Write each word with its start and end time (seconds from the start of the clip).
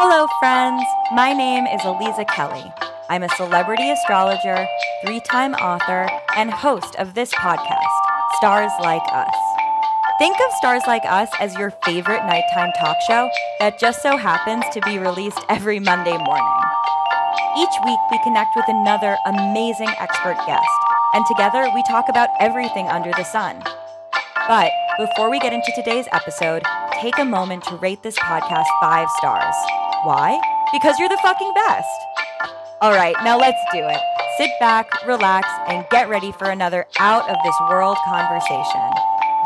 Hello, 0.00 0.28
friends. 0.38 0.84
My 1.10 1.32
name 1.32 1.66
is 1.66 1.80
Aliza 1.80 2.24
Kelly. 2.28 2.62
I'm 3.10 3.24
a 3.24 3.28
celebrity 3.30 3.90
astrologer, 3.90 4.64
three 5.04 5.18
time 5.18 5.54
author, 5.54 6.08
and 6.36 6.52
host 6.52 6.94
of 7.00 7.14
this 7.14 7.34
podcast, 7.34 7.98
Stars 8.36 8.70
Like 8.78 9.02
Us. 9.10 9.34
Think 10.20 10.36
of 10.36 10.52
Stars 10.58 10.82
Like 10.86 11.02
Us 11.04 11.28
as 11.40 11.52
your 11.56 11.72
favorite 11.82 12.24
nighttime 12.26 12.70
talk 12.78 12.96
show 13.08 13.28
that 13.58 13.80
just 13.80 14.00
so 14.00 14.16
happens 14.16 14.62
to 14.72 14.80
be 14.82 15.00
released 15.00 15.40
every 15.48 15.80
Monday 15.80 16.16
morning. 16.16 16.58
Each 17.58 17.74
week, 17.84 17.98
we 18.12 18.22
connect 18.22 18.54
with 18.54 18.66
another 18.68 19.16
amazing 19.26 19.90
expert 19.98 20.38
guest, 20.46 20.78
and 21.12 21.26
together 21.26 21.68
we 21.74 21.82
talk 21.88 22.08
about 22.08 22.28
everything 22.38 22.86
under 22.86 23.10
the 23.10 23.24
sun. 23.24 23.60
But 24.46 24.70
before 24.96 25.28
we 25.28 25.40
get 25.40 25.52
into 25.52 25.72
today's 25.74 26.06
episode, 26.12 26.62
take 27.02 27.18
a 27.18 27.24
moment 27.24 27.64
to 27.64 27.74
rate 27.74 28.04
this 28.04 28.16
podcast 28.16 28.66
five 28.80 29.08
stars. 29.18 29.56
Why? 30.04 30.40
Because 30.72 30.98
you're 30.98 31.08
the 31.08 31.18
fucking 31.22 31.52
best. 31.54 31.88
All 32.80 32.92
right, 32.92 33.16
now 33.24 33.36
let's 33.36 33.58
do 33.72 33.80
it. 33.80 34.00
Sit 34.36 34.50
back, 34.60 34.86
relax, 35.04 35.48
and 35.66 35.84
get 35.90 36.08
ready 36.08 36.30
for 36.30 36.48
another 36.50 36.86
out 37.00 37.28
of 37.28 37.36
this 37.42 37.54
world 37.68 37.96
conversation. 38.04 38.90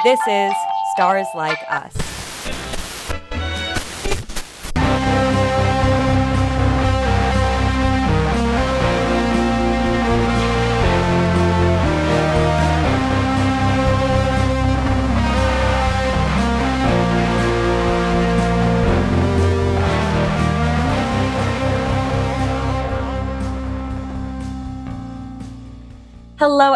This 0.04 0.20
is 0.28 0.52
Stars 0.94 1.26
Like 1.34 1.58
Us. 1.70 2.01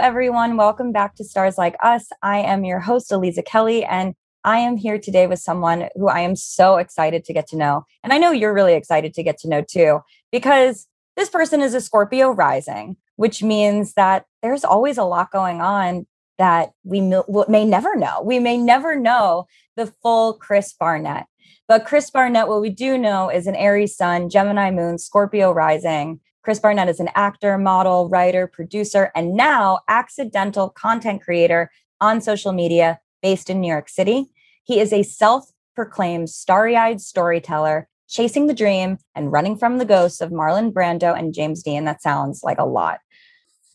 Everyone. 0.06 0.56
Welcome 0.56 0.92
back 0.92 1.16
to 1.16 1.24
Stars 1.24 1.58
Like 1.58 1.74
Us. 1.82 2.10
I 2.22 2.38
am 2.38 2.64
your 2.64 2.78
host, 2.78 3.10
Aliza 3.10 3.44
Kelly, 3.44 3.84
and 3.84 4.14
I 4.44 4.58
am 4.58 4.76
here 4.76 5.00
today 5.00 5.26
with 5.26 5.40
someone 5.40 5.88
who 5.96 6.06
I 6.06 6.20
am 6.20 6.36
so 6.36 6.76
excited 6.76 7.24
to 7.24 7.32
get 7.32 7.48
to 7.48 7.56
know. 7.56 7.84
And 8.04 8.12
I 8.12 8.18
know 8.18 8.30
you're 8.30 8.54
really 8.54 8.74
excited 8.74 9.14
to 9.14 9.24
get 9.24 9.36
to 9.38 9.48
know 9.48 9.62
too, 9.62 10.02
because 10.30 10.86
this 11.16 11.28
person 11.28 11.60
is 11.60 11.74
a 11.74 11.80
Scorpio 11.80 12.30
rising, 12.30 12.98
which 13.16 13.42
means 13.42 13.94
that 13.94 14.26
there's 14.42 14.62
always 14.62 14.96
a 14.96 15.02
lot 15.02 15.32
going 15.32 15.60
on 15.60 16.06
that 16.38 16.70
we 16.84 17.00
may 17.00 17.64
never 17.64 17.96
know. 17.96 18.22
We 18.22 18.38
may 18.38 18.58
never 18.58 18.94
know 18.94 19.48
the 19.74 19.88
full 19.88 20.34
Chris 20.34 20.72
Barnett. 20.72 21.26
But 21.66 21.84
Chris 21.84 22.12
Barnett, 22.12 22.46
what 22.46 22.60
we 22.60 22.70
do 22.70 22.96
know 22.96 23.28
is 23.28 23.48
an 23.48 23.56
Aries 23.56 23.96
sun, 23.96 24.30
Gemini 24.30 24.70
moon, 24.70 24.98
Scorpio 24.98 25.50
rising. 25.50 26.20
Chris 26.46 26.60
Barnett 26.60 26.88
is 26.88 27.00
an 27.00 27.10
actor, 27.16 27.58
model, 27.58 28.08
writer, 28.08 28.46
producer, 28.46 29.10
and 29.16 29.34
now 29.34 29.80
accidental 29.88 30.68
content 30.68 31.20
creator 31.20 31.72
on 32.00 32.20
social 32.20 32.52
media 32.52 33.00
based 33.20 33.50
in 33.50 33.60
New 33.60 33.66
York 33.66 33.88
City. 33.88 34.26
He 34.62 34.78
is 34.78 34.92
a 34.92 35.02
self 35.02 35.50
proclaimed 35.74 36.30
starry 36.30 36.76
eyed 36.76 37.00
storyteller, 37.00 37.88
chasing 38.08 38.46
the 38.46 38.54
dream 38.54 38.98
and 39.16 39.32
running 39.32 39.56
from 39.56 39.78
the 39.78 39.84
ghosts 39.84 40.20
of 40.20 40.30
Marlon 40.30 40.72
Brando 40.72 41.18
and 41.18 41.34
James 41.34 41.64
Dean. 41.64 41.84
That 41.84 42.00
sounds 42.00 42.44
like 42.44 42.60
a 42.60 42.64
lot. 42.64 43.00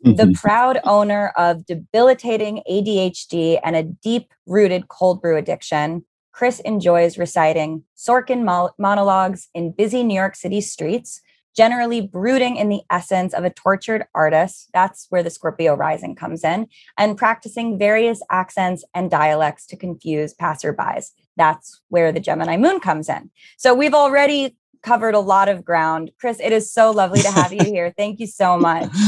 the 0.01 0.11
mm-hmm. 0.11 0.31
proud 0.31 0.79
owner 0.85 1.33
of 1.35 1.65
debilitating 1.65 2.63
ADHD 2.71 3.59
and 3.65 3.75
a 3.75 3.83
deep 3.83 4.31
rooted 4.47 4.87
cold 4.87 5.21
brew 5.21 5.35
addiction, 5.35 6.05
Chris 6.31 6.61
enjoys 6.61 7.17
reciting 7.17 7.83
Sorkin 7.97 8.71
monologues 8.79 9.49
in 9.53 9.73
busy 9.73 10.03
New 10.03 10.15
York 10.15 10.37
City 10.37 10.61
streets 10.61 11.19
generally 11.55 12.01
brooding 12.01 12.55
in 12.57 12.69
the 12.69 12.81
essence 12.89 13.33
of 13.33 13.43
a 13.43 13.49
tortured 13.49 14.05
artist. 14.15 14.69
That's 14.73 15.07
where 15.09 15.23
the 15.23 15.29
Scorpio 15.29 15.75
rising 15.75 16.15
comes 16.15 16.43
in, 16.43 16.67
and 16.97 17.17
practicing 17.17 17.77
various 17.77 18.21
accents 18.29 18.83
and 18.93 19.11
dialects 19.11 19.65
to 19.67 19.77
confuse 19.77 20.33
passerbys. 20.33 21.11
That's 21.37 21.81
where 21.89 22.11
the 22.11 22.19
Gemini 22.19 22.57
moon 22.57 22.79
comes 22.79 23.09
in. 23.09 23.29
So 23.57 23.73
we've 23.73 23.93
already 23.93 24.57
covered 24.83 25.13
a 25.13 25.19
lot 25.19 25.49
of 25.49 25.63
ground. 25.63 26.11
Chris, 26.19 26.39
it 26.39 26.51
is 26.51 26.71
so 26.71 26.91
lovely 26.91 27.21
to 27.21 27.31
have 27.31 27.53
you 27.53 27.63
here. 27.63 27.93
Thank 27.95 28.19
you 28.19 28.27
so 28.27 28.57
much. 28.57 28.91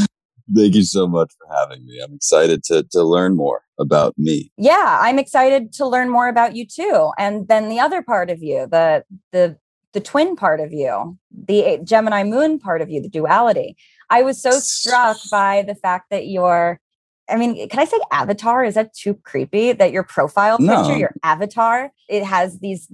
Thank 0.54 0.74
you 0.74 0.82
so 0.82 1.06
much 1.06 1.32
for 1.38 1.46
having 1.56 1.86
me. 1.86 2.00
I'm 2.04 2.14
excited 2.14 2.62
to 2.64 2.84
to 2.90 3.02
learn 3.02 3.34
more 3.34 3.62
about 3.78 4.14
me. 4.18 4.52
Yeah, 4.58 4.98
I'm 5.00 5.18
excited 5.18 5.72
to 5.74 5.86
learn 5.86 6.10
more 6.10 6.28
about 6.28 6.54
you 6.54 6.66
too. 6.66 7.10
And 7.18 7.48
then 7.48 7.70
the 7.70 7.80
other 7.80 8.02
part 8.02 8.28
of 8.28 8.42
you, 8.42 8.66
the 8.70 9.04
the 9.32 9.56
the 9.94 10.00
twin 10.00 10.36
part 10.36 10.60
of 10.60 10.72
you, 10.72 11.16
the 11.32 11.80
Gemini 11.82 12.24
moon 12.24 12.58
part 12.58 12.82
of 12.82 12.90
you, 12.90 13.00
the 13.00 13.08
duality. 13.08 13.76
I 14.10 14.22
was 14.22 14.40
so 14.40 14.50
struck 14.50 15.16
by 15.30 15.62
the 15.62 15.74
fact 15.74 16.10
that 16.10 16.26
your, 16.26 16.80
I 17.28 17.36
mean, 17.36 17.68
can 17.68 17.80
I 17.80 17.86
say 17.86 17.96
avatar? 18.12 18.64
Is 18.64 18.74
that 18.74 18.94
too 18.94 19.14
creepy? 19.14 19.72
That 19.72 19.92
your 19.92 20.02
profile 20.02 20.58
picture, 20.58 20.72
no. 20.72 20.96
your 20.96 21.14
avatar, 21.22 21.90
it 22.08 22.24
has 22.24 22.58
these 22.58 22.86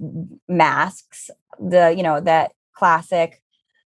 masks, 0.47 1.29
the, 1.59 1.93
you 1.95 2.03
know, 2.03 2.21
that 2.21 2.53
classic 2.73 3.41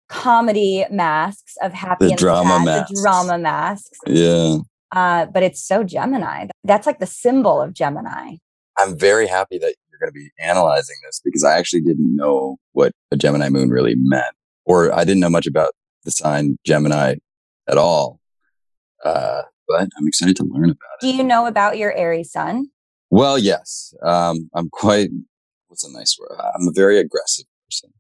comedy 0.09 0.85
masks 0.91 1.57
of 1.63 1.73
happy 1.73 2.07
the 2.07 2.11
and 2.11 2.19
drama 2.19 2.57
sad, 2.57 2.65
masks. 2.65 2.91
the 2.91 3.03
drama 3.03 3.39
masks. 3.39 3.99
Yeah. 4.07 4.57
Uh, 4.91 5.27
but 5.27 5.43
it's 5.43 5.63
so 5.63 5.85
Gemini. 5.85 6.49
That's 6.65 6.87
like 6.87 6.99
the 6.99 7.07
symbol 7.07 7.63
of 7.63 7.73
Gemini. 7.73 8.37
I'm 8.77 8.99
very 8.99 9.27
happy 9.27 9.59
that 9.59 9.75
going 10.03 10.13
to 10.13 10.19
be 10.19 10.31
analyzing 10.41 10.97
this 11.05 11.21
because 11.25 11.45
I 11.45 11.59
actually 11.59 11.83
didn't 11.83 12.15
know 12.15 12.59
what 12.73 12.93
a 13.11 13.17
Gemini 13.17 13.49
moon 13.49 13.71
really 13.71 13.95
meant, 13.97 14.35
or 14.65 14.93
I 14.95 15.05
didn't 15.05 15.21
know 15.21 15.31
much 15.31 15.47
about 15.47 15.73
the 16.05 16.11
sign 16.11 16.57
Gemini 16.65 17.17
at 17.69 17.79
all. 17.79 18.21
Uh, 19.05 19.43
but 19.69 19.89
I'm 19.97 20.07
excited 20.07 20.37
to 20.37 20.45
learn 20.45 20.71
about 20.71 20.99
it. 21.01 21.01
Do 21.01 21.15
you 21.15 21.25
know 21.25 21.47
about 21.47 21.79
your 21.79 21.93
Aries 21.95 22.31
sun? 22.33 22.69
Well, 23.11 23.39
yes. 23.39 23.95
Um, 24.03 24.51
I'm 24.55 24.69
quite, 24.71 25.11
what's 25.69 25.85
a 25.85 25.93
nice 25.93 26.17
word? 26.19 26.39
I'm 26.39 26.69
a 26.69 26.73
very 26.73 26.99
aggressive 26.99 27.47
person. 27.67 27.91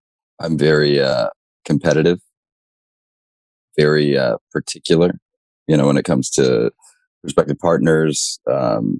I'm 0.41 0.58
very 0.58 1.00
uh, 1.00 1.28
competitive, 1.64 2.18
very 3.78 4.16
uh, 4.16 4.36
particular, 4.50 5.12
you 5.66 5.76
know, 5.76 5.86
when 5.86 5.96
it 5.96 6.04
comes 6.04 6.30
to 6.30 6.72
prospective 7.22 7.58
partners, 7.58 8.41
um, 8.50 8.98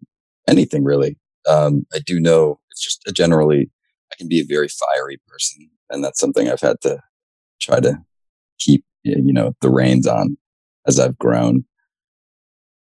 anything 0.48 0.84
really. 0.84 1.16
Um, 1.48 1.86
I 1.94 1.98
do 2.04 2.20
know 2.20 2.60
it's 2.70 2.82
just 2.82 3.03
generally, 3.14 3.70
I 4.12 4.16
can 4.16 4.28
be 4.28 4.41
a 4.41 4.44
very 4.44 4.69
fiery 4.69 5.19
person. 5.26 5.69
And 5.91 6.03
that's 6.03 6.20
something 6.20 6.48
I've 6.48 6.60
had 6.60 6.80
to 6.82 7.00
try 7.60 7.80
to 7.80 7.98
keep, 8.58 8.84
you 9.03 9.32
know, 9.32 9.54
the 9.60 9.70
reins 9.70 10.06
on 10.06 10.36
as 10.86 10.98
I've 10.98 11.19
grown. 11.19 11.64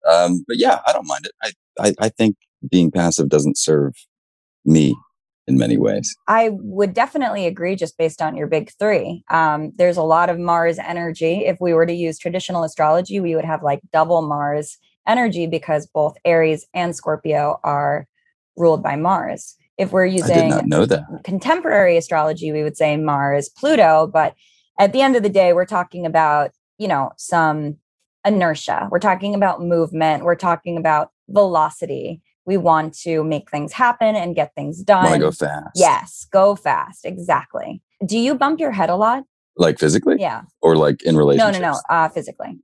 Um, 0.08 0.44
but 0.46 0.58
yeah, 0.58 0.80
I 0.86 0.92
don't 0.92 1.06
mind 1.06 1.26
it. 1.26 1.32
I, 1.42 1.52
I, 1.80 1.94
I 2.06 2.08
think 2.08 2.36
being 2.70 2.90
passive 2.90 3.28
doesn't 3.28 3.58
serve 3.58 3.94
me 4.64 4.96
in 5.46 5.56
many 5.56 5.78
ways. 5.78 6.14
I 6.26 6.50
would 6.52 6.92
definitely 6.92 7.46
agree 7.46 7.74
just 7.74 7.96
based 7.96 8.20
on 8.20 8.36
your 8.36 8.46
big 8.46 8.70
three. 8.78 9.24
Um, 9.30 9.72
there's 9.76 9.96
a 9.96 10.02
lot 10.02 10.28
of 10.28 10.38
Mars 10.38 10.78
energy. 10.78 11.46
If 11.46 11.58
we 11.60 11.72
were 11.72 11.86
to 11.86 11.92
use 11.92 12.18
traditional 12.18 12.64
astrology, 12.64 13.18
we 13.20 13.34
would 13.34 13.46
have 13.46 13.62
like 13.62 13.80
double 13.92 14.22
Mars 14.22 14.76
energy 15.06 15.46
because 15.46 15.86
both 15.86 16.16
Aries 16.24 16.66
and 16.74 16.94
Scorpio 16.94 17.58
are 17.64 18.06
ruled 18.58 18.82
by 18.82 18.96
Mars. 18.96 19.54
If 19.78 19.92
we're 19.92 20.06
using 20.06 20.52
contemporary 21.22 21.96
astrology, 21.96 22.50
we 22.50 22.64
would 22.64 22.76
say 22.76 22.96
Mars, 22.96 23.48
Pluto, 23.48 24.10
but 24.12 24.34
at 24.78 24.92
the 24.92 25.00
end 25.00 25.16
of 25.16 25.22
the 25.22 25.28
day, 25.28 25.52
we're 25.52 25.66
talking 25.66 26.04
about, 26.04 26.50
you 26.78 26.88
know, 26.88 27.12
some 27.16 27.76
inertia. 28.24 28.88
We're 28.90 28.98
talking 28.98 29.34
about 29.34 29.62
movement. 29.62 30.24
We're 30.24 30.34
talking 30.34 30.76
about 30.76 31.10
velocity. 31.28 32.22
We 32.44 32.56
want 32.56 32.94
to 33.00 33.22
make 33.22 33.50
things 33.50 33.72
happen 33.72 34.16
and 34.16 34.34
get 34.34 34.54
things 34.54 34.82
done. 34.82 35.04
Want 35.04 35.14
to 35.14 35.20
go 35.20 35.30
fast? 35.30 35.70
Yes, 35.74 36.26
go 36.32 36.56
fast. 36.56 37.04
Exactly. 37.04 37.82
Do 38.04 38.18
you 38.18 38.34
bump 38.34 38.58
your 38.58 38.72
head 38.72 38.90
a 38.90 38.96
lot? 38.96 39.24
Like 39.56 39.78
physically? 39.78 40.16
Yeah. 40.18 40.42
Or 40.62 40.76
like 40.76 41.02
in 41.02 41.16
relationships? 41.16 41.58
No, 41.58 41.66
no, 41.66 41.72
no. 41.72 41.80
Uh, 41.90 42.08
physically. 42.08 42.58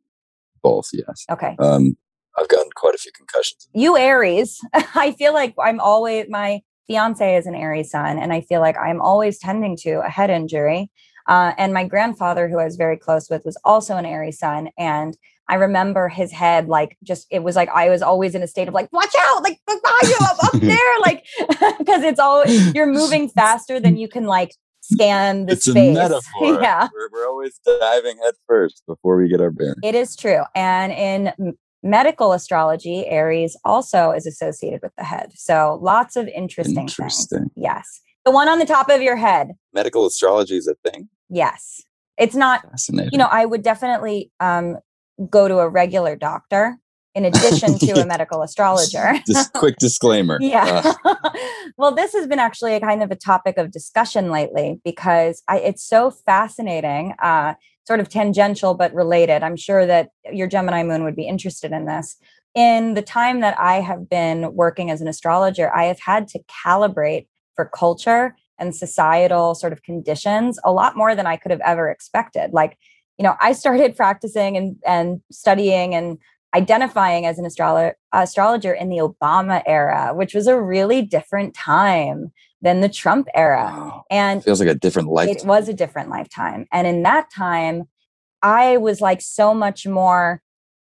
Both. 0.62 0.90
Yes. 0.92 1.26
Okay. 1.30 1.56
Um, 1.58 1.96
I've 2.38 2.48
gotten 2.48 2.70
quite 2.74 2.94
a 2.94 2.98
few 2.98 3.12
concussions. 3.12 3.68
You 3.74 3.96
Aries. 3.96 4.60
I 4.94 5.12
feel 5.12 5.32
like 5.32 5.54
I'm 5.62 5.80
always 5.80 6.26
my 6.28 6.60
fiance 6.86 7.36
is 7.36 7.46
an 7.46 7.54
Aries 7.54 7.90
sun, 7.90 8.18
and 8.18 8.32
I 8.32 8.40
feel 8.42 8.60
like 8.60 8.76
I'm 8.76 9.00
always 9.00 9.38
tending 9.38 9.76
to 9.78 10.02
a 10.04 10.08
head 10.08 10.30
injury. 10.30 10.90
Uh, 11.26 11.52
and 11.56 11.72
my 11.72 11.84
grandfather, 11.86 12.48
who 12.48 12.58
I 12.58 12.64
was 12.64 12.76
very 12.76 12.98
close 12.98 13.30
with, 13.30 13.42
was 13.44 13.56
also 13.64 13.96
an 13.96 14.04
Aries 14.04 14.38
sun, 14.38 14.68
and 14.76 15.16
I 15.48 15.56
remember 15.56 16.08
his 16.08 16.32
head 16.32 16.68
like 16.68 16.96
just 17.02 17.26
it 17.30 17.42
was 17.42 17.54
like 17.56 17.68
I 17.68 17.90
was 17.90 18.02
always 18.02 18.34
in 18.34 18.42
a 18.42 18.46
state 18.46 18.68
of 18.68 18.74
like 18.74 18.92
watch 18.92 19.14
out 19.18 19.42
like 19.42 19.60
behind 19.66 20.08
you 20.08 20.16
up, 20.22 20.44
up 20.44 20.52
there 20.60 21.00
like 21.00 21.24
because 21.78 22.02
it's 22.02 22.18
all 22.18 22.46
you're 22.46 22.86
moving 22.86 23.28
faster 23.28 23.78
than 23.78 23.96
you 23.96 24.08
can 24.08 24.24
like 24.24 24.52
scan 24.80 25.46
the 25.46 25.52
it's 25.52 25.64
space. 25.64 25.96
a 25.96 26.00
metaphor. 26.00 26.62
Yeah, 26.62 26.88
we're, 26.94 27.08
we're 27.12 27.28
always 27.28 27.58
diving 27.64 28.18
head 28.22 28.34
first 28.46 28.82
before 28.86 29.16
we 29.16 29.28
get 29.28 29.40
our 29.40 29.50
bearings. 29.50 29.80
It 29.82 29.94
is 29.94 30.16
true, 30.16 30.42
and 30.54 30.92
in 30.92 31.54
medical 31.84 32.32
astrology, 32.32 33.06
Aries 33.06 33.56
also 33.64 34.10
is 34.10 34.26
associated 34.26 34.80
with 34.82 34.92
the 34.96 35.04
head. 35.04 35.32
So 35.34 35.78
lots 35.82 36.16
of 36.16 36.26
interesting, 36.28 36.78
interesting. 36.78 37.40
things. 37.40 37.50
Yes. 37.54 38.00
The 38.24 38.30
one 38.30 38.48
on 38.48 38.58
the 38.58 38.64
top 38.64 38.88
of 38.88 39.02
your 39.02 39.16
head. 39.16 39.52
Medical 39.74 40.06
astrology 40.06 40.56
is 40.56 40.66
a 40.66 40.74
thing. 40.90 41.08
Yes. 41.28 41.82
It's 42.16 42.34
not, 42.34 42.62
Fascinating. 42.70 43.10
you 43.12 43.18
know, 43.18 43.28
I 43.30 43.44
would 43.44 43.62
definitely 43.62 44.32
um, 44.40 44.78
go 45.28 45.46
to 45.46 45.58
a 45.58 45.68
regular 45.68 46.16
doctor 46.16 46.78
in 47.14 47.24
addition 47.26 47.78
to 47.78 48.00
a 48.00 48.06
medical 48.06 48.42
astrologer. 48.42 49.14
Just 49.26 49.52
quick 49.52 49.76
disclaimer. 49.76 50.38
Yeah. 50.44 50.94
Uh, 51.04 51.14
well, 51.76 51.94
this 51.94 52.12
has 52.14 52.26
been 52.26 52.38
actually 52.38 52.74
a 52.74 52.80
kind 52.80 53.02
of 53.02 53.10
a 53.10 53.16
topic 53.16 53.58
of 53.58 53.70
discussion 53.70 54.30
lately 54.30 54.80
because 54.84 55.42
I, 55.48 55.58
it's 55.58 55.84
so 55.84 56.10
fascinating, 56.10 57.14
uh, 57.22 57.54
sort 57.86 58.00
of 58.00 58.08
tangential 58.08 58.74
but 58.74 58.94
related. 58.94 59.42
I'm 59.42 59.56
sure 59.56 59.86
that 59.86 60.10
your 60.32 60.46
Gemini 60.46 60.82
moon 60.82 61.04
would 61.04 61.16
be 61.16 61.28
interested 61.28 61.72
in 61.72 61.86
this. 61.86 62.16
In 62.54 62.94
the 62.94 63.02
time 63.02 63.40
that 63.40 63.58
I 63.58 63.80
have 63.80 64.08
been 64.08 64.54
working 64.54 64.90
as 64.90 65.00
an 65.00 65.08
astrologer, 65.08 65.74
I 65.74 65.84
have 65.84 66.00
had 66.00 66.28
to 66.28 66.40
calibrate 66.64 67.26
for 67.56 67.66
culture 67.66 68.36
and 68.58 68.74
societal 68.74 69.54
sort 69.54 69.72
of 69.72 69.82
conditions 69.82 70.58
a 70.64 70.72
lot 70.72 70.96
more 70.96 71.14
than 71.14 71.26
I 71.26 71.36
could 71.36 71.50
have 71.50 71.60
ever 71.64 71.90
expected. 71.90 72.52
Like, 72.52 72.78
you 73.18 73.24
know, 73.24 73.34
I 73.40 73.52
started 73.52 73.96
practicing 73.96 74.56
and, 74.56 74.76
and 74.86 75.20
studying 75.30 75.94
and 75.94 76.18
identifying 76.54 77.26
as 77.26 77.38
an 77.38 77.44
astrolo- 77.44 77.94
astrologer 78.12 78.72
in 78.72 78.88
the 78.88 78.98
Obama 78.98 79.62
era, 79.66 80.12
which 80.14 80.34
was 80.34 80.46
a 80.46 80.60
really 80.60 81.02
different 81.02 81.54
time 81.54 82.32
than 82.64 82.80
the 82.80 82.88
Trump 82.88 83.28
era. 83.34 83.70
wow. 83.72 84.04
And 84.10 84.42
Feels 84.42 84.58
like 84.58 84.70
a 84.70 84.74
different 84.74 85.08
life. 85.08 85.28
it 85.28 85.44
was 85.44 85.68
a 85.68 85.74
different 85.74 86.08
lifetime. 86.08 86.66
And 86.72 86.86
in 86.86 87.02
that 87.02 87.30
time, 87.30 87.84
I 88.42 88.78
was 88.78 89.00
like 89.00 89.20
so 89.20 89.54
much 89.54 89.86
more, 89.86 90.42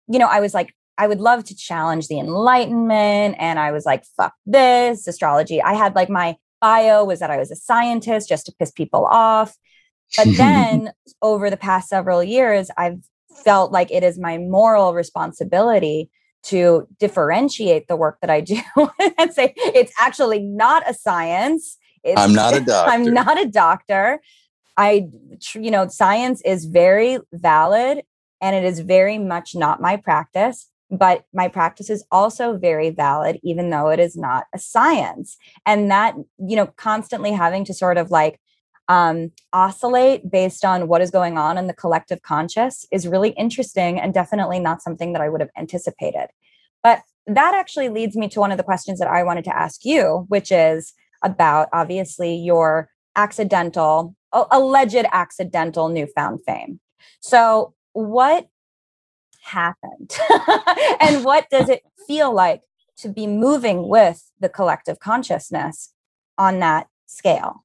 you 0.07 0.19
know, 0.19 0.27
I 0.27 0.41
was 0.41 0.53
like, 0.53 0.75
I 0.97 1.07
would 1.07 1.21
love 1.21 1.45
to 1.45 1.55
challenge 1.55 2.09
the 2.09 2.19
Enlightenment. 2.19 3.37
And 3.39 3.57
I 3.57 3.71
was 3.71 3.85
like, 3.85 4.03
fuck 4.17 4.33
this 4.45 5.07
astrology. 5.07 5.61
I 5.61 5.73
had 5.73 5.95
like 5.95 6.09
my 6.09 6.35
bio 6.61 7.05
was 7.05 7.19
that 7.19 7.31
I 7.31 7.37
was 7.37 7.49
a 7.49 7.55
scientist 7.55 8.27
just 8.27 8.45
to 8.47 8.53
piss 8.59 8.71
people 8.71 9.05
off. 9.05 9.55
But 10.17 10.27
then 10.37 10.91
over 11.21 11.49
the 11.49 11.57
past 11.57 11.87
several 11.87 12.21
years, 12.21 12.69
I've 12.77 12.99
felt 13.45 13.71
like 13.71 13.89
it 13.89 14.03
is 14.03 14.19
my 14.19 14.37
moral 14.37 14.93
responsibility 14.93 16.09
to 16.43 16.87
differentiate 16.99 17.87
the 17.87 17.95
work 17.95 18.19
that 18.21 18.29
I 18.29 18.41
do 18.41 18.59
and 19.17 19.33
say 19.33 19.53
it's 19.57 19.93
actually 19.99 20.39
not 20.39 20.89
a 20.89 20.93
science. 20.93 21.77
It's, 22.03 22.19
I'm 22.19 22.33
not 22.33 22.55
a 22.55 22.59
doctor. 22.65 22.91
I'm 22.91 23.13
not 23.13 23.39
a 23.39 23.45
doctor. 23.45 24.19
I, 24.77 25.09
you 25.53 25.71
know, 25.71 25.87
science 25.89 26.41
is 26.45 26.65
very 26.65 27.19
valid 27.33 28.03
and 28.41 28.55
it 28.55 28.63
is 28.63 28.79
very 28.79 29.17
much 29.17 29.53
not 29.53 29.81
my 29.81 29.97
practice, 29.97 30.67
but 30.89 31.25
my 31.33 31.49
practice 31.49 31.89
is 31.89 32.05
also 32.11 32.57
very 32.57 32.89
valid, 32.89 33.39
even 33.43 33.69
though 33.69 33.89
it 33.89 33.99
is 33.99 34.15
not 34.15 34.45
a 34.53 34.59
science. 34.59 35.37
And 35.65 35.91
that, 35.91 36.15
you 36.37 36.55
know, 36.55 36.67
constantly 36.77 37.31
having 37.31 37.65
to 37.65 37.73
sort 37.73 37.97
of 37.97 38.09
like 38.09 38.39
um, 38.89 39.31
oscillate 39.53 40.29
based 40.29 40.65
on 40.65 40.87
what 40.87 41.01
is 41.01 41.11
going 41.11 41.37
on 41.37 41.57
in 41.57 41.67
the 41.67 41.73
collective 41.73 42.23
conscious 42.23 42.85
is 42.91 43.07
really 43.07 43.29
interesting 43.29 43.99
and 43.99 44.13
definitely 44.13 44.59
not 44.59 44.81
something 44.81 45.13
that 45.13 45.21
I 45.21 45.29
would 45.29 45.41
have 45.41 45.51
anticipated. 45.55 46.27
But 46.83 47.03
that 47.27 47.53
actually 47.53 47.89
leads 47.89 48.17
me 48.17 48.27
to 48.29 48.39
one 48.39 48.51
of 48.51 48.57
the 48.57 48.63
questions 48.63 48.97
that 48.99 49.07
I 49.07 49.23
wanted 49.23 49.45
to 49.45 49.55
ask 49.55 49.85
you, 49.85 50.25
which 50.27 50.51
is 50.51 50.93
about 51.23 51.69
obviously 51.71 52.35
your 52.35 52.89
accidental, 53.15 54.15
alleged 54.33 55.05
accidental 55.11 55.89
newfound 55.89 56.39
fame. 56.45 56.79
So, 57.19 57.75
what 57.93 58.47
happened? 59.41 60.17
and 60.99 61.23
what 61.23 61.47
does 61.51 61.69
it 61.69 61.83
feel 62.07 62.33
like 62.33 62.61
to 62.97 63.09
be 63.09 63.27
moving 63.27 63.87
with 63.87 64.31
the 64.39 64.49
collective 64.49 64.99
consciousness 64.99 65.93
on 66.37 66.59
that 66.59 66.87
scale? 67.05 67.63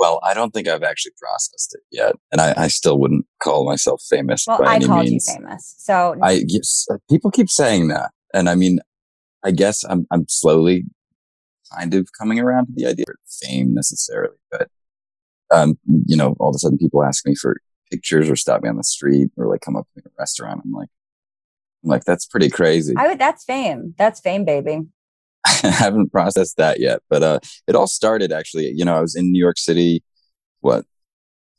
Well, 0.00 0.18
I 0.22 0.32
don't 0.32 0.54
think 0.54 0.66
I've 0.66 0.82
actually 0.82 1.12
processed 1.20 1.74
it 1.74 1.82
yet, 1.92 2.14
and 2.32 2.40
I, 2.40 2.54
I 2.56 2.68
still 2.68 2.98
wouldn't 2.98 3.26
call 3.42 3.66
myself 3.66 4.02
famous 4.08 4.46
Well, 4.46 4.58
by 4.58 4.68
I 4.68 4.76
any 4.76 4.86
called 4.86 5.04
means. 5.04 5.28
you 5.28 5.34
famous. 5.34 5.74
So, 5.76 6.16
I 6.22 6.42
yes, 6.46 6.86
uh, 6.90 6.96
people 7.10 7.30
keep 7.30 7.50
saying 7.50 7.88
that, 7.88 8.10
and 8.32 8.48
I 8.48 8.54
mean, 8.54 8.80
I 9.44 9.50
guess 9.50 9.84
I'm 9.84 10.06
I'm 10.10 10.26
slowly 10.26 10.86
kind 11.76 11.92
of 11.92 12.08
coming 12.18 12.40
around 12.40 12.68
to 12.68 12.72
the 12.74 12.86
idea 12.86 13.04
of 13.10 13.16
fame 13.28 13.74
necessarily, 13.74 14.36
but 14.50 14.68
um, 15.50 15.78
you 16.06 16.16
know, 16.16 16.34
all 16.40 16.48
of 16.48 16.54
a 16.54 16.58
sudden 16.58 16.78
people 16.78 17.04
ask 17.04 17.26
me 17.26 17.34
for 17.34 17.58
pictures 17.90 18.30
or 18.30 18.36
stop 18.36 18.62
me 18.62 18.70
on 18.70 18.78
the 18.78 18.84
street 18.84 19.28
or 19.36 19.48
like 19.48 19.60
come 19.60 19.76
up 19.76 19.84
to 19.84 19.90
me 19.96 20.02
in 20.06 20.10
a 20.10 20.14
restaurant. 20.18 20.62
I'm 20.64 20.72
like, 20.72 20.88
I'm 21.84 21.90
like, 21.90 22.04
that's 22.04 22.24
pretty 22.24 22.48
crazy. 22.48 22.94
I 22.96 23.08
would, 23.08 23.18
that's 23.18 23.44
fame. 23.44 23.94
That's 23.98 24.20
fame, 24.20 24.46
baby. 24.46 24.86
I 25.46 25.70
haven't 25.70 26.12
processed 26.12 26.56
that 26.58 26.80
yet, 26.80 27.00
but 27.08 27.22
uh, 27.22 27.40
it 27.66 27.74
all 27.74 27.86
started 27.86 28.32
actually. 28.32 28.72
You 28.74 28.84
know, 28.84 28.96
I 28.96 29.00
was 29.00 29.14
in 29.14 29.32
New 29.32 29.38
York 29.38 29.58
City. 29.58 30.02
What 30.60 30.84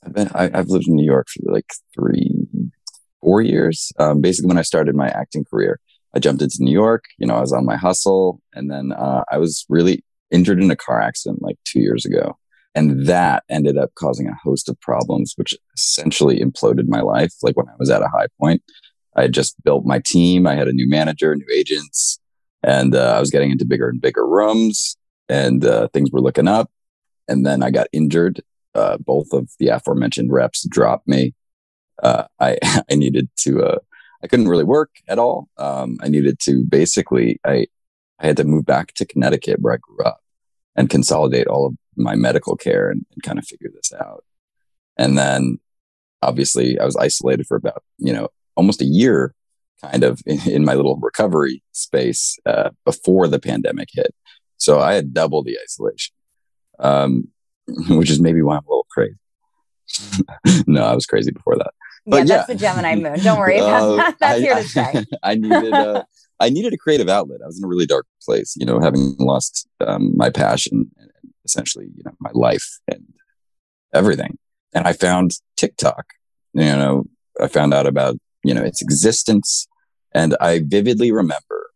I've 0.06 0.14
been, 0.14 0.30
I, 0.36 0.52
I've 0.54 0.68
lived 0.68 0.88
in 0.88 0.96
New 0.96 1.06
York 1.06 1.28
for 1.30 1.52
like 1.52 1.66
three, 1.96 2.32
four 3.22 3.42
years. 3.42 3.92
Um, 3.98 4.22
basically, 4.22 4.50
when 4.50 4.60
I 4.60 4.64
started 4.64 4.96
my 4.96 5.10
acting 5.10 5.46
career, 5.46 5.80
I 6.16 6.20
jumped 6.20 6.42
into 6.42 6.58
New 6.60 6.72
York. 6.72 7.06
You 7.18 7.26
know, 7.26 7.36
I 7.36 7.42
was 7.42 7.54
on 7.54 7.66
my 7.66 7.76
hustle, 7.76 8.42
and 8.54 8.70
then 8.70 8.92
uh, 8.92 9.24
I 9.32 9.38
was 9.38 9.66
really 9.68 10.04
injured 10.30 10.62
in 10.62 10.72
a 10.72 10.76
car 10.76 11.02
accident 11.02 11.42
like 11.42 11.58
two 11.66 11.80
years 11.80 12.06
ago, 12.06 12.38
and 12.76 13.08
that 13.08 13.44
ended 13.50 13.78
up 13.78 13.92
causing 13.96 14.28
a 14.28 14.38
host 14.44 14.70
of 14.70 14.80
problems, 14.82 15.34
which 15.38 15.56
essentially 15.76 16.40
imploded 16.40 16.88
my 16.88 17.02
life. 17.02 17.34
Like 17.42 17.58
when 17.58 17.68
I 17.68 17.76
was 17.80 17.90
at 17.90 18.04
a 18.04 18.10
high 18.10 18.28
point, 18.40 18.62
I 19.16 19.24
had 19.24 19.34
just 19.34 19.56
built 19.64 19.86
my 19.86 20.00
team. 20.06 20.46
I 20.46 20.54
had 20.54 20.68
a 20.68 20.74
new 20.74 20.88
manager, 20.88 21.36
new 21.36 21.48
agents 21.52 22.21
and 22.64 22.96
uh, 22.96 23.16
I 23.16 23.20
was 23.20 23.32
getting 23.32 23.52
into 23.52 23.66
bigger 23.66 23.90
and 23.90 24.02
bigger 24.02 24.26
rooms, 24.26 24.98
and 25.30 25.64
uh, 25.66 25.88
things 25.90 26.12
were 26.12 26.22
looking 26.22 26.48
up. 26.48 26.70
And 27.28 27.46
then 27.46 27.64
I 27.64 27.72
got 27.72 27.88
injured. 27.92 28.42
Uh, 28.74 28.98
both 28.98 29.34
of 29.34 29.50
the 29.60 29.68
aforementioned 29.68 30.32
reps 30.32 30.66
dropped 30.68 31.08
me. 31.08 31.34
Uh, 32.02 32.26
I 32.40 32.58
I 32.92 32.96
needed 32.96 33.30
to. 33.38 33.64
Uh, 33.64 33.80
I 34.24 34.28
couldn't 34.28 34.50
really 34.50 34.64
work 34.64 34.92
at 35.08 35.18
all. 35.18 35.50
Um, 35.58 35.98
I 36.02 36.08
needed 36.08 36.40
to 36.42 36.64
basically. 36.68 37.40
I 37.46 37.68
I 38.20 38.28
had 38.28 38.38
to 38.38 38.44
move 38.44 38.66
back 38.66 38.94
to 38.96 39.06
Connecticut 39.06 39.62
where 39.62 39.74
I 39.74 39.78
grew 39.78 40.06
up 40.06 40.22
and 40.76 40.90
consolidate 40.90 41.48
all 41.48 41.66
of 41.66 41.74
my 41.96 42.16
medical 42.16 42.56
care 42.56 42.90
and, 42.90 43.06
and 43.14 43.24
kind 43.24 43.40
of 43.40 43.46
figure 43.46 43.70
this 43.74 43.92
out. 43.94 44.24
And 44.96 45.18
then, 45.18 45.60
obviously, 46.22 46.80
I 46.80 46.86
was 46.86 46.96
isolated 46.96 47.48
for 47.48 47.58
about 47.58 47.84
you 47.98 48.14
know 48.14 48.30
almost 48.56 48.82
a 48.82 48.86
year 48.86 49.34
kind 49.84 50.04
of 50.04 50.22
in, 50.26 50.40
in 50.50 50.66
my 50.66 50.74
little 50.74 50.98
recovery 50.98 51.64
space 51.72 52.38
uh, 52.46 52.70
before 52.86 53.28
the 53.28 53.40
pandemic 53.40 53.90
hit. 53.92 54.14
So 54.58 54.80
I 54.80 54.94
had 54.94 55.14
double 55.14 55.44
the 55.44 55.58
isolation, 55.64 56.14
um, 56.80 57.28
which 57.90 58.10
is 58.10 58.20
maybe 58.20 58.42
why 58.42 58.58
I'm 58.58 58.66
a 58.66 58.70
little 58.70 58.88
crazy. 58.92 59.16
no, 60.68 60.84
I 60.84 60.94
was 60.94 61.06
crazy 61.06 61.32
before 61.32 61.58
that. 61.58 61.72
Yeah, 62.06 62.24
that's 62.24 62.30
yeah. 62.30 62.46
the 62.48 62.56
Gemini 62.56 62.96
moon. 62.96 63.20
Don't 63.20 63.38
worry. 63.40 63.60
Uh, 63.62 63.96
That's, 63.96 64.18
that's 64.20 64.38
I- 64.38 64.40
here 64.40 64.56
to 64.56 64.64
stay. 64.64 65.06
I 65.24 65.36
needed 65.36 65.74
uh, 65.74 66.04
I 66.40 66.50
needed 66.50 66.74
a 66.74 66.78
creative 66.78 67.08
outlet. 67.08 67.42
I 67.44 67.46
was 67.46 67.60
in 67.60 67.64
a 67.64 67.68
really 67.68 67.86
dark 67.86 68.08
place, 68.26 68.56
you 68.58 68.66
know, 68.66 68.80
having 68.80 69.16
lost 69.20 69.68
um, 69.80 70.18
my 70.18 70.32
passion, 70.32 70.90
and 70.98 71.12
essentially, 71.46 71.86
you 71.96 72.02
know, 72.04 72.14
my 72.20 72.32
life 72.34 72.80
and 72.88 73.06
everything. 73.94 74.40
And 74.74 74.88
I 74.88 74.94
found 74.94 75.32
TikTok. 75.56 76.06
You 76.54 76.64
know, 76.64 77.06
I 77.40 77.48
found 77.48 77.74
out 77.74 77.86
about 77.86 78.18
you 78.44 78.54
know 78.54 78.64
its 78.64 78.82
existence, 78.82 79.68
and 80.14 80.36
I 80.40 80.62
vividly 80.66 81.12
remember 81.12 81.70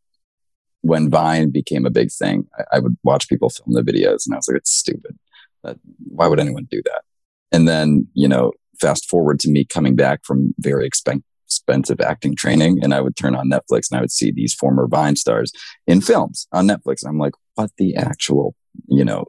when 0.81 1.09
Vine 1.09 1.49
became 1.49 1.85
a 1.85 1.89
big 1.89 2.11
thing. 2.11 2.47
I, 2.57 2.77
I 2.77 2.79
would 2.79 2.97
watch 3.03 3.27
people 3.27 3.49
film 3.49 3.73
the 3.73 3.81
videos, 3.81 4.25
and 4.25 4.33
I 4.33 4.37
was 4.37 4.47
like, 4.47 4.57
"It's 4.57 4.73
stupid. 4.73 5.17
That, 5.63 5.77
why 6.07 6.27
would 6.27 6.39
anyone 6.39 6.67
do 6.69 6.81
that?" 6.85 7.03
And 7.51 7.67
then, 7.67 8.07
you 8.13 8.27
know, 8.27 8.51
fast 8.79 9.09
forward 9.09 9.39
to 9.41 9.49
me 9.49 9.65
coming 9.65 9.95
back 9.95 10.21
from 10.23 10.53
very 10.59 10.89
expen- 10.89 11.23
expensive 11.47 12.01
acting 12.01 12.35
training, 12.35 12.79
and 12.83 12.93
I 12.93 13.01
would 13.01 13.15
turn 13.15 13.35
on 13.35 13.49
Netflix 13.49 13.89
and 13.89 13.97
I 13.97 14.01
would 14.01 14.11
see 14.11 14.31
these 14.31 14.53
former 14.53 14.87
Vine 14.87 15.15
stars 15.15 15.51
in 15.87 16.01
films 16.01 16.47
on 16.51 16.67
Netflix. 16.67 17.07
I'm 17.07 17.17
like, 17.17 17.33
what 17.55 17.71
the 17.77 17.95
actual, 17.95 18.55
you 18.87 19.05
know, 19.05 19.25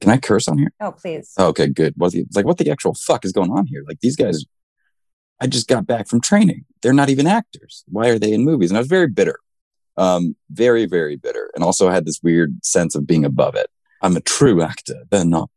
can 0.00 0.10
I 0.10 0.18
curse 0.18 0.48
on 0.48 0.58
here? 0.58 0.72
Oh, 0.80 0.92
please. 0.92 1.32
Okay, 1.38 1.68
good. 1.68 1.94
What 1.96 2.12
the, 2.12 2.26
like, 2.34 2.44
what 2.44 2.58
the 2.58 2.70
actual 2.70 2.94
fuck 2.94 3.24
is 3.24 3.32
going 3.32 3.50
on 3.50 3.66
here? 3.66 3.82
Like, 3.86 4.00
these 4.00 4.16
guys, 4.16 4.44
I 5.40 5.46
just 5.46 5.68
got 5.68 5.86
back 5.86 6.08
from 6.08 6.20
training. 6.20 6.64
They're 6.82 6.92
not 6.92 7.10
even 7.10 7.26
actors. 7.26 7.84
Why 7.88 8.08
are 8.08 8.18
they 8.18 8.32
in 8.32 8.44
movies? 8.44 8.70
And 8.70 8.78
I 8.78 8.80
was 8.80 8.88
very 8.88 9.08
bitter, 9.08 9.38
um, 9.96 10.36
very, 10.50 10.86
very 10.86 11.16
bitter, 11.16 11.50
and 11.54 11.62
also 11.62 11.90
had 11.90 12.06
this 12.06 12.20
weird 12.22 12.64
sense 12.64 12.94
of 12.94 13.06
being 13.06 13.24
above 13.24 13.54
it. 13.54 13.68
I'm 14.02 14.16
a 14.16 14.20
true 14.20 14.62
actor. 14.62 15.04
They're 15.10 15.24
not, 15.24 15.50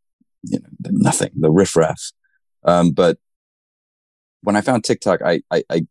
you 0.44 0.60
know, 0.60 0.70
they're 0.80 0.92
nothing. 0.94 1.32
The 1.36 1.52
riffraff. 1.52 2.12
Um, 2.64 2.92
but 2.92 3.18
when 4.42 4.56
I 4.56 4.62
found 4.62 4.84
TikTok, 4.84 5.22
I, 5.22 5.42
I, 5.52 5.64
I 5.70 5.82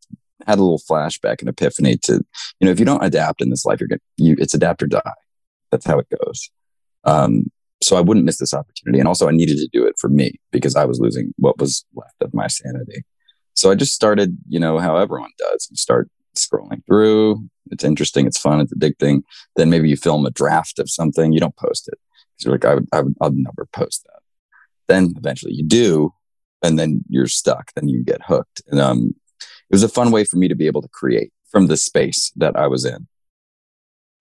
had 0.46 0.58
a 0.58 0.62
little 0.62 0.80
flashback 0.90 1.40
and 1.40 1.48
epiphany 1.48 1.96
to, 1.98 2.24
you 2.60 2.64
know, 2.64 2.70
if 2.70 2.78
you 2.78 2.84
don't 2.84 3.04
adapt 3.04 3.42
in 3.42 3.50
this 3.50 3.64
life, 3.64 3.80
you're 3.80 3.88
gonna, 3.88 4.00
you, 4.16 4.36
it's 4.38 4.54
adapt 4.54 4.82
or 4.82 4.86
die. 4.86 5.12
That's 5.70 5.86
how 5.86 5.98
it 5.98 6.06
goes. 6.10 6.50
Um, 7.04 7.50
so 7.82 7.96
I 7.96 8.00
wouldn't 8.00 8.26
miss 8.26 8.38
this 8.38 8.54
opportunity. 8.54 8.98
And 8.98 9.08
also 9.08 9.28
I 9.28 9.32
needed 9.32 9.56
to 9.58 9.68
do 9.72 9.86
it 9.86 9.94
for 9.98 10.08
me 10.08 10.40
because 10.50 10.76
I 10.76 10.84
was 10.84 10.98
losing 11.00 11.32
what 11.38 11.58
was 11.58 11.84
left 11.94 12.20
of 12.20 12.34
my 12.34 12.48
sanity. 12.48 13.04
So 13.58 13.70
I 13.70 13.74
just 13.74 13.94
started, 13.94 14.38
you 14.48 14.60
know, 14.60 14.78
how 14.78 14.96
everyone 14.96 15.30
does. 15.38 15.68
You 15.70 15.76
start 15.76 16.08
scrolling 16.36 16.84
through. 16.86 17.48
It's 17.70 17.84
interesting. 17.84 18.26
It's 18.26 18.38
fun. 18.38 18.60
It's 18.60 18.72
addicting. 18.72 19.22
Then 19.56 19.68
maybe 19.68 19.88
you 19.88 19.96
film 19.96 20.24
a 20.26 20.30
draft 20.30 20.78
of 20.78 20.88
something. 20.88 21.32
You 21.32 21.40
don't 21.40 21.56
post 21.56 21.88
it. 21.88 21.98
'Cause 22.36 22.44
you're 22.44 22.52
like, 22.54 22.64
I 22.64 22.74
would, 22.74 22.88
I 22.92 23.00
would, 23.00 23.14
I'll 23.20 23.32
never 23.32 23.66
post 23.72 24.04
that. 24.06 24.20
Then 24.86 25.14
eventually 25.16 25.54
you 25.54 25.64
do. 25.64 26.12
and 26.62 26.78
then 26.78 27.04
you're 27.08 27.26
stuck. 27.28 27.72
Then 27.74 27.88
you 27.88 28.02
get 28.02 28.20
hooked. 28.26 28.62
And 28.68 28.80
um, 28.80 29.14
it 29.40 29.74
was 29.74 29.84
a 29.84 29.88
fun 29.88 30.10
way 30.10 30.24
for 30.24 30.36
me 30.36 30.48
to 30.48 30.56
be 30.56 30.66
able 30.66 30.82
to 30.82 30.88
create 30.88 31.32
from 31.52 31.66
the 31.68 31.76
space 31.76 32.32
that 32.36 32.56
I 32.56 32.66
was 32.66 32.84
in. 32.84 33.06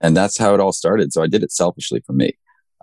And 0.02 0.16
that's 0.16 0.38
how 0.38 0.54
it 0.54 0.60
all 0.60 0.72
started. 0.72 1.12
So 1.14 1.24
I 1.24 1.28
did 1.28 1.42
it 1.44 1.52
selfishly 1.52 2.02
for 2.06 2.14
me. 2.14 2.34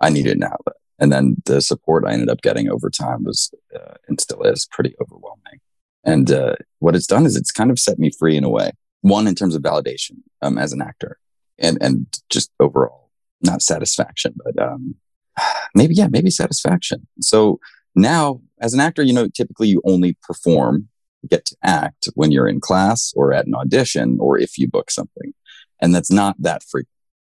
I 0.01 0.09
needed 0.09 0.35
an 0.35 0.43
outlet. 0.43 0.75
And 0.99 1.11
then 1.11 1.37
the 1.45 1.61
support 1.61 2.03
I 2.05 2.11
ended 2.13 2.29
up 2.29 2.41
getting 2.41 2.69
over 2.69 2.89
time 2.89 3.23
was, 3.23 3.49
uh, 3.73 3.93
and 4.07 4.19
still 4.19 4.43
is, 4.43 4.67
pretty 4.69 4.93
overwhelming. 5.01 5.59
And 6.05 6.31
uh, 6.31 6.55
what 6.79 6.95
it's 6.95 7.07
done 7.07 7.25
is 7.25 7.35
it's 7.35 7.51
kind 7.51 7.71
of 7.71 7.79
set 7.79 7.99
me 7.99 8.11
free 8.11 8.37
in 8.37 8.43
a 8.43 8.49
way. 8.49 8.71
One, 9.01 9.27
in 9.27 9.35
terms 9.35 9.55
of 9.55 9.61
validation 9.61 10.17
um, 10.41 10.57
as 10.57 10.71
an 10.71 10.81
actor, 10.81 11.17
and 11.59 11.77
and 11.81 12.05
just 12.29 12.51
overall, 12.59 13.09
not 13.41 13.61
satisfaction, 13.61 14.35
but 14.43 14.61
um, 14.61 14.95
maybe 15.75 15.95
yeah, 15.95 16.07
maybe 16.07 16.29
satisfaction. 16.29 17.07
So 17.21 17.59
now, 17.95 18.41
as 18.59 18.73
an 18.73 18.79
actor, 18.79 19.03
you 19.03 19.13
know, 19.13 19.27
typically 19.27 19.67
you 19.67 19.81
only 19.85 20.17
perform, 20.21 20.89
get 21.29 21.45
to 21.45 21.55
act 21.63 22.09
when 22.15 22.31
you're 22.31 22.47
in 22.47 22.59
class 22.59 23.13
or 23.15 23.33
at 23.33 23.47
an 23.47 23.55
audition, 23.55 24.17
or 24.19 24.37
if 24.37 24.57
you 24.57 24.67
book 24.67 24.91
something, 24.91 25.33
and 25.81 25.93
that's 25.93 26.11
not 26.11 26.35
that 26.39 26.63
frequent. 26.63 26.89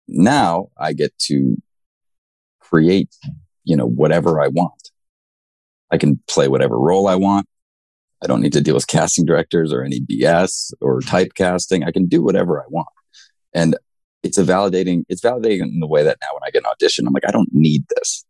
Now 0.07 0.69
I 0.77 0.93
get 0.93 1.17
to 1.23 1.57
create, 2.59 3.13
you 3.63 3.75
know, 3.75 3.85
whatever 3.85 4.41
I 4.41 4.47
want. 4.47 4.91
I 5.91 5.97
can 5.97 6.19
play 6.27 6.47
whatever 6.47 6.77
role 6.77 7.07
I 7.07 7.15
want. 7.15 7.47
I 8.23 8.27
don't 8.27 8.41
need 8.41 8.53
to 8.53 8.61
deal 8.61 8.75
with 8.75 8.87
casting 8.87 9.25
directors 9.25 9.71
or 9.71 9.83
any 9.83 10.01
BS 10.01 10.73
or 10.81 11.01
typecasting. 11.01 11.85
I 11.85 11.91
can 11.91 12.07
do 12.07 12.23
whatever 12.23 12.61
I 12.61 12.65
want. 12.69 12.87
And 13.53 13.75
it's 14.23 14.37
a 14.37 14.43
validating, 14.43 15.03
it's 15.07 15.21
validating 15.21 15.61
in 15.61 15.79
the 15.79 15.87
way 15.87 16.03
that 16.03 16.17
now 16.21 16.27
when 16.33 16.43
I 16.45 16.51
get 16.51 16.63
an 16.63 16.71
audition, 16.71 17.05
I'm 17.07 17.13
like, 17.13 17.27
I 17.27 17.31
don't 17.31 17.49
need 17.53 17.85
this. 17.95 18.25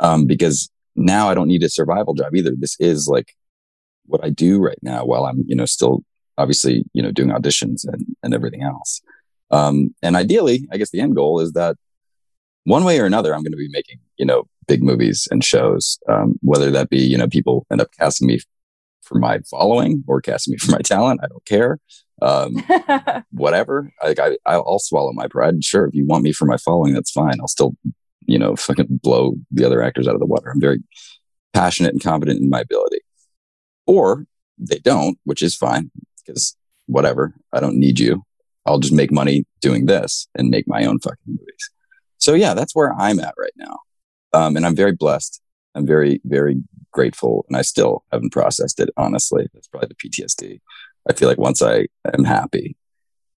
Um, 0.00 0.26
because 0.26 0.70
now 0.94 1.28
I 1.28 1.34
don't 1.34 1.48
need 1.48 1.62
a 1.64 1.68
survival 1.68 2.14
job 2.14 2.34
either. 2.34 2.52
This 2.56 2.76
is 2.78 3.08
like 3.08 3.34
what 4.06 4.24
I 4.24 4.30
do 4.30 4.60
right 4.60 4.78
now 4.80 5.04
while 5.04 5.26
I'm, 5.26 5.44
you 5.46 5.56
know, 5.56 5.66
still 5.66 6.04
obviously, 6.36 6.84
you 6.92 7.02
know, 7.02 7.10
doing 7.10 7.30
auditions 7.30 7.84
and, 7.84 8.06
and 8.22 8.32
everything 8.32 8.62
else. 8.62 9.02
Um, 9.50 9.94
and 10.02 10.14
ideally, 10.14 10.68
I 10.72 10.76
guess 10.76 10.90
the 10.90 11.00
end 11.00 11.16
goal 11.16 11.40
is 11.40 11.52
that 11.52 11.76
one 12.64 12.84
way 12.84 13.00
or 13.00 13.06
another, 13.06 13.34
I'm 13.34 13.42
going 13.42 13.52
to 13.52 13.58
be 13.58 13.68
making, 13.70 13.98
you 14.18 14.26
know, 14.26 14.44
big 14.66 14.82
movies 14.82 15.26
and 15.30 15.42
shows, 15.42 15.98
um, 16.08 16.38
whether 16.42 16.70
that 16.70 16.90
be, 16.90 16.98
you 16.98 17.16
know, 17.16 17.26
people 17.26 17.66
end 17.72 17.80
up 17.80 17.88
casting 17.98 18.28
me 18.28 18.40
for 19.08 19.18
my 19.18 19.40
following 19.50 20.04
or 20.06 20.20
casting 20.20 20.52
me 20.52 20.58
for 20.58 20.72
my 20.72 20.78
talent. 20.78 21.20
I 21.22 21.26
don't 21.26 21.44
care. 21.44 21.78
Um, 22.20 22.62
whatever. 23.30 23.90
Like 24.02 24.18
I, 24.18 24.36
I'll 24.46 24.78
swallow 24.78 25.12
my 25.12 25.28
pride. 25.28 25.64
Sure. 25.64 25.86
If 25.86 25.94
you 25.94 26.06
want 26.06 26.22
me 26.22 26.32
for 26.32 26.44
my 26.44 26.56
following, 26.58 26.94
that's 26.94 27.10
fine. 27.10 27.40
I'll 27.40 27.48
still, 27.48 27.76
you 28.26 28.38
know, 28.38 28.56
fucking 28.56 29.00
blow 29.02 29.34
the 29.50 29.64
other 29.64 29.82
actors 29.82 30.06
out 30.06 30.14
of 30.14 30.20
the 30.20 30.26
water. 30.26 30.50
I'm 30.50 30.60
very 30.60 30.82
passionate 31.54 31.92
and 31.92 32.02
confident 32.02 32.40
in 32.40 32.50
my 32.50 32.60
ability. 32.60 33.00
Or 33.86 34.26
they 34.58 34.78
don't, 34.78 35.18
which 35.24 35.42
is 35.42 35.56
fine 35.56 35.90
because 36.24 36.56
whatever. 36.86 37.34
I 37.52 37.60
don't 37.60 37.78
need 37.78 37.98
you. 37.98 38.22
I'll 38.66 38.80
just 38.80 38.92
make 38.92 39.10
money 39.10 39.46
doing 39.60 39.86
this 39.86 40.28
and 40.34 40.50
make 40.50 40.68
my 40.68 40.84
own 40.84 40.98
fucking 40.98 41.18
movies. 41.26 41.70
So 42.18 42.34
yeah, 42.34 42.54
that's 42.54 42.74
where 42.74 42.92
I'm 42.94 43.20
at 43.20 43.34
right 43.38 43.52
now. 43.56 43.78
Um, 44.32 44.56
and 44.56 44.66
I'm 44.66 44.76
very 44.76 44.92
blessed. 44.92 45.40
I'm 45.74 45.86
very, 45.86 46.20
very 46.24 46.56
grateful. 46.98 47.44
And 47.48 47.56
I 47.56 47.62
still 47.62 48.02
haven't 48.10 48.32
processed 48.32 48.80
it, 48.80 48.90
honestly. 48.96 49.46
That's 49.54 49.68
probably 49.68 49.88
the 49.88 50.08
PTSD. 50.08 50.60
I 51.08 51.12
feel 51.12 51.28
like 51.28 51.38
once 51.38 51.62
I 51.62 51.86
am 52.12 52.24
happy 52.24 52.76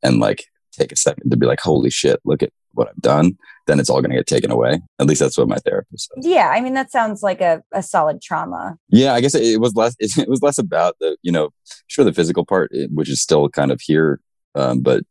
and 0.02 0.20
like 0.20 0.46
take 0.72 0.92
a 0.92 0.96
second 0.96 1.30
to 1.30 1.38
be 1.38 1.46
like, 1.46 1.60
holy 1.60 1.92
shit, 1.92 2.20
look 2.26 2.42
at 2.42 2.52
what 2.72 2.88
I've 2.88 3.02
done, 3.02 3.38
then 3.68 3.80
it's 3.80 3.88
all 3.88 4.02
going 4.02 4.10
to 4.10 4.18
get 4.18 4.26
taken 4.26 4.50
away. 4.50 4.82
At 4.98 5.06
least 5.06 5.22
that's 5.22 5.38
what 5.38 5.48
my 5.48 5.58
therapist 5.58 6.10
says. 6.16 6.26
Yeah. 6.26 6.50
I 6.50 6.60
mean, 6.60 6.74
that 6.74 6.92
sounds 6.92 7.22
like 7.22 7.40
a, 7.40 7.62
a 7.72 7.84
solid 7.84 8.20
trauma. 8.20 8.78
Yeah. 8.90 9.14
I 9.14 9.22
guess 9.22 9.36
it, 9.36 9.44
it 9.44 9.62
was 9.62 9.76
less, 9.76 9.96
it, 10.00 10.12
it, 10.18 10.28
was 10.28 10.42
less 10.42 10.58
about 10.58 10.96
the, 11.00 11.18
you 11.22 11.32
know, 11.32 11.50
sure, 11.86 12.04
the 12.04 12.14
physical 12.14 12.46
part, 12.46 12.72
which 12.90 13.10
is 13.10 13.22
still 13.22 13.48
kind 13.48 13.72
of 13.72 13.80
here. 13.80 14.20
Um, 14.56 14.82
but 14.82 15.04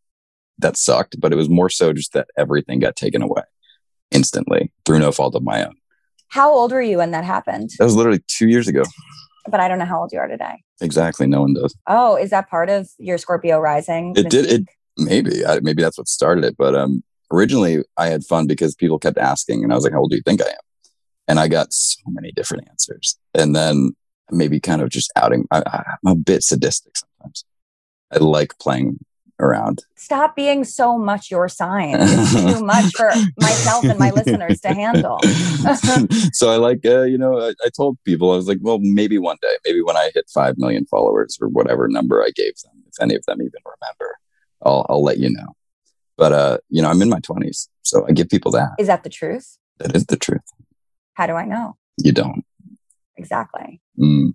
that 0.59 0.77
sucked. 0.77 1.21
But 1.21 1.33
it 1.33 1.37
was 1.37 1.49
more 1.49 1.71
so 1.71 1.93
just 1.93 2.15
that 2.15 2.27
everything 2.37 2.81
got 2.81 2.97
taken 2.97 3.23
away 3.23 3.43
instantly 4.11 4.73
through 4.85 4.99
no 4.99 5.13
fault 5.13 5.37
of 5.37 5.45
my 5.45 5.65
own. 5.65 5.77
How 6.31 6.51
old 6.51 6.73
were 6.73 6.83
you 6.83 6.99
when 6.99 7.11
that 7.11 7.25
happened? 7.25 7.71
That 7.79 7.85
was 7.85 7.97
literally 7.97 8.23
two 8.29 8.49
years 8.49 8.69
ago. 8.69 8.83
But 9.49 9.61
I 9.61 9.69
don't 9.69 9.79
know 9.79 9.85
how 9.85 10.01
old 10.01 10.13
you 10.13 10.19
are 10.19 10.29
today. 10.29 10.63
Exactly. 10.81 11.27
No 11.27 11.43
one 11.43 11.55
does. 11.55 11.75
Oh, 11.87 12.17
is 12.17 12.31
that 12.31 12.49
part 12.49 12.71
of 12.71 12.89
your 12.99 13.19
Scorpio 13.19 13.59
rising? 13.59 14.15
It 14.17 14.31
did. 14.31 14.47
It 14.47 14.69
maybe. 14.97 15.45
I, 15.45 15.61
maybe 15.61 15.83
that's 15.83 15.99
what 15.99 16.09
started 16.09 16.45
it. 16.45 16.57
But 16.57 16.75
um, 16.75 17.03
originally, 17.33 17.83
I 17.97 18.07
had 18.07 18.25
fun 18.25 18.47
because 18.47 18.75
people 18.75 18.99
kept 18.99 19.19
asking, 19.19 19.65
and 19.65 19.73
I 19.73 19.75
was 19.75 19.85
like, 19.85 19.93
"How 19.93 20.01
old 20.01 20.11
do 20.11 20.17
you 20.17 20.23
think 20.23 20.41
I 20.41 20.51
am?" 20.51 20.57
And 21.27 21.41
I 21.41 21.49
got 21.49 21.73
so 21.73 22.01
many 22.07 22.33
different 22.33 22.69
answers. 22.69 23.19
And 23.35 23.57
then 23.57 23.91
maybe 24.31 24.61
kind 24.61 24.83
of 24.83 24.91
just 24.91 25.11
outing. 25.17 25.47
I, 25.51 25.63
I'm 26.05 26.13
a 26.13 26.15
bit 26.15 26.45
sadistic 26.45 26.93
sometimes. 26.97 27.45
I 28.13 28.19
like 28.19 28.59
playing 28.59 28.99
around. 29.41 29.85
Stop 29.97 30.37
being 30.37 30.65
so 30.65 30.99
much 30.99 31.31
your 31.31 31.49
sign. 31.49 31.97
It's 31.99 32.33
too 32.59 32.65
much 32.65 32.95
for 32.95 33.11
myself 33.39 33.85
and 33.85 33.99
my 33.99 34.11
listeners 34.11 34.61
to 34.61 34.69
handle. 34.69 35.19
so 36.33 36.51
I 36.51 36.57
like, 36.57 36.85
uh, 36.85 37.03
you 37.03 37.19
know, 37.19 37.41
I, 37.41 37.55
I, 37.65 37.69
told 37.75 37.99
people, 38.05 38.33
I 38.33 38.37
was 38.37 38.47
like, 38.47 38.59
well, 38.61 38.79
maybe 38.81 39.19
one 39.19 39.37
day, 39.43 39.55
maybe 39.67 39.83
when 39.83 39.97
I 39.97 40.11
hit 40.15 40.31
5 40.33 40.59
million 40.59 40.87
followers 40.87 41.39
or 41.41 41.49
whatever 41.49 41.89
number 41.89 42.23
I 42.23 42.31
gave 42.35 42.57
them, 42.63 42.73
if 42.87 43.01
any 43.01 43.15
of 43.15 43.25
them 43.27 43.41
even 43.41 43.61
remember, 43.65 44.17
I'll, 44.63 44.87
I'll 44.89 45.03
let 45.03 45.19
you 45.19 45.31
know. 45.31 45.55
But, 46.17 46.33
uh, 46.33 46.59
you 46.69 46.83
know, 46.83 46.91
I'm 46.91 47.01
in 47.03 47.09
my 47.09 47.21
20s. 47.21 47.69
So 47.83 48.07
I 48.07 48.13
give 48.13 48.29
people 48.29 48.53
that. 48.53 48.71
Is 48.79 48.87
that 48.87 49.05
the 49.05 49.11
truth? 49.11 49.59
That 49.79 49.97
is 49.97 50.07
the 50.07 50.17
truth. 50.17 50.45
How 51.15 51.27
do 51.27 51.35
I 51.35 51.45
know? 51.45 51.77
You 51.99 52.13
don't. 52.13 52.45
Exactly. 53.17 53.81
Mm. 53.99 54.35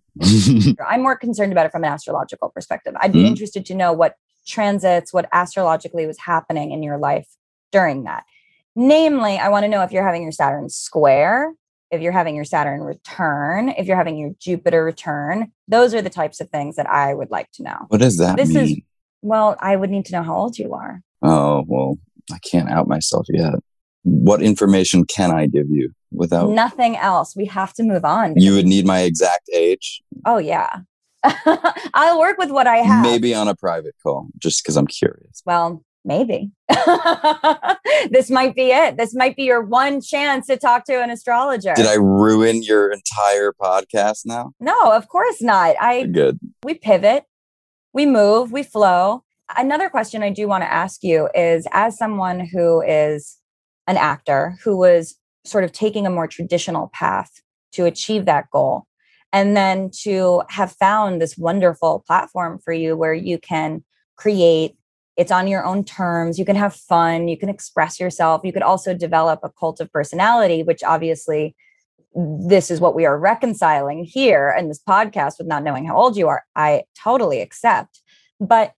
I'm 0.88 1.01
more 1.01 1.17
concerned 1.17 1.51
about 1.51 1.65
it 1.65 1.71
from 1.71 1.83
an 1.83 1.91
astrological 1.91 2.50
perspective. 2.50 2.93
I'd 3.00 3.12
be 3.12 3.24
mm. 3.24 3.27
interested 3.27 3.65
to 3.67 3.75
know 3.75 3.93
what 3.93 4.15
transits, 4.45 5.13
what 5.13 5.27
astrologically 5.31 6.05
was 6.05 6.19
happening 6.19 6.71
in 6.71 6.83
your 6.83 6.97
life 6.97 7.27
during 7.71 8.03
that. 8.03 8.23
Namely, 8.75 9.37
I 9.37 9.49
want 9.49 9.63
to 9.63 9.69
know 9.69 9.81
if 9.83 9.91
you're 9.91 10.05
having 10.05 10.23
your 10.23 10.31
Saturn 10.31 10.69
square, 10.69 11.53
if 11.91 12.01
you're 12.01 12.11
having 12.11 12.35
your 12.35 12.45
Saturn 12.45 12.81
return, 12.81 13.69
if 13.69 13.87
you're 13.87 13.95
having 13.95 14.17
your 14.17 14.31
Jupiter 14.39 14.83
return. 14.83 15.51
Those 15.67 15.93
are 15.93 16.01
the 16.01 16.09
types 16.09 16.41
of 16.41 16.49
things 16.49 16.75
that 16.75 16.89
I 16.89 17.13
would 17.13 17.31
like 17.31 17.51
to 17.53 17.63
know. 17.63 17.85
What 17.87 18.01
does 18.01 18.17
that 18.17 18.37
this 18.37 18.49
mean? 18.49 18.63
Is, 18.63 18.77
well, 19.21 19.55
I 19.59 19.75
would 19.75 19.89
need 19.89 20.05
to 20.05 20.13
know 20.13 20.23
how 20.23 20.35
old 20.35 20.57
you 20.57 20.73
are. 20.73 21.01
Oh, 21.21 21.63
well, 21.67 21.97
I 22.31 22.37
can't 22.39 22.69
out 22.69 22.87
myself 22.87 23.25
yet. 23.29 23.53
What 24.03 24.41
information 24.41 25.05
can 25.05 25.31
I 25.31 25.47
give 25.47 25.67
you 25.69 25.91
without 26.11 26.49
nothing 26.49 26.95
else? 26.97 27.35
We 27.35 27.45
have 27.45 27.73
to 27.75 27.83
move 27.83 28.05
on. 28.05 28.35
You 28.35 28.53
would 28.53 28.67
need 28.67 28.85
my 28.85 28.99
exact 28.99 29.49
age. 29.53 30.01
Oh, 30.25 30.37
yeah. 30.37 30.81
I'll 31.94 32.20
work 32.20 32.38
with 32.38 32.51
what 32.51 32.67
I 32.67 32.77
have. 32.77 33.03
Maybe 33.03 33.34
on 33.34 33.48
a 33.48 33.55
private 33.55 33.96
call, 34.01 34.27
just 34.38 34.63
because 34.63 34.77
I'm 34.77 34.88
curious. 34.88 35.41
Well, 35.46 35.84
maybe. 36.03 36.51
this 38.10 38.29
might 38.29 38.55
be 38.55 38.72
it. 38.72 38.98
This 38.98 39.13
might 39.15 39.36
be 39.36 39.44
your 39.44 39.62
one 39.62 40.01
chance 40.01 40.48
to 40.48 40.58
talk 40.58 40.86
to 40.86 41.01
an 41.01 41.10
astrologer. 41.10 41.74
Did 41.75 41.88
I 41.88 41.96
ruin 41.96 42.63
your 42.63 42.91
entire 42.91 43.53
podcast 43.53 44.22
now? 44.25 44.51
No, 44.60 44.75
of 44.91 45.08
course 45.08 45.41
not. 45.41 45.75
I 45.82 46.05
good. 46.05 46.39
We 46.63 46.75
pivot, 46.75 47.25
we 47.94 48.05
move, 48.05 48.51
we 48.51 48.63
flow. 48.63 49.24
Another 49.58 49.89
question 49.89 50.24
I 50.24 50.32
do 50.32 50.48
want 50.48 50.63
to 50.63 50.72
ask 50.72 51.03
you 51.03 51.29
is 51.36 51.67
as 51.72 51.98
someone 51.98 52.39
who 52.39 52.82
is 52.82 53.38
an 53.88 53.98
actor 53.98 54.58
who 54.63 54.77
was 54.77 55.15
sort 55.44 55.63
of 55.63 55.72
taking 55.72 56.08
a 56.08 56.10
more 56.10 56.27
traditional 56.27 56.89
path 56.94 57.29
to 57.74 57.86
achieve 57.86 58.25
that 58.25 58.50
goal, 58.51 58.88
and 59.34 59.55
then 59.55 59.89
to 60.03 60.44
have 60.50 60.72
found 60.74 61.22
this 61.22 61.38
wonderful 61.38 62.03
platform 62.08 62.60
for 62.60 62.74
you 62.74 62.96
where 62.96 63.13
you 63.13 63.38
can 63.38 63.84
create 64.15 64.75
it's 65.17 65.32
on 65.32 65.48
your 65.48 65.65
own 65.65 65.84
terms 65.84 66.38
you 66.38 66.46
can 66.46 66.55
have 66.55 66.75
fun 66.75 67.27
you 67.27 67.38
can 67.38 67.50
express 67.50 68.00
yourself 68.00 68.41
you 68.44 68.53
could 68.53 68.62
also 68.62 68.94
develop 68.94 69.39
a 69.44 69.50
cult 69.50 69.79
of 69.79 69.91
personality 69.91 70.63
which 70.63 70.84
obviously 70.84 71.55
this 72.15 72.72
is 72.72 72.79
what 72.79 72.96
we 72.96 73.05
are 73.05 73.20
reconciling 73.20 74.05
here 74.05 74.55
in 74.58 74.70
this 74.70 74.79
podcast 74.79 75.38
with 75.38 75.48
not 75.48 75.63
knowing 75.63 75.86
how 75.86 75.96
old 75.96 76.15
you 76.15 76.27
are 76.27 76.44
i 76.55 76.84
totally 77.01 77.41
accept. 77.41 78.01
But 78.39 78.74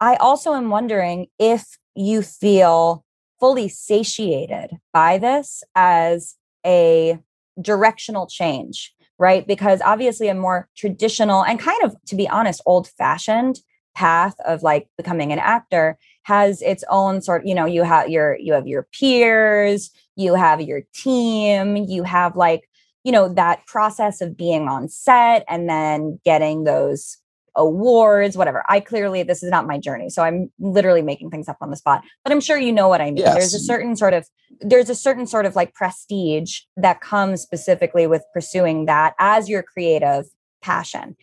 i 0.00 0.16
also 0.16 0.54
am 0.54 0.70
wondering 0.70 1.28
if 1.38 1.78
you 1.94 2.22
feel 2.22 3.04
fully 3.40 3.68
satiated 3.68 4.76
by 4.92 5.18
this 5.18 5.62
as 5.74 6.34
a 6.66 7.18
directional 7.60 8.26
change 8.26 8.94
right? 9.18 9.46
Because 9.46 9.80
obviously, 9.82 10.28
a 10.28 10.34
more 10.34 10.68
traditional 10.76 11.44
and 11.44 11.58
kind 11.58 11.82
of, 11.82 11.96
to 12.06 12.16
be 12.16 12.28
honest, 12.28 12.62
old 12.66 12.88
fashioned 12.88 13.60
path 13.98 14.36
of 14.46 14.62
like 14.62 14.88
becoming 14.96 15.32
an 15.32 15.40
actor 15.40 15.98
has 16.22 16.62
its 16.62 16.84
own 16.88 17.20
sort 17.20 17.44
you 17.44 17.52
know 17.52 17.64
you 17.64 17.82
have 17.82 18.08
your 18.08 18.38
you 18.38 18.52
have 18.52 18.64
your 18.64 18.86
peers 18.92 19.90
you 20.14 20.34
have 20.34 20.60
your 20.60 20.82
team 20.94 21.74
you 21.74 22.04
have 22.04 22.36
like 22.36 22.68
you 23.02 23.10
know 23.10 23.28
that 23.28 23.66
process 23.66 24.20
of 24.20 24.36
being 24.36 24.68
on 24.68 24.88
set 24.88 25.44
and 25.48 25.68
then 25.68 26.20
getting 26.24 26.62
those 26.62 27.16
awards, 27.58 28.36
whatever. 28.36 28.64
I 28.68 28.80
clearly, 28.80 29.22
this 29.22 29.42
is 29.42 29.50
not 29.50 29.66
my 29.66 29.78
journey. 29.78 30.08
So 30.08 30.22
I'm 30.22 30.50
literally 30.58 31.02
making 31.02 31.30
things 31.30 31.48
up 31.48 31.58
on 31.60 31.70
the 31.70 31.76
spot, 31.76 32.02
but 32.24 32.32
I'm 32.32 32.40
sure 32.40 32.56
you 32.56 32.72
know 32.72 32.88
what 32.88 33.00
I 33.00 33.06
mean. 33.06 33.18
Yes. 33.18 33.34
There's 33.34 33.54
a 33.54 33.58
certain 33.58 33.96
sort 33.96 34.14
of, 34.14 34.26
there's 34.60 34.88
a 34.88 34.94
certain 34.94 35.26
sort 35.26 35.44
of 35.44 35.56
like 35.56 35.74
prestige 35.74 36.60
that 36.76 37.00
comes 37.00 37.42
specifically 37.42 38.06
with 38.06 38.22
pursuing 38.32 38.86
that 38.86 39.14
as 39.18 39.48
your 39.48 39.62
creative 39.62 40.26
passion. 40.62 41.16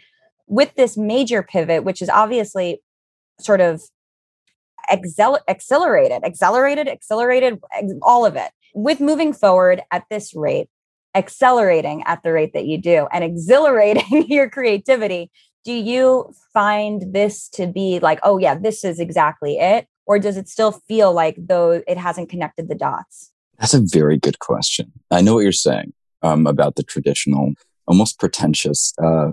With 0.47 0.75
this 0.75 0.95
major 0.95 1.41
pivot, 1.41 1.83
which 1.83 2.01
is 2.01 2.09
obviously 2.09 2.81
sort 3.39 3.61
of 3.61 3.81
excel- 4.91 5.43
accelerated, 5.47 6.23
accelerated, 6.23 6.87
accelerated, 6.87 7.59
ex- 7.73 7.93
all 8.01 8.25
of 8.25 8.35
it. 8.35 8.51
With 8.75 8.99
moving 8.99 9.33
forward 9.33 9.81
at 9.91 10.03
this 10.11 10.35
rate, 10.35 10.67
accelerating 11.15 12.03
at 12.05 12.21
the 12.23 12.33
rate 12.33 12.53
that 12.53 12.65
you 12.65 12.77
do, 12.77 13.07
and 13.11 13.23
exhilarating 13.23 14.25
your 14.27 14.49
creativity, 14.49 15.31
do 15.65 15.73
you 15.73 16.31
find 16.53 17.13
this 17.13 17.49
to 17.49 17.67
be 17.67 17.99
like, 17.99 18.19
oh, 18.23 18.37
yeah, 18.37 18.55
this 18.55 18.83
is 18.85 18.99
exactly 18.99 19.57
it? 19.57 19.87
Or 20.05 20.19
does 20.19 20.37
it 20.37 20.47
still 20.47 20.71
feel 20.71 21.11
like 21.11 21.35
though 21.37 21.83
it 21.87 21.97
hasn't 21.97 22.29
connected 22.29 22.69
the 22.69 22.75
dots? 22.75 23.31
That's 23.57 23.73
a 23.73 23.81
very 23.83 24.17
good 24.17 24.39
question. 24.39 24.91
I 25.09 25.21
know 25.21 25.33
what 25.33 25.43
you're 25.43 25.51
saying 25.51 25.93
um, 26.21 26.45
about 26.45 26.75
the 26.75 26.83
traditional, 26.83 27.53
almost 27.87 28.19
pretentious 28.19 28.93
uh, 29.03 29.31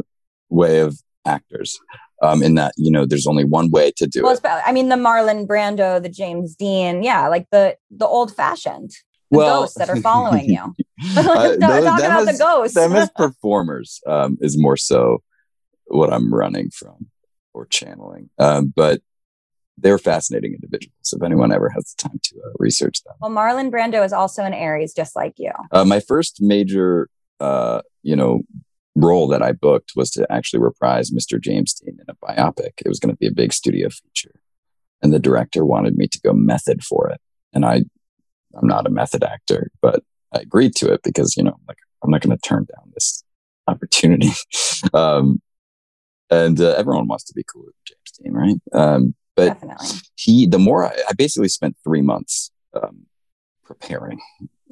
way 0.49 0.81
of 0.81 0.99
actors. 1.27 1.79
Um, 2.23 2.41
in 2.41 2.55
that 2.55 2.73
you 2.77 2.93
know, 2.93 3.05
there's 3.05 3.27
only 3.27 3.43
one 3.43 3.73
way 3.73 3.91
to 3.97 4.07
do 4.07 4.23
well, 4.23 4.35
it. 4.35 4.41
I 4.45 4.71
mean, 4.71 4.89
the 4.89 4.95
Marlon 4.95 5.45
Brando, 5.45 6.01
the 6.01 6.09
James 6.09 6.55
Dean, 6.55 7.03
yeah, 7.03 7.27
like 7.27 7.49
the 7.51 7.77
the 7.91 8.07
old 8.07 8.33
fashioned 8.33 8.93
well, 9.33 9.63
ghosts 9.63 9.77
that 9.79 9.91
are 9.91 9.97
following 9.97 10.49
you. 10.49 10.61
uh, 11.17 11.23
Talk 11.57 11.59
about 11.59 12.27
the 12.27 12.37
ghosts. 12.39 12.77
them 12.77 12.93
as 12.93 13.11
performers 13.17 14.01
um, 14.07 14.39
is 14.41 14.57
more 14.57 14.77
so 14.77 15.21
what 15.87 16.13
I'm 16.13 16.33
running 16.33 16.71
from 16.71 17.09
or 17.55 17.67
channeling. 17.67 18.31
Um, 18.39 18.73
but 18.75 19.01
they're 19.79 19.99
fascinating 19.99 20.55
individuals. 20.55 21.13
If 21.13 21.23
anyone 21.23 21.53
ever 21.53 21.69
has 21.71 21.95
the 21.95 22.09
time 22.09 22.21
to 22.23 22.37
uh, 22.37 22.53
research 22.59 23.03
them. 23.05 23.15
Well, 23.21 23.31
Marlon 23.31 23.71
Brando 23.71 24.05
is 24.05 24.13
also 24.13 24.43
an 24.45 24.55
Aries, 24.55 24.95
just 24.95 25.17
like 25.17 25.35
you. 25.39 25.53
Uh, 25.71 25.85
my 25.85 26.01
first 26.01 26.41
major, 26.41 27.09
uh, 27.41 27.83
you 28.03 28.15
know, 28.15 28.43
role 28.95 29.27
that 29.29 29.43
I 29.43 29.53
booked 29.53 29.93
was 29.97 30.11
to 30.13 30.31
actually 30.31 30.61
reprise 30.61 31.11
Mr. 31.11 31.41
James 31.41 31.75
Dean 31.75 31.99
in 31.99 32.05
a 32.09 32.27
biopic. 32.27 32.73
It 32.85 32.89
was 32.89 33.01
going 33.01 33.15
to 33.15 33.19
be 33.19 33.27
a 33.27 33.33
big 33.33 33.53
studio 33.53 33.89
feature, 33.89 34.35
and 35.03 35.13
the 35.13 35.19
director 35.19 35.65
wanted 35.65 35.97
me 35.97 36.07
to 36.09 36.21
go 36.21 36.33
method 36.33 36.85
for 36.85 37.09
it, 37.09 37.21
and 37.53 37.65
I, 37.65 37.77
I'm 38.55 38.67
not 38.69 38.87
a 38.87 38.91
method 38.91 39.25
actor, 39.25 39.71
but 39.81 40.03
I 40.35 40.41
agreed 40.41 40.75
to 40.77 40.93
it 40.93 41.03
because 41.03 41.37
you 41.37 41.43
know, 41.43 41.59
like 41.67 41.79
I'm 42.05 42.11
not 42.11 42.21
going 42.21 42.37
to 42.37 42.49
turn 42.49 42.67
down 42.75 42.93
this 42.93 43.25
opportunity. 43.67 44.31
um, 44.95 45.41
and 46.33 46.61
uh, 46.61 46.75
everyone 46.79 47.07
wants 47.07 47.25
to 47.25 47.35
be 47.35 47.45
cool 47.45 47.65
with 47.67 47.75
James 47.85 48.11
Dean, 48.19 48.33
right? 48.33 48.61
Um, 48.73 49.15
but 49.37 49.61
Definitely. 49.61 49.99
he, 50.15 50.47
the 50.47 50.59
more 50.59 50.87
I, 50.87 50.97
I 51.09 51.13
basically 51.13 51.49
spent 51.49 51.77
three 51.85 52.01
months 52.01 52.51
um, 52.75 53.07
preparing 53.65 54.21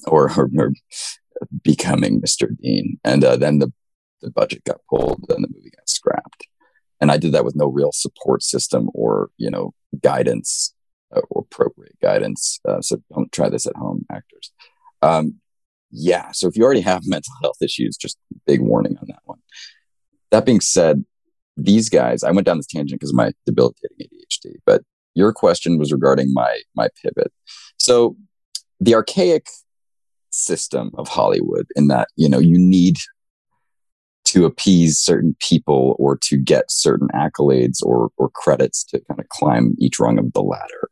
or, 0.07 0.31
or, 0.37 0.51
or, 0.57 0.73
becoming 1.63 2.21
Mr. 2.21 2.55
Dean, 2.61 2.99
and 3.05 3.25
uh, 3.25 3.37
then 3.37 3.59
the 3.59 3.73
the 4.23 4.31
budget 4.31 4.63
got 4.65 4.81
pulled, 4.91 5.25
and 5.31 5.43
the 5.43 5.49
movie 5.55 5.71
got 5.71 5.89
scrapped, 5.89 6.47
and 7.01 7.11
I 7.11 7.17
did 7.17 7.33
that 7.33 7.45
with 7.45 7.57
no 7.57 7.67
real 7.67 7.93
support 7.93 8.43
system 8.43 8.91
or 8.95 9.31
you 9.39 9.51
know 9.51 9.73
guidance 10.03 10.75
uh, 11.15 11.23
or 11.31 11.43
appropriate 11.43 11.99
guidance. 12.03 12.61
Uh, 12.67 12.81
so 12.81 13.03
don't 13.15 13.33
try 13.33 13.49
this 13.49 13.67
at 13.67 13.77
home, 13.77 14.05
actors. 14.11 14.53
Um, 15.03 15.41
yeah, 15.91 16.31
so 16.33 16.47
if 16.47 16.57
you 16.57 16.65
already 16.65 16.83
have 16.83 17.03
mental 17.07 17.33
health 17.43 17.63
issues, 17.63 17.97
just 17.97 18.19
big 18.47 18.61
warning 18.61 18.97
on 18.99 19.07
that 19.09 19.23
one. 19.25 19.39
That 20.31 20.47
being 20.47 20.61
said, 20.61 21.05
these 21.65 21.89
guys, 21.89 22.23
I 22.23 22.31
went 22.31 22.47
down 22.47 22.57
this 22.57 22.67
tangent 22.67 23.01
because 23.01 23.11
of 23.11 23.17
my 23.17 23.33
debilitating 23.47 23.97
ADHD, 24.01 24.55
but 24.67 24.83
your 25.15 25.33
question 25.33 25.79
was 25.79 25.93
regarding 25.93 26.33
my 26.33 26.61
my 26.75 26.89
pivot. 27.03 27.33
So 27.79 28.17
the 28.81 28.95
archaic 28.95 29.47
system 30.31 30.91
of 30.95 31.09
Hollywood 31.09 31.67
in 31.77 31.89
that, 31.89 32.09
you 32.17 32.29
know, 32.29 32.39
you 32.39 32.59
need 32.59 32.97
to 34.27 34.45
appease 34.45 34.99
certain 34.99 35.37
people 35.41 35.97
or 35.99 36.17
to 36.17 36.37
get 36.37 36.71
certain 36.71 37.09
accolades 37.09 37.83
or 37.83 38.11
or 38.17 38.31
credits 38.31 38.85
to 38.85 39.01
kind 39.09 39.21
of 39.21 39.29
climb 39.29 39.75
each 39.79 39.99
rung 39.99 40.19
of 40.19 40.33
the 40.33 40.43
ladder. 40.43 40.89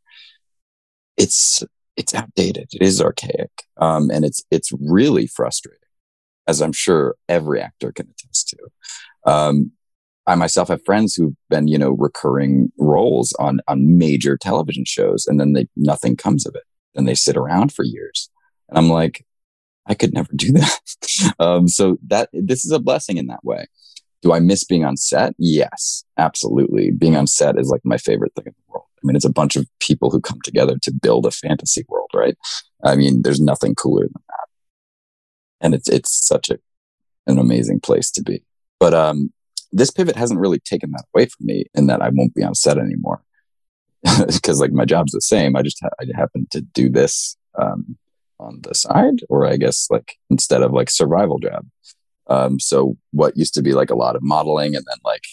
It's 1.16 1.62
it's 1.96 2.14
outdated. 2.14 2.68
It 2.72 2.82
is 2.82 3.00
archaic, 3.00 3.50
um, 3.76 4.10
and 4.10 4.24
it's 4.24 4.42
it's 4.50 4.72
really 4.80 5.26
frustrating, 5.26 5.80
as 6.46 6.60
I'm 6.60 6.72
sure 6.72 7.16
every 7.28 7.60
actor 7.60 7.92
can 7.92 8.08
attest 8.08 8.48
to. 8.48 9.30
Um, 9.30 9.72
I 10.28 10.34
myself 10.34 10.68
have 10.68 10.84
friends 10.84 11.14
who've 11.14 11.34
been, 11.48 11.68
you 11.68 11.78
know, 11.78 11.92
recurring 11.92 12.70
roles 12.78 13.32
on 13.38 13.60
on 13.66 13.96
major 13.96 14.36
television 14.36 14.84
shows, 14.84 15.26
and 15.26 15.40
then 15.40 15.54
they 15.54 15.66
nothing 15.74 16.16
comes 16.16 16.46
of 16.46 16.54
it. 16.54 16.64
And 16.94 17.08
they 17.08 17.14
sit 17.14 17.36
around 17.36 17.72
for 17.72 17.82
years, 17.82 18.28
and 18.68 18.76
I'm 18.76 18.90
like, 18.90 19.24
I 19.86 19.94
could 19.94 20.12
never 20.12 20.30
do 20.36 20.52
that. 20.52 20.80
um, 21.38 21.66
so 21.66 21.96
that 22.06 22.28
this 22.32 22.64
is 22.66 22.72
a 22.72 22.78
blessing 22.78 23.16
in 23.16 23.26
that 23.28 23.42
way. 23.42 23.66
Do 24.20 24.32
I 24.32 24.40
miss 24.40 24.64
being 24.64 24.84
on 24.84 24.98
set? 24.98 25.34
Yes, 25.38 26.04
absolutely. 26.18 26.90
Being 26.90 27.16
on 27.16 27.26
set 27.26 27.58
is 27.58 27.70
like 27.70 27.80
my 27.84 27.96
favorite 27.96 28.34
thing 28.34 28.46
in 28.46 28.52
the 28.52 28.72
world. 28.72 28.84
I 28.98 29.00
mean, 29.04 29.16
it's 29.16 29.24
a 29.24 29.32
bunch 29.32 29.56
of 29.56 29.66
people 29.80 30.10
who 30.10 30.20
come 30.20 30.40
together 30.42 30.76
to 30.82 30.92
build 30.92 31.24
a 31.24 31.30
fantasy 31.30 31.84
world, 31.88 32.10
right? 32.14 32.36
I 32.84 32.96
mean, 32.96 33.22
there's 33.22 33.40
nothing 33.40 33.74
cooler 33.74 34.02
than 34.02 34.22
that. 34.28 34.48
And 35.60 35.74
it's 35.74 35.88
it's 35.88 36.26
such 36.26 36.50
a 36.50 36.58
an 37.26 37.38
amazing 37.38 37.80
place 37.80 38.10
to 38.10 38.22
be. 38.22 38.42
But 38.78 38.92
um, 38.92 39.32
this 39.72 39.90
pivot 39.90 40.16
hasn't 40.16 40.40
really 40.40 40.58
taken 40.58 40.90
that 40.92 41.04
away 41.14 41.26
from 41.26 41.46
me 41.46 41.64
in 41.74 41.86
that 41.86 42.02
I 42.02 42.10
won't 42.12 42.34
be 42.34 42.42
on 42.42 42.54
set 42.54 42.78
anymore 42.78 43.22
because 44.26 44.60
like 44.60 44.72
my 44.72 44.84
job's 44.84 45.12
the 45.12 45.20
same. 45.20 45.56
I 45.56 45.62
just 45.62 45.78
ha- 45.82 45.90
I 46.00 46.04
happen 46.14 46.46
to 46.50 46.60
do 46.60 46.88
this 46.88 47.36
um, 47.58 47.96
on 48.40 48.60
the 48.62 48.74
side, 48.74 49.20
or 49.28 49.46
I 49.46 49.56
guess 49.56 49.88
like 49.90 50.16
instead 50.30 50.62
of 50.62 50.72
like 50.72 50.90
survival 50.90 51.38
job. 51.38 51.66
Um, 52.28 52.60
so 52.60 52.96
what 53.12 53.36
used 53.36 53.54
to 53.54 53.62
be 53.62 53.72
like 53.72 53.90
a 53.90 53.96
lot 53.96 54.14
of 54.14 54.22
modeling 54.22 54.76
and 54.76 54.84
then 54.86 54.98
like 55.04 55.24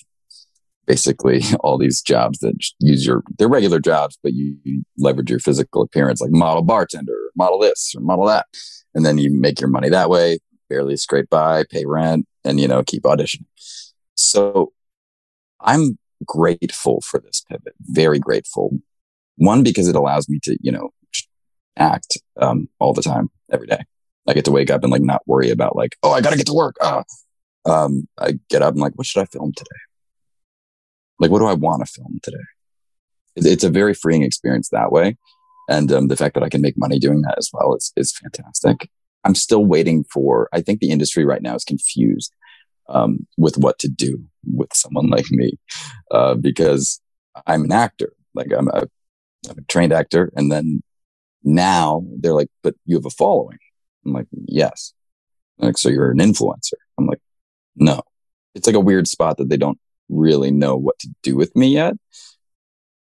basically 0.85 1.41
all 1.59 1.77
these 1.77 2.01
jobs 2.01 2.39
that 2.39 2.55
use 2.79 3.05
your 3.05 3.23
they're 3.37 3.47
regular 3.47 3.79
jobs, 3.79 4.17
but 4.21 4.33
you, 4.33 4.57
you 4.63 4.83
leverage 4.97 5.29
your 5.29 5.39
physical 5.39 5.81
appearance, 5.81 6.21
like 6.21 6.31
model 6.31 6.63
bartender, 6.63 7.17
model 7.35 7.59
this 7.59 7.93
or 7.95 8.01
model 8.01 8.25
that, 8.25 8.45
and 8.93 9.05
then 9.05 9.17
you 9.17 9.31
make 9.31 9.59
your 9.59 9.69
money 9.69 9.89
that 9.89 10.09
way. 10.09 10.39
Barely 10.67 10.97
scrape 10.97 11.29
by, 11.29 11.63
pay 11.69 11.85
rent, 11.85 12.25
and 12.43 12.59
you 12.59 12.67
know 12.67 12.83
keep 12.83 13.03
auditioning. 13.03 13.45
So 14.35 14.73
I'm 15.61 15.97
grateful 16.25 16.99
for 17.01 17.21
this 17.21 17.41
pivot, 17.49 17.73
very 17.79 18.19
grateful. 18.19 18.71
One, 19.37 19.63
because 19.63 19.87
it 19.87 19.95
allows 19.95 20.27
me 20.27 20.39
to, 20.43 20.57
you 20.61 20.73
know, 20.73 20.89
act 21.77 22.17
um, 22.41 22.67
all 22.79 22.93
the 22.93 23.01
time, 23.01 23.29
every 23.49 23.67
day. 23.67 23.83
I 24.27 24.33
get 24.33 24.45
to 24.45 24.51
wake 24.51 24.69
up 24.69 24.83
and 24.83 24.91
like 24.91 25.01
not 25.01 25.21
worry 25.25 25.51
about 25.51 25.77
like, 25.77 25.95
oh, 26.03 26.11
I 26.11 26.19
got 26.19 26.31
to 26.31 26.37
get 26.37 26.47
to 26.47 26.53
work. 26.53 26.75
Ah. 26.81 27.03
Um, 27.65 28.07
I 28.17 28.33
get 28.49 28.61
up 28.61 28.73
and 28.73 28.81
like, 28.81 28.93
what 28.95 29.07
should 29.07 29.21
I 29.21 29.25
film 29.25 29.53
today? 29.55 29.69
Like, 31.19 31.31
what 31.31 31.39
do 31.39 31.45
I 31.45 31.53
want 31.53 31.85
to 31.85 31.91
film 31.91 32.19
today? 32.21 32.43
It's 33.37 33.63
a 33.63 33.69
very 33.69 33.93
freeing 33.93 34.23
experience 34.23 34.69
that 34.69 34.91
way. 34.91 35.17
And 35.69 35.91
um, 35.91 36.07
the 36.07 36.17
fact 36.17 36.33
that 36.33 36.43
I 36.43 36.49
can 36.49 36.61
make 36.61 36.77
money 36.77 36.99
doing 36.99 37.21
that 37.21 37.37
as 37.37 37.49
well 37.53 37.75
is, 37.75 37.93
is 37.95 38.17
fantastic. 38.17 38.89
I'm 39.23 39.35
still 39.35 39.65
waiting 39.65 40.03
for, 40.03 40.49
I 40.53 40.61
think 40.61 40.79
the 40.79 40.91
industry 40.91 41.25
right 41.25 41.41
now 41.41 41.55
is 41.55 41.63
confused 41.63 42.33
um, 42.87 43.25
with 43.37 43.57
what 43.57 43.79
to 43.79 43.87
do 43.87 44.23
with 44.45 44.73
someone 44.73 45.09
like 45.09 45.29
me 45.31 45.53
uh, 46.11 46.35
because 46.35 47.01
I'm 47.45 47.63
an 47.63 47.71
actor. 47.71 48.13
Like 48.33 48.51
I'm 48.55 48.67
a, 48.69 48.83
I'm 49.49 49.57
a 49.57 49.61
trained 49.67 49.93
actor. 49.93 50.31
And 50.35 50.51
then 50.51 50.81
now 51.43 52.03
they're 52.19 52.33
like, 52.33 52.49
but 52.63 52.75
you 52.85 52.95
have 52.95 53.05
a 53.05 53.11
following. 53.11 53.57
I'm 54.05 54.13
like, 54.13 54.27
yes. 54.47 54.93
Like, 55.57 55.77
so 55.77 55.89
you're 55.89 56.11
an 56.11 56.19
influencer. 56.19 56.73
I'm 56.97 57.07
like, 57.07 57.21
no. 57.75 58.01
It's 58.53 58.67
like 58.67 58.75
a 58.75 58.81
weird 58.81 59.07
spot 59.07 59.37
that 59.37 59.49
they 59.49 59.57
don't 59.57 59.79
really 60.09 60.51
know 60.51 60.75
what 60.75 60.99
to 60.99 61.09
do 61.23 61.35
with 61.35 61.55
me 61.55 61.67
yet. 61.67 61.95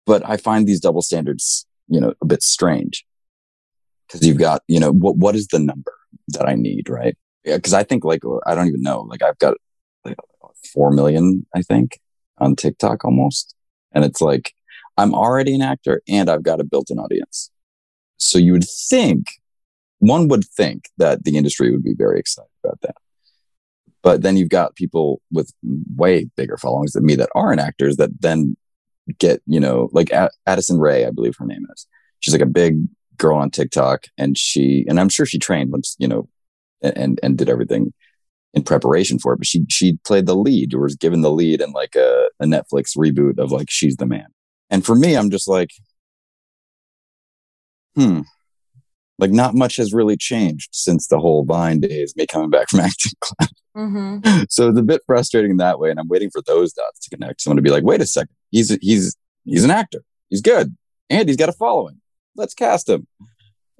But 0.06 0.28
I 0.28 0.36
find 0.36 0.66
these 0.66 0.80
double 0.80 1.02
standards, 1.02 1.66
you 1.88 2.00
know, 2.00 2.14
a 2.20 2.26
bit 2.26 2.42
strange 2.42 3.04
because 4.06 4.26
you've 4.26 4.38
got, 4.38 4.62
you 4.68 4.80
know, 4.80 4.92
what, 4.92 5.16
what 5.16 5.34
is 5.36 5.46
the 5.48 5.58
number 5.58 5.92
that 6.28 6.48
I 6.48 6.54
need, 6.54 6.88
right? 6.88 7.16
Yeah, 7.44 7.56
because 7.56 7.74
I 7.74 7.84
think 7.84 8.04
like 8.04 8.22
I 8.46 8.54
don't 8.54 8.66
even 8.68 8.82
know. 8.82 9.02
Like 9.02 9.22
I've 9.22 9.38
got 9.38 9.56
like 10.04 10.16
four 10.72 10.90
million, 10.90 11.46
I 11.54 11.62
think, 11.62 12.00
on 12.38 12.56
TikTok 12.56 13.04
almost. 13.04 13.54
And 13.92 14.04
it's 14.04 14.20
like, 14.20 14.54
I'm 14.96 15.14
already 15.14 15.54
an 15.54 15.62
actor 15.62 16.02
and 16.08 16.28
I've 16.28 16.42
got 16.42 16.60
a 16.60 16.64
built 16.64 16.90
in 16.90 16.98
audience. 16.98 17.50
So 18.18 18.38
you 18.38 18.52
would 18.52 18.68
think, 18.88 19.26
one 19.98 20.28
would 20.28 20.44
think 20.44 20.90
that 20.98 21.24
the 21.24 21.36
industry 21.36 21.70
would 21.70 21.82
be 21.82 21.94
very 21.94 22.18
excited 22.18 22.50
about 22.62 22.80
that. 22.82 22.96
But 24.02 24.22
then 24.22 24.36
you've 24.36 24.48
got 24.48 24.76
people 24.76 25.20
with 25.30 25.52
way 25.94 26.30
bigger 26.36 26.56
followings 26.56 26.92
than 26.92 27.04
me 27.04 27.16
that 27.16 27.28
aren't 27.34 27.60
actors 27.60 27.96
that 27.96 28.20
then 28.20 28.56
get, 29.18 29.42
you 29.46 29.60
know, 29.60 29.90
like 29.92 30.10
Addison 30.46 30.78
Rae, 30.78 31.04
I 31.04 31.10
believe 31.10 31.36
her 31.38 31.46
name 31.46 31.66
is. 31.74 31.86
She's 32.20 32.32
like 32.32 32.42
a 32.42 32.46
big 32.46 32.78
girl 33.16 33.36
on 33.36 33.50
TikTok 33.50 34.06
and 34.16 34.36
she, 34.38 34.86
and 34.88 34.98
I'm 34.98 35.08
sure 35.08 35.26
she 35.26 35.38
trained 35.38 35.72
once, 35.72 35.96
you 35.98 36.08
know, 36.08 36.28
and, 36.82 37.20
and 37.22 37.36
did 37.36 37.50
everything 37.50 37.92
in 38.54 38.62
preparation 38.62 39.18
for 39.18 39.32
it, 39.32 39.38
but 39.38 39.46
she 39.46 39.64
she 39.68 39.98
played 40.04 40.26
the 40.26 40.36
lead 40.36 40.74
or 40.74 40.80
was 40.80 40.96
given 40.96 41.20
the 41.20 41.30
lead 41.30 41.60
in 41.60 41.72
like 41.72 41.94
a, 41.94 42.28
a 42.40 42.44
Netflix 42.44 42.96
reboot 42.96 43.38
of 43.38 43.52
like 43.52 43.70
She's 43.70 43.96
the 43.96 44.06
Man. 44.06 44.26
And 44.70 44.84
for 44.84 44.94
me, 44.94 45.16
I'm 45.16 45.30
just 45.30 45.48
like, 45.48 45.70
hmm, 47.96 48.20
Like 49.18 49.30
not 49.30 49.54
much 49.54 49.76
has 49.76 49.92
really 49.92 50.16
changed 50.16 50.70
since 50.72 51.06
the 51.06 51.18
whole 51.18 51.44
Vine 51.44 51.80
days, 51.80 52.14
me 52.16 52.26
coming 52.26 52.50
back 52.50 52.70
from 52.70 52.80
acting 52.80 53.12
class. 53.20 53.50
Mm-hmm. 53.76 54.42
so 54.48 54.68
it's 54.68 54.78
a 54.78 54.82
bit 54.82 55.02
frustrating 55.06 55.52
in 55.52 55.56
that 55.58 55.78
way, 55.78 55.90
and 55.90 56.00
I'm 56.00 56.08
waiting 56.08 56.30
for 56.30 56.42
those 56.42 56.72
dots 56.72 57.00
to 57.00 57.16
connect. 57.16 57.40
Someone 57.40 57.56
to 57.56 57.62
be 57.62 57.70
like, 57.70 57.84
"Wait 57.84 58.00
a 58.00 58.06
second, 58.06 58.34
he's 58.50 58.76
he's 58.80 59.16
he's 59.44 59.64
an 59.64 59.70
actor. 59.70 60.02
He's 60.28 60.40
good, 60.40 60.76
and 61.08 61.28
he's 61.28 61.36
got 61.36 61.48
a 61.48 61.52
following. 61.52 62.00
Let's 62.36 62.54
cast 62.54 62.88
him." 62.88 63.06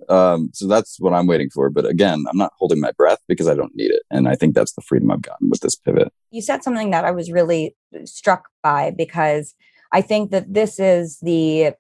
Um, 0.09 0.51
so 0.53 0.67
that's 0.67 0.99
what 1.01 1.13
I'm 1.13 1.27
waiting 1.27 1.51
for. 1.51 1.71
But 1.71 1.87
again, 1.87 2.25
I'm 2.29 2.37
not 2.37 2.53
holding 2.59 2.81
my 2.81 2.93
breath 2.93 3.19
because 3.29 3.49
I 3.49 3.55
don't 3.55 3.75
need 3.75 3.91
it, 3.91 4.03
and 4.11 4.29
I 4.29 4.35
think 4.35 4.55
that's 4.55 4.73
the 4.73 4.83
freedom 4.83 5.11
I've 5.11 5.23
gotten 5.23 5.49
with 5.51 5.61
this 5.61 5.77
pivot. 5.77 6.13
You 6.31 6.43
said 6.43 6.63
something 6.63 6.91
that 6.91 7.05
I 7.05 7.11
was 7.11 7.31
really 7.31 7.77
struck 8.05 8.49
by 8.63 8.91
because 8.91 9.55
I 9.93 10.01
think 10.03 10.31
that 10.31 10.53
this 10.53 10.79
is 10.79 11.19
the 11.21 11.73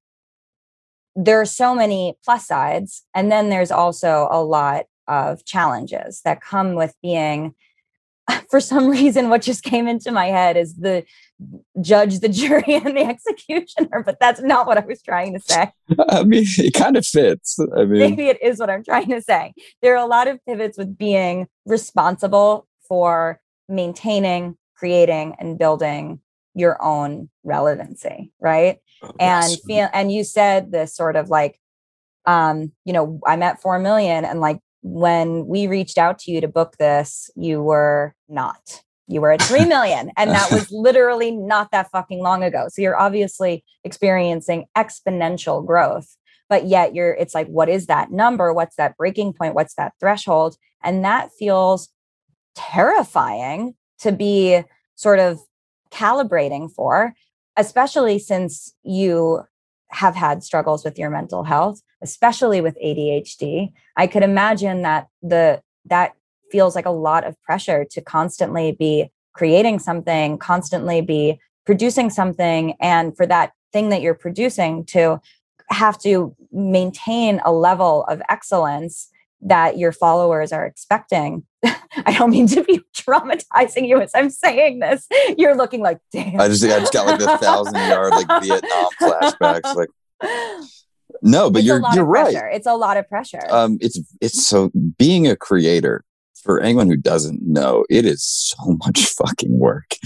there 1.17 1.41
are 1.41 1.47
so 1.47 1.75
many 1.75 2.17
plus 2.25 2.47
sides 2.47 3.05
and 3.15 3.33
then 3.33 3.49
there's 3.49 3.73
also 3.73 4.29
a 4.31 4.43
lot 4.43 4.85
of 5.09 5.45
challenges 5.45 6.21
that 6.25 6.41
come 6.41 6.75
with 6.75 6.95
being 7.03 7.55
for 8.51 8.61
some 8.61 8.89
reason 8.89 9.29
what 9.29 9.43
just 9.43 9.65
came 9.65 9.89
into 9.89 10.13
my 10.13 10.27
head 10.27 10.57
is 10.57 10.77
the 10.77 11.05
judge 11.81 12.21
the 12.21 12.29
jury 12.41 12.75
and 12.75 12.97
the 12.97 13.05
executioner 13.05 14.03
but 14.05 14.19
that's 14.21 14.41
not 14.41 14.67
what 14.67 14.79
i 14.79 14.85
was 14.85 15.03
trying 15.03 15.35
to 15.35 15.41
say. 15.41 15.71
I 16.09 16.25
mean 16.25 16.45
it 16.47 16.75
kind 16.75 16.97
of 16.97 17.07
fits. 17.07 17.59
I 17.77 17.85
mean 17.85 17.99
maybe 17.99 18.29
it 18.29 18.43
is 18.43 18.59
what 18.59 18.71
i'm 18.71 18.85
trying 18.85 19.09
to 19.11 19.23
say. 19.23 19.53
There 19.83 19.95
are 19.95 20.05
a 20.05 20.09
lot 20.09 20.29
of 20.29 20.39
pivots 20.47 20.79
with 20.79 20.97
being 20.97 21.47
responsible 21.67 22.67
for 22.89 23.41
maintaining 23.69 24.57
creating 24.77 25.37
and 25.39 25.59
building 25.59 26.21
your 26.55 26.83
own 26.83 27.31
relevancy 27.45 28.33
right? 28.41 28.79
Oh, 29.03 29.13
and 29.19 29.57
feel 29.67 29.89
and 29.93 30.13
you 30.13 30.25
said 30.25 30.73
this 30.73 30.95
sort 30.95 31.17
of 31.17 31.31
like 31.31 31.59
um 32.27 32.73
you 32.85 32.93
know 32.93 33.19
i'm 33.27 33.43
at 33.43 33.63
4 33.63 33.79
million 33.79 34.25
and 34.25 34.41
like 34.41 34.61
when 34.83 35.47
we 35.47 35.67
reached 35.67 35.99
out 35.99 36.19
to 36.21 36.31
you 36.31 36.41
to 36.41 36.49
book 36.49 36.77
this 36.79 37.31
you 37.35 37.63
were 37.63 38.15
not 38.29 38.83
you 39.11 39.21
were 39.21 39.33
at 39.33 39.43
3 39.43 39.65
million 39.65 40.11
and 40.17 40.31
that 40.31 40.51
was 40.53 40.71
literally 40.71 41.31
not 41.31 41.71
that 41.73 41.91
fucking 41.91 42.21
long 42.21 42.43
ago. 42.43 42.67
So 42.71 42.83
you're 42.83 42.99
obviously 42.99 43.65
experiencing 43.85 44.67
exponential 44.77 45.65
growth 45.67 46.17
but 46.51 46.67
yet 46.67 46.95
you're 46.95 47.15
it's 47.15 47.35
like 47.35 47.47
what 47.47 47.71
is 47.71 47.87
that 47.87 48.11
number? 48.11 48.53
What's 48.53 48.77
that 48.77 48.99
breaking 48.99 49.33
point? 49.33 49.55
What's 49.55 49.75
that 49.75 49.95
threshold? 50.01 50.57
And 50.83 51.05
that 51.05 51.31
feels 51.39 51.89
terrifying 52.55 53.75
to 54.01 54.13
be 54.13 54.63
sort 54.97 55.21
of 55.21 55.41
calibrating 55.91 56.71
for, 56.71 57.15
especially 57.57 58.19
since 58.19 58.75
you 58.83 59.43
have 59.91 60.15
had 60.15 60.43
struggles 60.43 60.85
with 60.85 60.99
your 60.99 61.11
mental 61.11 61.45
health, 61.45 61.81
especially 62.03 62.61
with 62.61 62.77
ADHD. 62.85 63.73
I 63.97 64.07
could 64.07 64.23
imagine 64.23 64.83
that 64.83 65.07
the 65.23 65.63
that 65.87 66.15
feels 66.51 66.75
like 66.75 66.87
a 66.87 66.91
lot 66.91 67.27
of 67.27 67.41
pressure 67.43 67.85
to 67.91 68.01
constantly 68.01 68.73
be 68.73 69.11
creating 69.33 69.79
something, 69.79 70.39
constantly 70.39 71.01
be 71.01 71.39
producing 71.65 72.11
something 72.11 72.75
and 72.81 73.17
for 73.17 73.27
that 73.27 73.53
thing 73.73 73.91
that 73.91 74.03
you're 74.03 74.15
producing 74.15 74.85
to 74.85 75.21
have 75.71 75.99
to 75.99 76.35
maintain 76.51 77.41
a 77.45 77.53
level 77.53 78.05
of 78.09 78.21
excellence 78.29 79.09
that 79.43 79.79
your 79.79 79.93
followers 79.93 80.53
are 80.53 80.67
expecting. 80.67 81.45
I 81.65 82.17
don't 82.19 82.31
mean 82.31 82.47
to 82.49 82.63
be 82.63 82.81
traumatizing 82.95 83.87
you 83.87 84.01
as 84.01 84.11
I'm 84.15 84.31
saying 84.31 84.81
this. 84.81 85.07
You're 85.39 85.57
looking 85.57 85.81
like, 85.81 85.99
damn. 86.13 86.41
I 86.41 86.49
just, 86.49 86.65
I 86.65 86.81
just 86.81 86.93
got 86.93 87.07
like 87.07 87.19
the 87.19 87.39
thousand 87.39 87.75
yard 87.89 88.13
like 88.13 88.43
Vietnam 88.43 88.87
flashbacks. 89.01 89.75
Like, 89.75 89.89
no, 91.23 91.51
but 91.51 91.61
it's 91.61 91.67
you're 91.67 91.83
you're 91.95 92.05
right. 92.05 92.35
It's 92.53 92.67
a 92.67 92.75
lot 92.75 92.97
of 92.97 93.09
pressure. 93.09 93.43
Um, 93.51 93.79
it's 93.81 94.01
it's 94.21 94.47
so 94.47 94.71
being 94.99 95.27
a 95.27 95.37
creator. 95.37 96.05
For 96.43 96.61
anyone 96.61 96.89
who 96.89 96.97
doesn't 96.97 97.43
know, 97.43 97.85
it 97.91 98.05
is 98.05 98.25
so 98.25 98.77
much 98.87 99.07
fucking 99.07 99.59
work. 99.59 99.97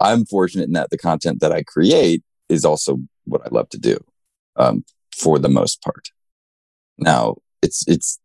I'm 0.00 0.24
fortunate 0.24 0.64
in 0.64 0.72
that 0.72 0.90
the 0.90 0.98
content 0.98 1.40
that 1.40 1.52
I 1.52 1.62
create 1.62 2.22
is 2.48 2.64
also 2.64 2.98
what 3.24 3.42
I 3.44 3.48
love 3.50 3.68
to 3.70 3.78
do, 3.78 3.98
um, 4.56 4.84
for 5.16 5.38
the 5.38 5.48
most 5.48 5.82
part. 5.82 6.08
Now, 6.98 7.36
it's 7.62 7.86
it's 7.86 8.18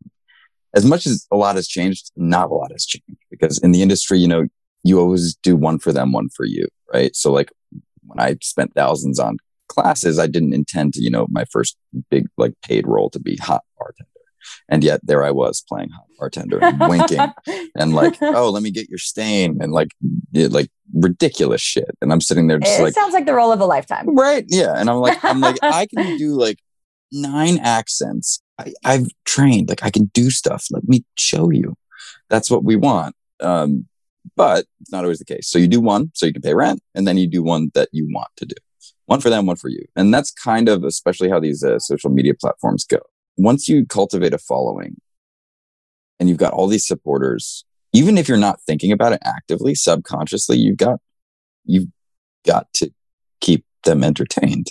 as 0.76 0.86
much 0.86 1.06
as 1.06 1.26
a 1.32 1.38
lot 1.38 1.56
has 1.56 1.68
changed, 1.68 2.12
not 2.16 2.50
a 2.50 2.54
lot 2.54 2.72
has 2.72 2.86
changed 2.86 3.22
because 3.32 3.58
in 3.60 3.72
the 3.72 3.82
industry, 3.82 4.20
you 4.20 4.28
know, 4.28 4.48
you 4.84 5.00
always 5.00 5.36
do 5.44 5.56
one 5.56 5.80
for 5.80 5.92
them, 5.92 6.12
one 6.12 6.30
for 6.30 6.46
you, 6.46 6.68
right? 6.94 7.16
So 7.16 7.32
like 7.32 7.52
when 8.06 8.20
I 8.20 8.38
spent 8.42 8.74
thousands 8.76 9.20
on 9.20 9.38
classes, 9.68 10.20
I 10.20 10.28
didn't 10.28 10.54
intend 10.54 10.94
to, 10.94 11.02
you 11.02 11.10
know, 11.10 11.28
my 11.30 11.46
first 11.46 11.78
big 12.10 12.28
like 12.38 12.54
paid 12.64 12.88
role 12.88 13.10
to 13.12 13.20
be 13.20 13.38
hot 13.38 13.64
bartender. 13.78 14.10
And 14.70 14.84
yet 14.84 15.02
there 15.04 15.24
I 15.24 15.32
was 15.32 15.64
playing 15.68 15.90
hot 15.90 16.06
bartender 16.18 16.60
and 16.64 16.80
winking 16.80 17.20
and 17.76 17.94
like, 17.94 18.18
oh, 18.22 18.50
let 18.50 18.64
me 18.64 18.72
get 18.72 18.90
your 18.90 19.00
stain 19.00 19.58
and 19.62 19.72
like, 19.72 19.90
like 20.34 20.70
ridiculous 20.94 21.62
shit. 21.62 21.92
And 22.02 22.12
I'm 22.12 22.22
sitting 22.22 22.48
there 22.48 22.60
just 22.60 22.80
it 22.80 22.84
like, 22.84 22.94
sounds 22.94 23.14
like 23.14 23.26
the 23.26 23.34
role 23.34 23.52
of 23.52 23.60
a 23.60 23.66
lifetime. 23.66 24.16
Right. 24.16 24.46
Yeah. 24.48 24.74
And 24.76 24.90
I'm 24.90 24.98
like, 24.98 25.24
I'm 25.24 25.42
like, 25.42 25.58
I 25.62 25.88
can 25.88 26.18
do 26.18 26.34
like 26.34 26.60
nine 27.12 27.60
accents 27.60 28.42
I, 28.60 28.74
I've 28.84 29.08
trained, 29.26 29.70
like 29.70 29.84
I 29.84 29.90
can 29.90 30.06
do 30.14 30.30
stuff. 30.30 30.66
Let 30.72 30.88
me 30.88 31.06
show 31.18 31.52
you. 31.52 31.76
That's 32.30 32.50
what 32.50 32.64
we 32.64 32.76
want. 32.76 33.16
Um, 33.40 33.86
but 34.36 34.66
it's 34.82 34.92
not 34.92 35.04
always 35.04 35.20
the 35.20 35.26
case. 35.26 35.48
So 35.48 35.60
you 35.60 35.68
do 35.68 35.80
one 35.80 36.12
so 36.14 36.26
you 36.26 36.34
can 36.34 36.42
pay 36.42 36.54
rent, 36.54 36.82
and 36.96 37.08
then 37.08 37.18
you 37.18 37.28
do 37.28 37.44
one 37.44 37.72
that 37.76 37.90
you 37.92 38.08
want 38.12 38.30
to 38.38 38.46
do. 38.46 38.56
One 39.06 39.22
for 39.22 39.30
them, 39.30 39.46
one 39.46 39.56
for 39.56 39.70
you. 39.70 39.86
And 39.96 40.14
that's 40.14 40.32
kind 40.32 40.68
of 40.68 40.84
especially 40.84 41.30
how 41.30 41.40
these 41.40 41.64
uh, 41.64 41.80
social 41.80 42.10
media 42.10 42.34
platforms 42.34 42.84
go. 42.84 43.00
Once 43.38 43.68
you 43.68 43.86
cultivate 43.86 44.34
a 44.34 44.38
following 44.38 44.98
and 46.20 46.28
you've 46.30 46.38
got 46.38 46.54
all 46.54 46.68
these 46.68 46.88
supporters, 46.88 47.66
even 47.94 48.18
if 48.18 48.28
you're 48.28 48.38
not 48.38 48.62
thinking 48.62 48.92
about 48.92 49.14
it 49.14 49.22
actively, 49.24 49.76
subconsciously, 49.76 50.58
you've 50.58 50.78
got, 50.78 51.00
you've 51.66 51.88
got 52.46 52.72
to 52.74 52.92
keep 53.40 53.66
them 53.84 54.04
entertained 54.04 54.68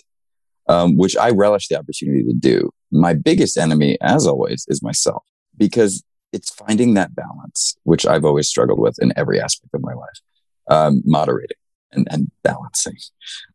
um, 0.68 0.96
which 0.96 1.16
I 1.16 1.30
relish 1.30 1.68
the 1.68 1.78
opportunity 1.78 2.24
to 2.24 2.32
do. 2.32 2.70
My 2.90 3.14
biggest 3.14 3.56
enemy, 3.56 3.98
as 4.00 4.26
always, 4.26 4.64
is 4.68 4.82
myself 4.82 5.24
because 5.56 6.02
it's 6.32 6.50
finding 6.50 6.94
that 6.94 7.14
balance, 7.14 7.76
which 7.84 8.06
I've 8.06 8.24
always 8.24 8.48
struggled 8.48 8.78
with 8.78 8.96
in 9.00 9.12
every 9.16 9.40
aspect 9.40 9.74
of 9.74 9.80
my 9.82 9.94
life, 9.94 10.20
um, 10.68 11.02
moderating 11.04 11.56
and, 11.92 12.06
and 12.10 12.30
balancing 12.42 12.96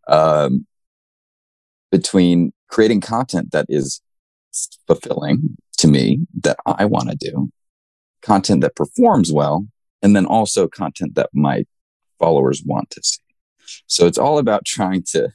um, 0.08 0.66
between 1.92 2.54
creating 2.70 3.02
content 3.02 3.52
that 3.52 3.66
is 3.68 4.02
fulfilling 4.88 5.58
to 5.78 5.88
me 5.88 6.20
that 6.42 6.58
I 6.66 6.86
want 6.86 7.10
to 7.10 7.16
do, 7.16 7.52
content 8.22 8.62
that 8.62 8.76
performs 8.76 9.32
well, 9.32 9.66
and 10.02 10.16
then 10.16 10.26
also 10.26 10.68
content 10.68 11.16
that 11.16 11.30
my 11.34 11.66
followers 12.20 12.64
want 12.66 12.90
to 12.92 13.02
see. 13.04 13.22
So 13.88 14.06
it's 14.06 14.18
all 14.18 14.38
about 14.38 14.66
trying 14.66 15.04
to 15.12 15.30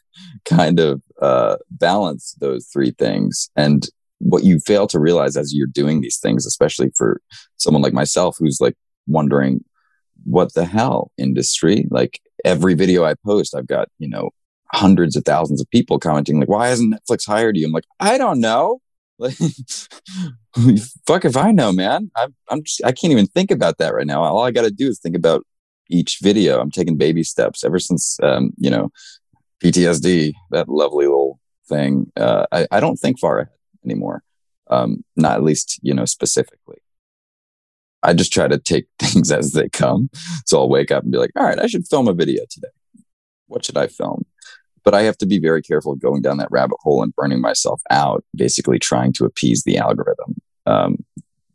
kind 0.45 0.79
of 0.79 1.03
uh, 1.21 1.57
balance 1.71 2.37
those 2.41 2.67
three 2.67 2.93
things. 2.93 3.51
And 3.57 3.89
what 4.19 4.45
you 4.45 4.59
fail 4.61 4.87
to 4.89 5.01
realize 5.01 5.37
as 5.37 5.53
you're 5.55 5.67
doing 5.67 6.01
these 6.01 6.19
things, 6.19 6.47
especially 6.47 6.91
for 6.97 7.21
someone 7.57 7.83
like 7.83 7.93
myself 7.93 8.37
who's 8.39 8.61
like 8.61 8.75
wondering, 9.07 9.65
what 10.25 10.55
the 10.55 10.65
hell 10.65 11.11
industry? 11.19 11.87
Like 11.91 12.21
every 12.45 12.75
video 12.75 13.05
I 13.05 13.15
post, 13.15 13.55
I've 13.55 13.67
got, 13.67 13.89
you 13.99 14.09
know, 14.09 14.31
hundreds 14.73 15.17
of 15.17 15.25
thousands 15.25 15.61
of 15.61 15.71
people 15.71 15.99
commenting, 15.99 16.41
like, 16.41 16.49
why 16.49 16.69
hasn't 16.69 16.95
Netflix 16.95 17.27
hired 17.27 17.57
you? 17.57 17.67
I'm 17.67 17.73
like, 17.73 17.87
I 18.01 18.19
don't 18.19 18.41
know. 18.41 18.81
Like, 19.19 19.37
fuck 21.07 21.25
if 21.25 21.37
I 21.37 21.51
know, 21.51 21.73
man. 21.73 22.11
I'm, 22.17 22.35
I'm 22.51 22.63
just, 22.63 22.85
I 22.85 22.93
can't 22.93 23.13
even 23.13 23.27
think 23.27 23.51
about 23.51 23.79
that 23.79 23.95
right 23.95 24.07
now. 24.07 24.23
All 24.23 24.45
I 24.45 24.51
got 24.51 24.63
to 24.63 24.71
do 24.71 24.89
is 24.89 24.99
think 24.99 25.17
about 25.17 25.45
each 25.89 26.19
video. 26.23 26.61
I'm 26.61 26.71
taking 26.71 26.97
baby 26.97 27.23
steps 27.23 27.65
ever 27.65 27.79
since, 27.79 28.19
um, 28.23 28.51
you 28.59 28.71
know, 28.71 28.91
PTSD, 29.63 30.35
that 30.51 30.69
lovely 30.69 31.07
little 31.07 31.41
thing. 31.69 32.13
Uh, 32.17 32.47
I, 32.53 32.67
I 32.71 32.81
don't 32.81 32.97
think 32.97 33.19
far 33.19 33.39
ahead 33.39 33.53
anymore. 33.85 34.23
Um, 34.69 35.05
not 35.17 35.37
at 35.37 35.45
least, 35.45 35.79
you 35.83 35.95
know, 35.95 36.05
specifically. 36.05 36.79
I 38.03 38.13
just 38.13 38.33
try 38.33 38.49
to 38.49 38.59
take 38.59 38.87
things 38.99 39.31
as 39.33 39.53
they 39.53 39.69
come. 39.69 40.11
So 40.45 40.59
I'll 40.59 40.69
wake 40.69 40.91
up 40.91 41.03
and 41.03 41.13
be 41.13 41.19
like, 41.19 41.31
all 41.37 41.45
right, 41.45 41.59
I 41.59 41.67
should 41.67 41.87
film 41.89 42.09
a 42.09 42.13
video 42.13 42.45
today. 42.51 42.69
What 43.47 43.65
should 43.65 43.77
I 43.77 43.87
film? 43.87 44.25
But 44.87 44.95
I 44.95 45.03
have 45.03 45.19
to 45.19 45.27
be 45.27 45.41
very 45.41 45.63
careful 45.63 45.97
going 45.97 46.23
down 46.23 46.39
that 46.39 46.51
rabbit 46.51 46.79
hole 46.81 47.03
and 47.03 47.15
burning 47.15 47.41
myself 47.41 47.83
out, 47.91 48.25
basically 48.35 48.79
trying 48.79 49.13
to 49.15 49.25
appease 49.25 49.65
the 49.65 49.77
algorithm 49.77 50.37
um, 50.65 51.05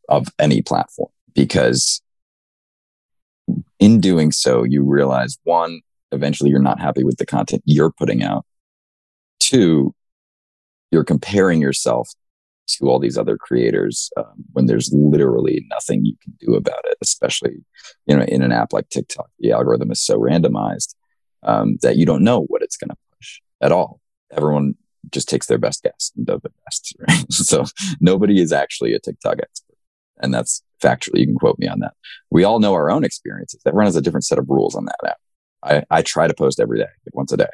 of 0.10 0.28
any 0.38 0.62
platform 0.62 1.10
because 1.34 2.02
in 3.80 4.00
doing 4.02 4.34
so, 4.34 4.64
you 4.64 4.84
realize 4.84 5.38
one, 5.44 5.80
eventually 6.12 6.50
you're 6.50 6.60
not 6.60 6.80
happy 6.80 7.04
with 7.04 7.18
the 7.18 7.26
content 7.26 7.64
you're 7.66 7.92
putting 7.92 8.22
out. 8.22 8.46
Two, 9.40 9.96
you're 10.92 11.04
comparing 11.04 11.62
yourself 11.62 12.10
to 12.68 12.90
all 12.90 13.00
these 13.00 13.18
other 13.18 13.38
creators 13.38 14.10
um, 14.18 14.44
when 14.54 14.66
there's 14.66 14.92
literally 14.94 15.66
nothing 15.70 16.06
you 16.06 16.16
can 16.22 16.34
do 16.40 16.56
about 16.56 16.84
it, 16.86 16.98
especially 17.02 17.64
you 18.06 18.16
know 18.16 18.24
in 18.24 18.42
an 18.42 18.52
app 18.52 18.74
like 18.74 18.90
TikTok. 18.90 19.30
The 19.40 19.52
algorithm 19.52 19.92
is 19.92 20.04
so 20.04 20.20
randomized 20.20 20.96
um, 21.44 21.78
that 21.82 21.98
you 21.98 22.06
don't 22.06 22.24
know 22.24 22.42
what 22.44 22.62
it's 22.62 22.78
going 22.78 22.90
to 22.90 22.98
at 23.62 23.72
all. 23.72 24.00
Everyone 24.32 24.76
just 25.12 25.30
takes 25.30 25.48
their 25.48 25.58
best 25.58 25.84
guess 25.84 26.12
and 26.16 26.26
does 26.26 26.42
it 26.44 26.54
best. 26.66 26.96
Right? 27.08 27.32
so 27.32 27.66
nobody 28.00 28.42
is 28.42 28.52
actually 28.52 28.94
a 28.94 29.00
TikTok 29.00 29.40
expert. 29.40 29.78
And 30.22 30.34
that's 30.34 30.64
factually, 30.82 31.20
you 31.20 31.28
can 31.28 31.36
quote 31.36 31.60
me 31.60 31.68
on 31.68 31.80
that. 31.80 31.94
We 32.30 32.44
all 32.44 32.60
know 32.60 32.74
our 32.74 32.92
own 32.92 33.04
experiences. 33.04 33.62
Everyone 33.66 33.86
has 33.86 33.96
a 33.96 34.02
different 34.02 34.26
set 34.26 34.38
of 34.38 34.50
rules 34.50 34.76
on 34.76 34.86
that 34.86 34.98
app. 35.06 35.18
I, 35.64 35.84
I 35.90 36.02
try 36.02 36.28
to 36.28 36.34
post 36.34 36.60
every 36.60 36.80
day, 36.80 36.86
like 37.06 37.16
once 37.16 37.32
a 37.32 37.38
day. 37.38 37.50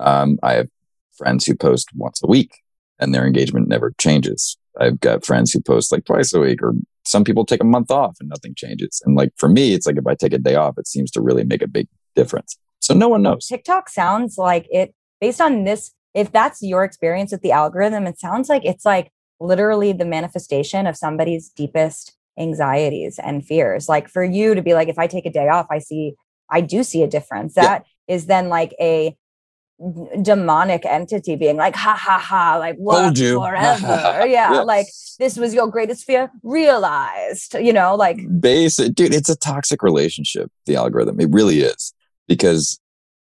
Um, 0.00 0.38
I 0.42 0.54
have 0.54 0.68
friends 1.16 1.46
who 1.46 1.54
post 1.54 1.90
once 1.94 2.20
a 2.22 2.26
week 2.26 2.62
and 2.98 3.14
their 3.14 3.26
engagement 3.26 3.68
never 3.68 3.92
changes. 3.98 4.56
I've 4.78 5.00
got 5.00 5.24
friends 5.24 5.52
who 5.52 5.60
post 5.60 5.92
like 5.92 6.04
twice 6.04 6.32
a 6.32 6.40
week, 6.40 6.62
or 6.62 6.74
some 7.04 7.24
people 7.24 7.44
take 7.44 7.60
a 7.60 7.66
month 7.66 7.90
off 7.90 8.16
and 8.20 8.28
nothing 8.28 8.54
changes. 8.56 9.02
And 9.04 9.16
like 9.16 9.32
for 9.36 9.48
me, 9.48 9.74
it's 9.74 9.86
like 9.86 9.98
if 9.98 10.06
I 10.06 10.14
take 10.14 10.32
a 10.32 10.38
day 10.38 10.54
off, 10.54 10.78
it 10.78 10.86
seems 10.86 11.10
to 11.12 11.20
really 11.20 11.44
make 11.44 11.62
a 11.62 11.68
big 11.68 11.88
difference. 12.14 12.56
So 12.80 12.94
no 12.94 13.08
one 13.08 13.22
knows. 13.22 13.46
TikTok 13.46 13.88
sounds 13.88 14.38
like 14.38 14.66
it, 14.70 14.94
based 15.22 15.40
on 15.40 15.62
this, 15.62 15.92
if 16.14 16.32
that's 16.32 16.60
your 16.62 16.82
experience 16.82 17.30
with 17.30 17.42
the 17.42 17.52
algorithm, 17.52 18.08
it 18.08 18.18
sounds 18.18 18.48
like 18.48 18.64
it's 18.64 18.84
like 18.84 19.12
literally 19.38 19.92
the 19.92 20.04
manifestation 20.04 20.84
of 20.84 20.96
somebody's 20.96 21.48
deepest 21.48 22.16
anxieties 22.36 23.20
and 23.22 23.46
fears. 23.46 23.88
Like 23.88 24.08
for 24.08 24.24
you 24.24 24.56
to 24.56 24.62
be 24.62 24.74
like, 24.74 24.88
if 24.88 24.98
I 24.98 25.06
take 25.06 25.24
a 25.24 25.30
day 25.30 25.48
off, 25.48 25.68
I 25.70 25.78
see, 25.78 26.14
I 26.50 26.60
do 26.60 26.82
see 26.82 27.04
a 27.04 27.06
difference. 27.06 27.54
That 27.54 27.84
yeah. 28.08 28.14
is 28.16 28.26
then 28.26 28.48
like 28.48 28.74
a 28.80 29.16
demonic 30.20 30.84
entity 30.84 31.36
being 31.36 31.56
like, 31.56 31.76
ha 31.76 31.94
ha 31.94 32.18
ha, 32.18 32.56
like 32.58 32.74
what 32.74 33.16
forever. 33.16 33.86
yeah, 34.26 34.52
yes. 34.52 34.66
like 34.66 34.86
this 35.20 35.36
was 35.36 35.54
your 35.54 35.68
greatest 35.68 36.04
fear 36.04 36.32
realized, 36.42 37.54
you 37.54 37.72
know, 37.72 37.94
like 37.94 38.18
basic 38.40 38.96
dude, 38.96 39.14
it's 39.14 39.30
a 39.30 39.36
toxic 39.36 39.84
relationship, 39.84 40.50
the 40.66 40.74
algorithm. 40.74 41.20
It 41.20 41.30
really 41.30 41.60
is. 41.60 41.94
Because 42.26 42.80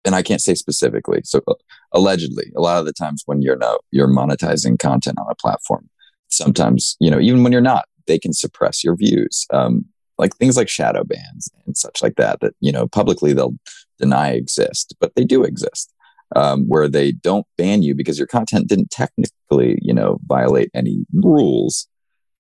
and 0.06 0.16
I 0.16 0.22
can't 0.22 0.42
say 0.42 0.56
specifically. 0.56 1.22
So 1.24 1.42
uh, 1.48 1.54
allegedly, 1.92 2.52
a 2.56 2.62
lot 2.62 2.80
of 2.80 2.86
the 2.86 2.94
times 2.94 3.24
when 3.26 3.42
you're 3.42 3.58
not 3.58 3.80
you're 3.92 4.08
monetizing 4.08 4.80
content 4.80 5.18
on 5.20 5.28
a 5.30 5.36
platform, 5.36 5.90
sometimes, 6.30 6.98
you 7.00 7.10
know, 7.10 7.20
even 7.20 7.44
when 7.44 7.52
you're 7.52 7.62
not, 7.62 7.86
they 8.08 8.20
can 8.20 8.34
suppress 8.34 8.84
your 8.84 8.96
views. 8.96 9.46
Um, 9.52 9.86
like 10.18 10.36
things 10.36 10.58
like 10.58 10.70
shadow 10.70 11.04
bans 11.04 11.50
and 11.66 11.76
such 11.76 12.02
like 12.02 12.16
that, 12.16 12.40
that, 12.42 12.54
you 12.60 12.72
know, 12.72 12.88
publicly 12.88 13.34
they'll 13.34 13.58
deny 14.00 14.30
exist, 14.30 14.96
but 15.00 15.16
they 15.16 15.24
do 15.24 15.44
exist 15.44 15.92
um, 16.36 16.66
where 16.68 16.88
they 16.88 17.12
don't 17.12 17.46
ban 17.58 17.82
you 17.82 17.96
because 17.96 18.18
your 18.18 18.28
content 18.28 18.68
didn't 18.68 18.92
technically, 18.92 19.80
you 19.82 19.94
know, 19.94 20.20
violate 20.26 20.70
any 20.74 21.06
rules, 21.14 21.88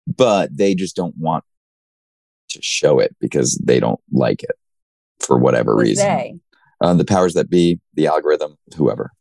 but 0.07 0.55
they 0.55 0.75
just 0.75 0.95
don't 0.95 1.17
want 1.17 1.43
to 2.49 2.61
show 2.61 2.99
it 2.99 3.15
because 3.19 3.59
they 3.63 3.79
don't 3.79 3.99
like 4.11 4.43
it 4.43 4.55
for 5.19 5.37
whatever 5.37 5.73
Who's 5.73 5.89
reason. 5.97 6.41
Uh, 6.83 6.93
the 6.93 7.05
powers 7.05 7.33
that 7.33 7.49
be, 7.49 7.79
the 7.95 8.05
algorithm, 8.05 8.55
whoever. 8.75 9.11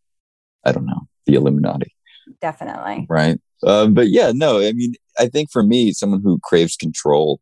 I 0.64 0.72
don't 0.72 0.85
know. 0.85 1.07
The 1.25 1.35
Illuminati. 1.35 1.94
Definitely. 2.40 3.07
Right. 3.09 3.40
Uh, 3.62 3.87
but 3.87 4.09
yeah, 4.09 4.33
no, 4.35 4.59
I 4.61 4.72
mean, 4.72 4.94
I 5.18 5.29
think 5.29 5.51
for 5.51 5.62
me, 5.62 5.92
someone 5.92 6.20
who 6.22 6.38
craves 6.42 6.77
control, 6.77 7.40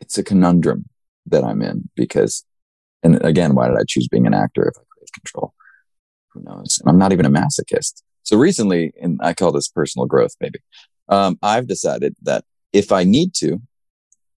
it's 0.00 0.18
a 0.18 0.24
conundrum 0.24 0.86
that 1.26 1.44
I'm 1.44 1.62
in 1.62 1.88
because, 1.94 2.44
and 3.02 3.22
again, 3.24 3.54
why 3.54 3.68
did 3.68 3.76
I 3.76 3.84
choose 3.86 4.08
being 4.08 4.26
an 4.26 4.34
actor 4.34 4.66
if 4.66 4.74
I 4.76 4.82
crave 4.90 5.12
control? 5.14 5.54
who 6.34 6.42
knows? 6.42 6.78
And 6.80 6.90
I'm 6.90 6.98
not 6.98 7.12
even 7.12 7.26
a 7.26 7.30
masochist. 7.30 8.02
So 8.22 8.36
recently, 8.36 8.92
and 9.00 9.18
I 9.22 9.32
call 9.32 9.52
this 9.52 9.68
personal 9.68 10.06
growth, 10.06 10.32
maybe, 10.40 10.58
um, 11.08 11.38
I've 11.42 11.68
decided 11.68 12.14
that 12.22 12.44
if 12.72 12.92
I 12.92 13.04
need 13.04 13.34
to, 13.34 13.60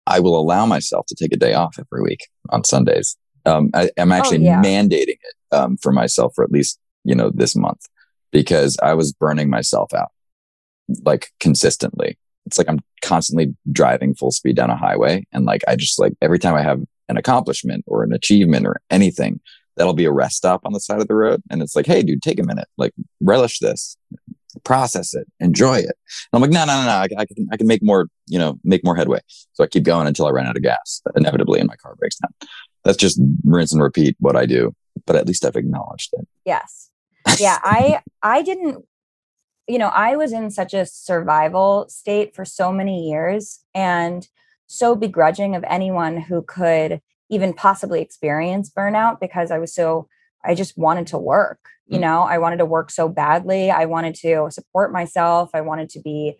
I 0.07 0.21
will 0.21 0.39
allow 0.39 0.67
myself 0.67 1.07
to 1.07 1.15
take 1.15 1.33
a 1.33 1.37
day 1.37 1.55
off 1.55 1.77
every 1.79 2.03
week 2.03 2.29
on 2.51 2.65
Sundays. 2.65 3.17
Um, 3.47 3.71
I, 3.75 3.91
am 3.97 4.13
actually 4.13 4.39
oh, 4.39 4.51
yeah. 4.51 4.63
mandating 4.63 5.19
it 5.23 5.35
um, 5.53 5.77
for 5.77 5.93
myself 5.93 6.35
for 6.35 6.45
at 6.45 6.51
least 6.51 6.79
you 7.05 7.15
know 7.15 7.31
this 7.31 7.55
month 7.55 7.87
because 8.33 8.77
I 8.83 8.95
was 8.95 9.13
burning 9.13 9.49
myself 9.49 9.95
out 9.95 10.11
like 11.05 11.31
consistently. 11.41 12.19
It's 12.47 12.59
like 12.59 12.69
I'm 12.69 12.81
constantly 13.03 13.57
driving 13.73 14.15
full 14.15 14.31
speed 14.31 14.57
down 14.57 14.71
a 14.71 14.77
highway, 14.77 15.27
and 15.33 15.45
like 15.45 15.63
I 15.67 15.77
just 15.77 15.99
like 15.99 16.13
every 16.21 16.39
time 16.39 16.55
I 16.55 16.63
have 16.63 16.83
an 17.09 17.17
accomplishment 17.17 17.85
or 17.87 18.03
an 18.03 18.13
achievement 18.13 18.67
or 18.67 18.81
anything, 18.91 19.41
that'll 19.77 19.95
be 19.95 20.05
a 20.05 20.13
rest 20.13 20.37
stop 20.37 20.63
on 20.65 20.73
the 20.73 20.81
side 20.81 21.01
of 21.01 21.09
the 21.09 21.15
road. 21.15 21.43
And 21.51 21.63
it's 21.63 21.77
like, 21.77 21.87
hey, 21.87 22.03
dude, 22.03 22.23
take 22.23 22.41
a 22.41 22.45
minute, 22.45 22.69
like 22.77 22.93
relish 23.21 23.59
this, 23.59 23.97
process 24.65 25.15
it, 25.15 25.27
enjoy 25.41 25.79
it. 25.79 25.85
And 25.85 26.35
I'm 26.35 26.41
like, 26.41 26.51
no, 26.51 26.65
no, 26.65 26.81
no, 26.81 26.87
no. 26.87 26.91
I, 26.91 27.09
I, 27.19 27.27
can, 27.27 27.49
I 27.53 27.57
can 27.57 27.67
make 27.67 27.83
more, 27.83 28.09
you 28.27 28.39
know, 28.39 28.59
make 28.65 28.85
more 28.85 28.97
headway. 28.97 29.21
So 29.53 29.65
I 29.65 29.67
keep 29.67 29.85
going 29.85 30.07
until 30.07 30.27
I 30.27 30.31
run 30.31 30.47
out 30.47 30.57
of 30.57 30.63
gas, 30.63 31.03
inevitably, 31.17 31.61
and 31.61 31.69
my 31.69 31.77
car 31.77 31.95
breaks 31.97 32.17
down. 32.17 32.33
That's 32.85 32.97
just 32.97 33.21
rinse 33.45 33.73
and 33.73 33.83
repeat 33.83 34.17
what 34.21 34.37
I 34.37 34.47
do. 34.47 34.75
But 35.07 35.17
at 35.17 35.27
least 35.27 35.45
I've 35.45 35.57
acknowledged 35.57 36.11
it. 36.15 36.27
Yes. 36.45 36.91
Yeah. 37.39 37.59
I, 37.63 38.01
I 38.23 38.43
didn't, 38.43 38.85
you 39.69 39.79
know, 39.79 39.89
I 39.89 40.17
was 40.17 40.33
in 40.33 40.51
such 40.51 40.75
a 40.75 40.87
survival 40.87 41.87
state 41.89 42.35
for 42.35 42.45
so 42.45 42.73
many 42.73 43.11
years 43.11 43.61
and 43.75 44.27
so 44.69 44.95
begrudging 44.95 45.55
of 45.55 45.65
anyone 45.65 46.17
who 46.17 46.43
could 46.43 47.01
even 47.29 47.53
possibly 47.53 48.01
experience 48.01 48.71
burnout 48.71 49.21
because 49.21 49.51
I 49.51 49.59
was 49.59 49.75
so 49.75 50.09
I 50.47 50.55
just 50.55 50.79
wanted 50.79 51.09
to 51.09 51.19
work. 51.19 51.59
You 51.87 51.99
mm. 51.99 52.03
know, 52.03 52.23
I 52.23 52.39
wanted 52.39 52.59
to 52.59 52.67
work 52.67 52.91
so 52.91 53.09
badly. 53.09 53.71
I 53.71 53.87
wanted 53.87 54.15
to 54.17 54.49
support 54.51 54.93
myself. 54.93 55.51
I 55.55 55.61
wanted 55.61 55.89
to 55.91 56.01
be 56.01 56.37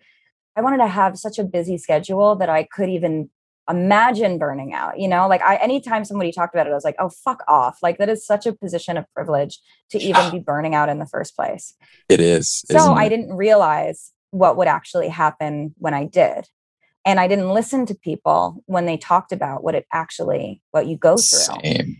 I 0.55 0.61
wanted 0.61 0.77
to 0.77 0.87
have 0.87 1.17
such 1.17 1.37
a 1.37 1.43
busy 1.43 1.77
schedule 1.77 2.35
that 2.37 2.49
I 2.49 2.63
could 2.63 2.89
even 2.89 3.29
imagine 3.69 4.37
burning 4.37 4.73
out 4.73 4.97
you 4.97 5.07
know 5.07 5.27
like 5.27 5.41
i 5.41 5.57
anytime 5.57 6.05
somebody 6.05 6.31
talked 6.31 6.55
about 6.55 6.67
it 6.67 6.69
i 6.69 6.73
was 6.73 6.85
like 6.85 6.95
oh 6.99 7.09
fuck 7.09 7.43
off 7.47 7.77
like 7.83 7.97
that 7.97 8.07
is 8.07 8.25
such 8.25 8.45
a 8.45 8.53
position 8.53 8.95
of 8.95 9.05
privilege 9.13 9.59
to 9.89 9.97
even 9.99 10.31
be 10.31 10.39
burning 10.39 10.73
out 10.73 10.89
in 10.89 10.99
the 10.99 11.05
first 11.05 11.35
place 11.35 11.73
it 12.07 12.21
is 12.21 12.63
so 12.71 12.93
i 12.93 13.09
didn't 13.09 13.33
realize 13.33 14.13
what 14.31 14.55
would 14.57 14.67
actually 14.67 15.09
happen 15.09 15.73
when 15.77 15.93
i 15.93 16.05
did 16.05 16.45
and 17.05 17.19
i 17.19 17.27
didn't 17.27 17.49
listen 17.49 17.85
to 17.85 17.93
people 17.93 18.63
when 18.67 18.85
they 18.85 18.97
talked 18.97 19.33
about 19.33 19.63
what 19.63 19.75
it 19.75 19.85
actually 19.91 20.61
what 20.71 20.87
you 20.87 20.95
go 20.95 21.15
through 21.15 21.59
Same. 21.61 21.97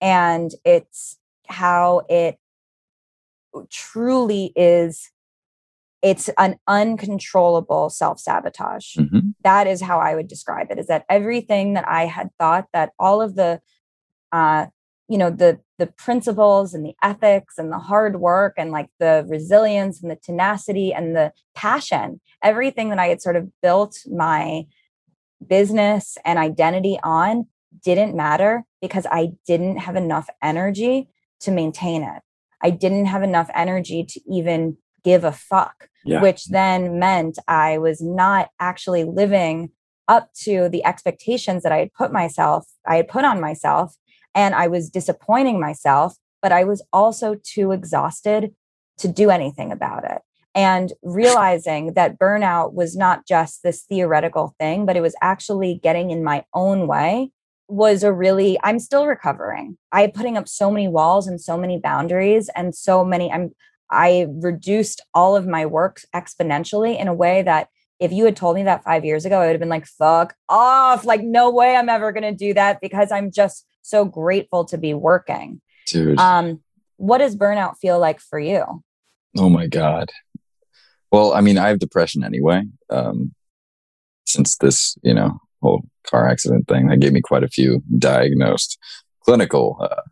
and 0.00 0.52
it's 0.64 1.18
how 1.48 2.02
it 2.08 2.38
truly 3.70 4.52
is 4.56 5.10
it's 6.02 6.30
an 6.38 6.56
uncontrollable 6.66 7.90
self-sabotage 7.90 8.96
mm-hmm. 8.96 9.30
that 9.42 9.66
is 9.66 9.80
how 9.80 9.98
i 9.98 10.14
would 10.14 10.28
describe 10.28 10.70
it 10.70 10.78
is 10.78 10.86
that 10.86 11.04
everything 11.08 11.74
that 11.74 11.86
i 11.88 12.06
had 12.06 12.28
thought 12.38 12.66
that 12.72 12.90
all 12.98 13.20
of 13.20 13.34
the 13.34 13.60
uh 14.32 14.66
you 15.08 15.18
know 15.18 15.30
the 15.30 15.58
the 15.78 15.86
principles 15.86 16.74
and 16.74 16.84
the 16.84 16.94
ethics 17.02 17.58
and 17.58 17.72
the 17.72 17.78
hard 17.78 18.20
work 18.20 18.54
and 18.56 18.70
like 18.70 18.88
the 18.98 19.24
resilience 19.28 20.02
and 20.02 20.10
the 20.10 20.16
tenacity 20.16 20.92
and 20.92 21.16
the 21.16 21.32
passion 21.54 22.20
everything 22.42 22.90
that 22.90 22.98
i 22.98 23.06
had 23.06 23.20
sort 23.20 23.36
of 23.36 23.48
built 23.62 23.98
my 24.10 24.64
business 25.46 26.18
and 26.24 26.38
identity 26.38 26.98
on 27.02 27.46
didn't 27.82 28.14
matter 28.14 28.64
because 28.80 29.06
i 29.10 29.30
didn't 29.46 29.78
have 29.78 29.96
enough 29.96 30.28
energy 30.42 31.08
to 31.40 31.50
maintain 31.50 32.02
it 32.02 32.22
i 32.62 32.70
didn't 32.70 33.06
have 33.06 33.22
enough 33.22 33.50
energy 33.54 34.04
to 34.04 34.20
even 34.30 34.76
give 35.04 35.24
a 35.24 35.32
fuck 35.32 35.88
yeah. 36.04 36.20
which 36.20 36.46
then 36.46 36.98
meant 36.98 37.38
i 37.48 37.78
was 37.78 38.00
not 38.00 38.50
actually 38.60 39.04
living 39.04 39.70
up 40.08 40.32
to 40.34 40.68
the 40.68 40.84
expectations 40.84 41.62
that 41.62 41.72
i 41.72 41.78
had 41.78 41.92
put 41.92 42.12
myself 42.12 42.66
i 42.86 42.96
had 42.96 43.08
put 43.08 43.24
on 43.24 43.40
myself 43.40 43.94
and 44.34 44.54
I 44.54 44.68
was 44.68 44.88
disappointing 44.88 45.60
myself, 45.60 46.14
but 46.40 46.52
I 46.52 46.62
was 46.62 46.80
also 46.92 47.36
too 47.42 47.72
exhausted 47.72 48.54
to 48.98 49.08
do 49.08 49.30
anything 49.30 49.72
about 49.72 50.04
it. 50.04 50.22
And 50.54 50.92
realizing 51.02 51.94
that 51.94 52.18
burnout 52.18 52.72
was 52.72 52.96
not 52.96 53.26
just 53.26 53.64
this 53.64 53.82
theoretical 53.82 54.54
thing, 54.58 54.86
but 54.86 54.96
it 54.96 55.00
was 55.00 55.16
actually 55.22 55.80
getting 55.82 56.10
in 56.10 56.24
my 56.24 56.44
own 56.54 56.86
way 56.86 57.32
was 57.68 58.02
a 58.02 58.12
really, 58.12 58.58
I'm 58.64 58.78
still 58.78 59.06
recovering. 59.06 59.76
I 59.92 60.06
putting 60.08 60.36
up 60.36 60.48
so 60.48 60.70
many 60.70 60.88
walls 60.88 61.26
and 61.26 61.40
so 61.40 61.56
many 61.56 61.78
boundaries 61.78 62.48
and 62.56 62.74
so 62.74 63.04
many, 63.04 63.30
I'm, 63.30 63.52
I 63.90 64.26
reduced 64.28 65.02
all 65.14 65.36
of 65.36 65.46
my 65.46 65.66
work 65.66 66.00
exponentially 66.14 66.98
in 66.98 67.08
a 67.08 67.14
way 67.14 67.42
that 67.42 67.68
if 68.00 68.12
you 68.12 68.24
had 68.24 68.36
told 68.36 68.56
me 68.56 68.62
that 68.62 68.84
five 68.84 69.04
years 69.04 69.24
ago, 69.24 69.40
I 69.40 69.46
would 69.46 69.52
have 69.52 69.60
been 69.60 69.68
like, 69.68 69.86
fuck 69.86 70.34
off. 70.48 71.04
Like, 71.04 71.22
no 71.22 71.50
way 71.50 71.74
I'm 71.74 71.88
ever 71.88 72.12
going 72.12 72.22
to 72.22 72.32
do 72.32 72.54
that 72.54 72.80
because 72.80 73.12
I'm 73.12 73.30
just 73.30 73.66
so 73.82 74.04
grateful 74.04 74.64
to 74.66 74.78
be 74.78 74.94
working. 74.94 75.60
Dude. 75.86 76.18
Um, 76.18 76.62
what 76.96 77.18
does 77.18 77.36
burnout 77.36 77.78
feel 77.78 77.98
like 77.98 78.20
for 78.20 78.38
you? 78.38 78.82
Oh 79.36 79.48
my 79.48 79.66
God. 79.66 80.10
Well, 81.10 81.32
I 81.32 81.40
mean, 81.40 81.58
I 81.58 81.68
have 81.68 81.78
depression 81.78 82.22
anyway. 82.22 82.62
Um, 82.90 83.34
since 84.26 84.56
this, 84.56 84.96
you 85.02 85.14
know, 85.14 85.40
whole 85.60 85.82
car 86.08 86.28
accident 86.28 86.68
thing, 86.68 86.88
that 86.88 87.00
gave 87.00 87.12
me 87.12 87.20
quite 87.20 87.44
a 87.44 87.48
few 87.48 87.82
diagnosed 87.98 88.78
clinical 89.22 89.78
uh, 89.80 90.02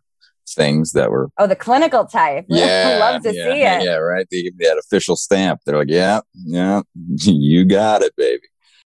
things 0.48 0.92
that 0.92 1.11
were. 1.11 1.28
Oh, 1.38 1.46
the 1.46 1.56
clinical 1.56 2.06
type. 2.06 2.46
Yeah. 2.48 2.98
Love 3.00 3.22
to 3.22 3.35
yeah, 3.35 3.44
see 3.44 3.62
it. 3.62 3.85
Yeah, 3.85 3.96
right. 3.96 4.26
They 4.30 4.42
give 4.42 4.56
me 4.56 4.66
that 4.66 4.78
official 4.78 5.16
stamp. 5.16 5.61
They're 5.64 5.78
like, 5.78 5.90
yeah, 5.90 6.20
yeah, 6.35 6.82
you 7.04 7.64
got 7.64 8.02
it, 8.02 8.14
baby. 8.16 8.42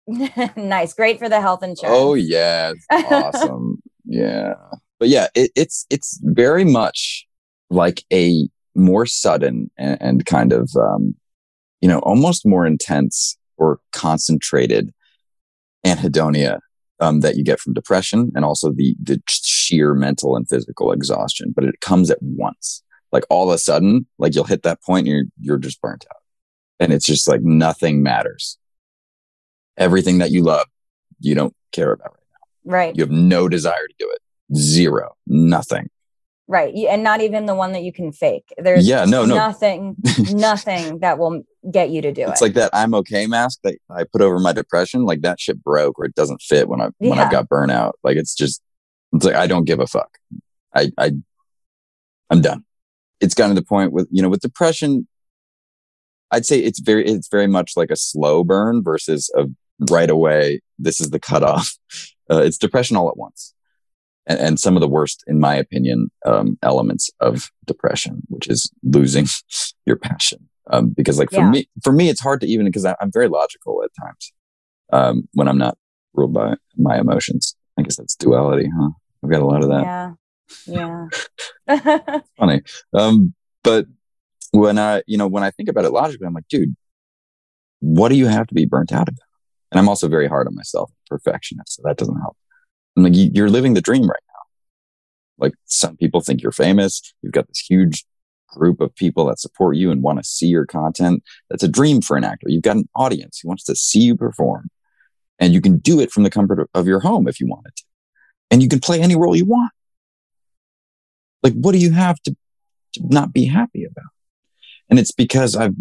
nice. 0.56 0.94
Great 0.94 1.20
for 1.20 1.30
the 1.30 1.42
health 1.42 1.64
insurance. 1.64 1.98
Oh, 1.98 2.14
yeah. 2.16 2.74
awesome. 2.92 3.82
Yeah. 4.06 4.56
But 5.00 5.10
yeah, 5.10 5.28
it, 5.36 5.52
it's 5.56 5.86
it's 5.90 6.20
very 6.24 6.66
much 6.66 7.26
like 7.70 8.04
a 8.12 8.50
more 8.76 9.06
sudden 9.06 9.70
and, 9.78 10.02
and 10.02 10.26
kind 10.26 10.52
of 10.52 10.70
um, 10.76 11.16
you 11.82 11.88
know, 11.88 12.00
almost 12.00 12.46
more 12.46 12.66
intense 12.66 13.38
or 13.58 13.80
concentrated 13.92 14.94
anhedonia 15.86 16.60
um, 17.00 17.22
that 17.22 17.36
you 17.36 17.44
get 17.44 17.60
from 17.60 17.74
depression 17.74 18.32
and 18.36 18.44
also 18.44 18.72
the, 18.72 18.96
the 19.02 19.22
sheer 19.28 19.94
mental 19.94 20.36
and 20.36 20.48
physical 20.48 20.92
exhaustion, 20.92 21.54
but 21.56 21.64
it 21.64 21.80
comes 21.82 22.12
at 22.12 22.22
once. 22.22 22.84
Like 23.12 23.24
all 23.30 23.50
of 23.50 23.56
a 23.56 23.58
sudden, 23.58 24.06
like 24.18 24.36
you'll 24.36 24.44
hit 24.44 24.64
that 24.64 24.84
point 24.84 25.08
and 25.08 25.16
you're, 25.16 25.26
you're 25.40 25.58
just 25.58 25.82
burnt 25.82 26.06
out. 26.12 26.22
And 26.80 26.94
it's 26.94 27.06
just 27.06 27.28
like 27.28 27.42
nothing 27.42 28.04
matters. 28.04 28.58
Everything 29.78 30.20
that 30.20 30.32
you 30.32 30.44
love, 30.44 30.68
you 31.20 31.36
don't 31.36 31.56
care 31.72 31.92
about 31.92 32.12
right 32.14 32.28
now. 32.32 32.72
Right. 32.72 32.96
You 32.96 33.04
have 33.04 33.12
no 33.12 33.48
desire 33.48 33.88
to 33.88 33.94
do 33.98 34.10
it. 34.12 34.58
Zero. 34.58 35.16
Nothing. 35.26 35.90
Right. 36.50 36.74
And 36.90 37.04
not 37.04 37.22
even 37.22 37.46
the 37.46 37.54
one 37.54 37.74
that 37.74 37.84
you 37.84 37.94
can 37.94 38.12
fake. 38.12 38.52
There's 38.58 38.88
yeah, 38.88 39.06
no, 39.06 39.24
no. 39.24 39.36
nothing, 39.36 39.96
nothing 40.32 40.98
that 41.02 41.20
will 41.20 41.44
get 41.70 41.92
you 41.92 42.02
to 42.02 42.12
do 42.12 42.22
it's 42.22 42.30
it. 42.30 42.32
It's 42.32 42.42
like 42.42 42.54
that 42.56 42.72
I'm 42.74 42.96
okay 42.96 43.28
mask 43.28 43.60
that 43.64 43.78
I 43.88 44.04
put 44.04 44.22
over 44.22 44.40
my 44.40 44.52
depression. 44.52 45.04
Like 45.06 45.22
that 45.22 45.40
shit 45.40 45.64
broke 45.64 46.00
or 46.00 46.06
it 46.06 46.16
doesn't 46.16 46.42
fit 46.42 46.68
when 46.68 46.82
I 46.82 46.90
yeah. 47.00 47.12
when 47.12 47.20
I 47.20 47.30
got 47.30 47.50
burnout. 47.50 47.92
Like 48.04 48.18
it's 48.18 48.34
just 48.34 48.64
it's 49.14 49.26
like 49.26 49.36
I 49.36 49.46
don't 49.46 49.66
give 49.66 49.80
a 49.80 49.86
fuck. 49.86 50.18
I 50.74 50.92
I 50.98 51.12
I'm 52.32 52.42
done. 52.42 52.66
It's 53.22 53.36
gotten 53.36 53.56
to 53.56 53.62
the 53.62 53.66
point 53.66 53.92
with 53.92 54.08
you 54.10 54.24
know 54.24 54.30
with 54.30 54.42
depression. 54.42 55.08
I'd 56.32 56.48
say 56.48 56.58
it's 56.58 56.80
very 56.80 57.06
it's 57.06 57.28
very 57.28 57.48
much 57.48 57.74
like 57.78 57.92
a 57.92 57.96
slow 57.96 58.44
burn 58.44 58.84
versus 58.84 59.32
a 59.38 59.46
right 59.92 60.10
away. 60.10 60.62
This 60.80 61.00
is 61.00 61.12
the 61.12 61.20
cutoff. 61.20 61.78
Uh, 62.32 62.44
it's 62.44 62.60
depression 62.60 62.96
all 62.96 63.10
at 63.10 63.18
once 63.18 63.56
and, 64.30 64.40
and 64.40 64.60
some 64.60 64.78
of 64.78 64.82
the 64.82 64.88
worst, 64.88 65.24
in 65.28 65.40
my 65.40 65.56
opinion, 65.56 66.12
um, 66.26 66.58
elements 66.64 67.10
of 67.20 67.52
depression, 67.66 68.22
which 68.28 68.48
is 68.48 68.72
losing 68.84 69.26
your 69.86 69.98
passion. 69.98 70.48
Um, 70.72 70.90
because 70.96 71.18
like 71.18 71.32
for 71.32 71.38
yeah. 71.38 71.50
me, 71.50 71.70
for 71.84 71.92
me, 71.92 72.10
it's 72.10 72.22
hard 72.22 72.42
to 72.42 72.48
even 72.48 72.68
because 72.68 72.86
I'm 72.86 73.12
very 73.12 73.28
logical 73.28 73.84
at 73.84 73.90
times 74.00 74.34
um, 74.94 75.28
when 75.34 75.48
I'm 75.48 75.58
not 75.58 75.78
ruled 76.14 76.34
by 76.34 76.56
my 76.78 77.00
emotions. 77.00 77.56
I 77.78 77.82
guess 77.82 77.98
that's 77.98 78.16
duality, 78.16 78.70
huh? 78.80 78.90
I've 79.24 79.32
got 79.32 79.42
a 79.42 79.46
lot 79.46 79.64
of 79.64 79.70
that. 79.70 80.16
Yeah, 80.68 81.08
yeah. 81.68 82.20
Funny, 82.38 82.62
um, 82.94 83.34
but 83.64 83.88
when 84.52 84.78
I, 84.78 85.02
you 85.08 85.18
know, 85.18 85.28
when 85.28 85.44
I 85.44 85.50
think 85.50 85.70
about 85.70 85.86
it 85.86 85.92
logically, 85.92 86.28
I'm 86.28 86.34
like, 86.34 86.48
dude, 86.50 86.76
what 87.80 88.10
do 88.10 88.16
you 88.16 88.28
have 88.28 88.46
to 88.48 88.54
be 88.54 88.66
burnt 88.66 88.92
out 88.92 89.10
about? 89.10 89.20
And 89.72 89.80
I'm 89.80 89.90
also 89.90 90.08
very 90.08 90.28
hard 90.28 90.48
on 90.48 90.56
myself, 90.56 90.92
perfectionist, 91.08 91.78
so 91.78 91.82
that 91.86 91.98
doesn't 91.98 92.20
help. 92.20 92.38
I'm 93.00 93.12
like, 93.12 93.34
you're 93.34 93.50
living 93.50 93.74
the 93.74 93.82
dream 93.82 94.04
right 94.04 94.24
now. 94.28 95.46
Like 95.46 95.54
some 95.66 95.96
people 95.96 96.22
think 96.22 96.42
you're 96.42 96.52
famous. 96.52 97.14
You've 97.22 97.34
got 97.34 97.48
this 97.48 97.60
huge 97.60 98.06
group 98.50 98.82
of 98.82 98.96
people 98.96 99.26
that 99.26 99.40
support 99.40 99.78
you 99.78 99.92
and 99.92 100.02
want 100.02 100.18
to 100.20 100.24
see 100.24 100.48
your 100.48 100.66
content. 100.66 101.24
That's 101.50 101.64
a 101.64 101.68
dream 101.68 102.02
for 102.02 102.18
an 102.18 102.24
actor. 102.24 102.48
You've 102.50 102.64
got 102.64 102.78
an 102.78 102.90
audience 102.96 103.40
who 103.40 103.48
wants 103.48 103.64
to 103.66 103.76
see 103.76 104.00
you 104.00 104.16
perform 104.16 104.70
and 105.40 105.54
you 105.54 105.62
can 105.62 105.78
do 105.78 106.00
it 106.00 106.12
from 106.12 106.24
the 106.24 106.30
comfort 106.30 106.70
of 106.74 106.88
your 106.88 107.00
home 107.00 107.28
if 107.28 107.40
you 107.40 107.48
wanted 107.48 107.76
to. 107.78 107.84
And 108.52 108.62
you 108.62 108.68
can 108.68 108.80
play 108.80 109.00
any 109.02 109.16
role 109.16 109.36
you 109.36 109.46
want. 109.46 109.72
Like, 111.44 111.54
what 111.54 111.72
do 111.72 111.78
you 111.78 111.92
have 111.92 112.20
to, 112.24 112.36
to 112.96 113.02
not 113.08 113.32
be 113.32 113.46
happy 113.46 113.86
about? 113.86 114.12
And 114.90 115.00
it's 115.00 115.12
because 115.12 115.56
I've 115.56 115.76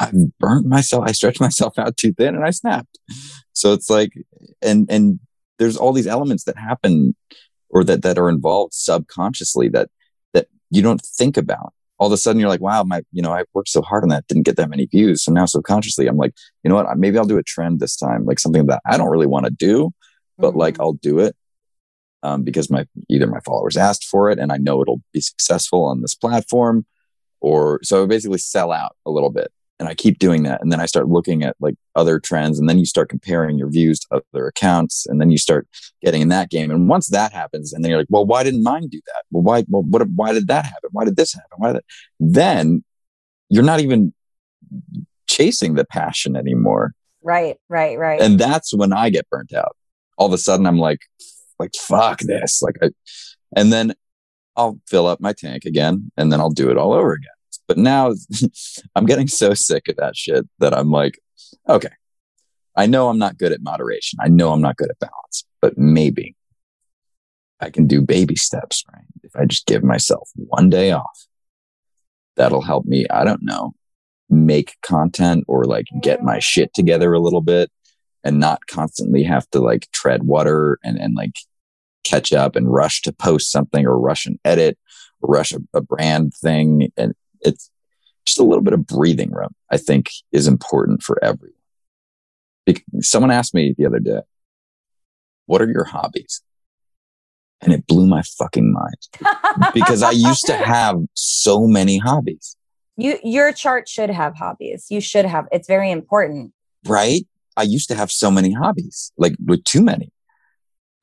I've 0.00 0.38
burnt 0.38 0.66
myself. 0.66 1.04
I 1.06 1.12
stretched 1.12 1.40
myself 1.48 1.78
out 1.78 1.96
too 1.96 2.12
thin 2.12 2.34
and 2.34 2.44
I 2.44 2.50
snapped. 2.50 2.98
So 3.52 3.72
it's 3.72 3.88
like, 3.88 4.12
and, 4.60 4.86
and 4.90 5.20
there's 5.58 5.76
all 5.76 5.92
these 5.92 6.06
elements 6.06 6.44
that 6.44 6.56
happen 6.56 7.14
or 7.68 7.84
that 7.84 8.02
that 8.02 8.18
are 8.18 8.28
involved 8.28 8.74
subconsciously 8.74 9.68
that 9.68 9.88
that 10.32 10.48
you 10.70 10.82
don't 10.82 11.02
think 11.02 11.36
about. 11.36 11.72
All 11.98 12.08
of 12.08 12.12
a 12.12 12.16
sudden 12.16 12.40
you're 12.40 12.48
like 12.48 12.60
wow 12.60 12.82
my 12.82 13.02
you 13.12 13.22
know 13.22 13.32
i 13.32 13.44
worked 13.54 13.68
so 13.68 13.82
hard 13.82 14.02
on 14.02 14.08
that 14.08 14.26
didn't 14.26 14.44
get 14.44 14.56
that 14.56 14.70
many 14.70 14.86
views. 14.86 15.22
So 15.24 15.32
now 15.32 15.46
subconsciously 15.46 16.06
i'm 16.06 16.16
like 16.16 16.34
you 16.62 16.68
know 16.68 16.76
what? 16.76 16.98
Maybe 16.98 17.18
i'll 17.18 17.24
do 17.24 17.38
a 17.38 17.42
trend 17.42 17.80
this 17.80 17.96
time 17.96 18.24
like 18.24 18.38
something 18.38 18.66
that 18.66 18.82
i 18.86 18.96
don't 18.96 19.10
really 19.10 19.26
want 19.26 19.46
to 19.46 19.52
do 19.52 19.92
but 20.38 20.50
mm-hmm. 20.50 20.58
like 20.58 20.80
i'll 20.80 20.94
do 20.94 21.20
it 21.20 21.36
um, 22.22 22.42
because 22.42 22.70
my 22.70 22.86
either 23.08 23.26
my 23.26 23.40
followers 23.40 23.76
asked 23.76 24.04
for 24.04 24.30
it 24.30 24.38
and 24.38 24.50
i 24.50 24.56
know 24.56 24.82
it'll 24.82 25.02
be 25.12 25.20
successful 25.20 25.84
on 25.84 26.00
this 26.00 26.14
platform 26.14 26.84
or 27.44 27.78
so 27.82 28.02
I 28.02 28.06
basically 28.06 28.38
sell 28.38 28.72
out 28.72 28.96
a 29.04 29.10
little 29.10 29.30
bit 29.30 29.52
and 29.78 29.88
I 29.88 29.94
keep 29.94 30.18
doing 30.18 30.44
that. 30.44 30.62
And 30.62 30.70
then 30.70 30.80
I 30.80 30.86
start 30.86 31.08
looking 31.08 31.42
at 31.42 31.56
like 31.60 31.74
other 31.96 32.20
trends 32.20 32.58
and 32.58 32.68
then 32.68 32.78
you 32.78 32.86
start 32.86 33.08
comparing 33.08 33.58
your 33.58 33.68
views 33.68 33.98
to 34.00 34.22
other 34.32 34.46
accounts 34.46 35.06
and 35.06 35.20
then 35.20 35.30
you 35.30 35.38
start 35.38 35.66
getting 36.02 36.22
in 36.22 36.28
that 36.28 36.50
game. 36.50 36.70
And 36.70 36.88
once 36.88 37.08
that 37.08 37.32
happens, 37.32 37.72
and 37.72 37.84
then 37.84 37.90
you're 37.90 37.98
like, 37.98 38.06
well, 38.08 38.24
why 38.24 38.44
didn't 38.44 38.62
mine 38.62 38.88
do 38.88 39.00
that? 39.06 39.22
Well, 39.30 39.42
why, 39.42 39.64
well, 39.68 39.82
what, 39.82 40.06
why 40.14 40.32
did 40.32 40.46
that 40.46 40.64
happen? 40.64 40.90
Why 40.92 41.04
did 41.04 41.16
this 41.16 41.34
happen? 41.34 41.50
Why 41.56 41.68
did 41.68 41.76
that? 41.76 41.84
Then 42.20 42.84
you're 43.48 43.64
not 43.64 43.80
even 43.80 44.14
chasing 45.26 45.74
the 45.74 45.84
passion 45.84 46.36
anymore. 46.36 46.92
Right, 47.22 47.56
right, 47.68 47.98
right. 47.98 48.20
And 48.20 48.38
that's 48.38 48.74
when 48.74 48.92
I 48.92 49.10
get 49.10 49.28
burnt 49.28 49.52
out. 49.52 49.76
All 50.18 50.26
of 50.26 50.32
a 50.32 50.38
sudden 50.38 50.66
I'm 50.66 50.78
like, 50.78 51.00
like, 51.58 51.74
fuck 51.76 52.20
this. 52.20 52.62
Like, 52.62 52.76
I, 52.82 52.90
and 53.56 53.72
then 53.72 53.94
I'll 54.56 54.78
fill 54.86 55.06
up 55.06 55.20
my 55.20 55.32
tank 55.32 55.64
again 55.64 56.12
and 56.16 56.30
then 56.30 56.40
I'll 56.40 56.50
do 56.50 56.70
it 56.70 56.78
all 56.78 56.92
over 56.92 57.12
again. 57.12 57.30
But 57.66 57.78
now 57.78 58.12
I'm 58.96 59.06
getting 59.06 59.28
so 59.28 59.54
sick 59.54 59.88
of 59.88 59.96
that 59.96 60.16
shit 60.16 60.46
that 60.58 60.76
I'm 60.76 60.90
like, 60.90 61.18
okay, 61.68 61.90
I 62.76 62.86
know 62.86 63.08
I'm 63.08 63.18
not 63.18 63.38
good 63.38 63.52
at 63.52 63.62
moderation. 63.62 64.18
I 64.20 64.28
know 64.28 64.52
I'm 64.52 64.60
not 64.60 64.76
good 64.76 64.90
at 64.90 64.98
balance, 64.98 65.44
but 65.60 65.78
maybe 65.78 66.34
I 67.60 67.70
can 67.70 67.86
do 67.86 68.00
baby 68.00 68.36
steps, 68.36 68.84
right? 68.92 69.04
If 69.22 69.36
I 69.36 69.44
just 69.44 69.66
give 69.66 69.82
myself 69.82 70.28
one 70.34 70.70
day 70.70 70.90
off, 70.90 71.26
that'll 72.36 72.62
help 72.62 72.84
me, 72.84 73.06
I 73.10 73.24
don't 73.24 73.42
know, 73.42 73.72
make 74.28 74.76
content 74.82 75.44
or 75.46 75.64
like 75.64 75.86
get 76.02 76.22
my 76.22 76.38
shit 76.40 76.74
together 76.74 77.12
a 77.12 77.20
little 77.20 77.40
bit 77.40 77.70
and 78.24 78.40
not 78.40 78.66
constantly 78.66 79.22
have 79.22 79.48
to 79.50 79.60
like 79.60 79.90
tread 79.92 80.24
water 80.24 80.78
and, 80.82 80.98
and 80.98 81.14
like 81.14 81.36
catch 82.02 82.32
up 82.32 82.56
and 82.56 82.72
rush 82.72 83.02
to 83.02 83.12
post 83.12 83.50
something 83.50 83.86
or 83.86 83.98
rush 83.98 84.26
and 84.26 84.38
edit 84.44 84.78
rush 85.26 85.52
a, 85.52 85.58
a 85.74 85.80
brand 85.80 86.34
thing. 86.34 86.92
And 86.96 87.14
it's 87.44 87.70
just 88.26 88.38
a 88.38 88.42
little 88.42 88.62
bit 88.62 88.72
of 88.72 88.86
breathing 88.86 89.30
room, 89.30 89.54
I 89.70 89.76
think 89.76 90.10
is 90.32 90.48
important 90.48 91.02
for 91.02 91.22
everyone. 91.22 91.52
Because 92.66 92.82
someone 93.02 93.30
asked 93.30 93.54
me 93.54 93.74
the 93.76 93.86
other 93.86 93.98
day, 93.98 94.20
what 95.46 95.60
are 95.60 95.70
your 95.70 95.84
hobbies? 95.84 96.42
And 97.60 97.72
it 97.72 97.86
blew 97.86 98.06
my 98.06 98.22
fucking 98.22 98.72
mind 98.72 99.72
because 99.74 100.02
I 100.02 100.10
used 100.10 100.46
to 100.46 100.56
have 100.56 100.96
so 101.14 101.66
many 101.66 101.98
hobbies. 101.98 102.56
You, 102.96 103.18
your 103.22 103.52
chart 103.52 103.88
should 103.88 104.10
have 104.10 104.36
hobbies. 104.36 104.86
You 104.90 105.00
should 105.00 105.24
have, 105.24 105.46
it's 105.52 105.68
very 105.68 105.90
important. 105.90 106.52
Right. 106.86 107.26
I 107.56 107.62
used 107.62 107.88
to 107.88 107.94
have 107.94 108.10
so 108.10 108.30
many 108.30 108.52
hobbies, 108.52 109.12
like 109.16 109.34
with 109.44 109.64
too 109.64 109.82
many. 109.82 110.10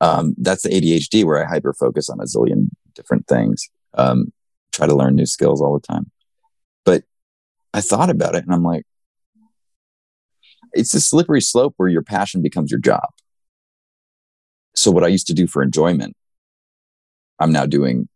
Um, 0.00 0.34
that's 0.36 0.62
the 0.62 0.68
ADHD 0.68 1.24
where 1.24 1.44
I 1.44 1.48
hyper 1.48 1.72
focus 1.72 2.08
on 2.08 2.20
a 2.20 2.24
zillion 2.24 2.68
different 2.94 3.26
things. 3.26 3.68
Um, 3.94 4.32
try 4.72 4.86
to 4.86 4.94
learn 4.94 5.14
new 5.14 5.26
skills 5.26 5.60
all 5.60 5.74
the 5.78 5.86
time. 5.86 6.10
I 7.74 7.80
thought 7.80 8.10
about 8.10 8.34
it 8.34 8.44
and 8.44 8.54
I'm 8.54 8.62
like, 8.62 8.84
it's 10.72 10.94
a 10.94 11.00
slippery 11.00 11.40
slope 11.40 11.74
where 11.76 11.88
your 11.88 12.02
passion 12.02 12.42
becomes 12.42 12.70
your 12.70 12.80
job. 12.80 13.08
So 14.74 14.90
what 14.90 15.04
I 15.04 15.08
used 15.08 15.26
to 15.26 15.34
do 15.34 15.46
for 15.46 15.62
enjoyment, 15.62 16.16
I'm 17.38 17.52
now 17.52 17.66
doing 17.66 18.08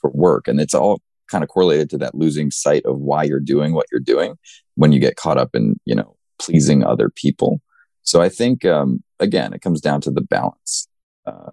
for 0.00 0.10
work. 0.10 0.48
And 0.48 0.60
it's 0.60 0.74
all 0.74 1.00
kind 1.30 1.42
of 1.42 1.48
correlated 1.48 1.88
to 1.90 1.98
that 1.98 2.14
losing 2.14 2.50
sight 2.50 2.84
of 2.84 2.98
why 2.98 3.24
you're 3.24 3.40
doing 3.40 3.72
what 3.72 3.86
you're 3.90 4.00
doing 4.00 4.36
when 4.74 4.92
you 4.92 5.00
get 5.00 5.16
caught 5.16 5.38
up 5.38 5.54
in, 5.54 5.80
you 5.84 5.94
know, 5.94 6.16
pleasing 6.38 6.84
other 6.84 7.08
people. 7.08 7.60
So 8.02 8.20
I 8.20 8.28
think, 8.28 8.64
um, 8.66 9.02
again, 9.18 9.54
it 9.54 9.62
comes 9.62 9.80
down 9.80 10.02
to 10.02 10.10
the 10.10 10.20
balance. 10.20 10.88
Uh, 11.24 11.50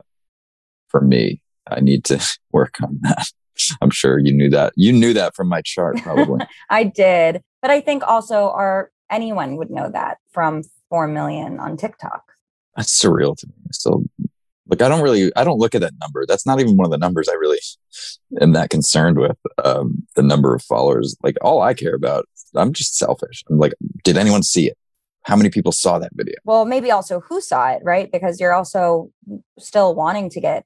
for 0.90 1.00
me, 1.00 1.42
I 1.70 1.80
need 1.80 2.04
to 2.06 2.20
work 2.52 2.76
on 2.82 3.00
that. 3.04 3.28
I'm 3.82 3.90
sure 3.90 4.20
you 4.20 4.34
knew 4.34 4.50
that. 4.50 4.74
You 4.76 4.92
knew 4.92 5.14
that 5.14 5.36
from 5.36 5.48
my 5.48 5.62
chart, 5.62 5.98
probably. 5.98 6.46
I 6.70 6.84
did. 6.84 7.42
But 7.62 7.72
I 7.72 7.82
think 7.82 8.04
also 8.08 8.50
our 8.52 8.92
anyone 9.10 9.58
would 9.58 9.70
know 9.70 9.90
that 9.92 10.18
from 10.32 10.64
4 10.90 11.08
million 11.08 11.60
on 11.60 11.78
TikTok. 11.78 12.32
That's 12.76 12.98
surreal 12.98 13.36
to 13.38 13.48
me. 13.48 13.54
Still, 13.72 14.04
like, 14.68 14.82
I 14.82 14.88
don't 14.88 15.02
really, 15.02 15.32
I 15.36 15.44
don't 15.44 15.60
look 15.60 15.76
at 15.76 15.82
that 15.82 15.94
number. 16.00 16.26
That's 16.26 16.46
not 16.46 16.60
even 16.60 16.78
one 16.78 16.86
of 16.86 16.92
the 16.92 16.98
numbers 16.98 17.28
I 17.28 17.34
really 17.34 17.60
am 18.40 18.54
that 18.54 18.70
concerned 18.70 19.18
with. 19.18 19.38
Um, 19.64 20.08
the 20.16 20.24
number 20.24 20.56
of 20.56 20.64
followers. 20.64 21.16
Like, 21.22 21.36
all 21.42 21.62
I 21.62 21.74
care 21.74 21.94
about, 21.94 22.28
I'm 22.56 22.72
just 22.72 22.98
selfish. 22.98 23.44
I'm 23.50 23.60
like, 23.60 23.74
did 24.04 24.18
anyone 24.18 24.44
see 24.44 24.68
it? 24.68 24.78
How 25.24 25.36
many 25.36 25.50
people 25.50 25.72
saw 25.72 26.00
that 26.00 26.12
video? 26.14 26.36
Well, 26.46 26.66
maybe 26.66 26.90
also 26.90 27.20
who 27.20 27.42
saw 27.42 27.70
it, 27.72 27.82
right? 27.84 28.12
Because 28.12 28.40
you're 28.40 28.54
also 28.54 29.12
still 29.60 29.94
wanting 29.94 30.30
to 30.32 30.42
get 30.42 30.66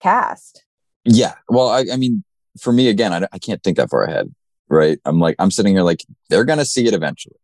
cast. 0.00 0.64
Yeah. 1.04 1.34
Well, 1.48 1.68
I, 1.68 1.86
I 1.92 1.96
mean, 1.96 2.22
for 2.60 2.72
me, 2.72 2.88
again, 2.88 3.12
I, 3.12 3.26
I 3.32 3.38
can't 3.38 3.62
think 3.62 3.76
that 3.76 3.90
far 3.90 4.04
ahead, 4.04 4.32
right? 4.68 4.98
I'm 5.04 5.18
like, 5.20 5.36
I'm 5.38 5.50
sitting 5.50 5.74
here 5.74 5.82
like, 5.82 6.04
they're 6.28 6.44
going 6.44 6.58
to 6.58 6.64
see 6.64 6.86
it 6.86 6.94
eventually. 6.94 7.36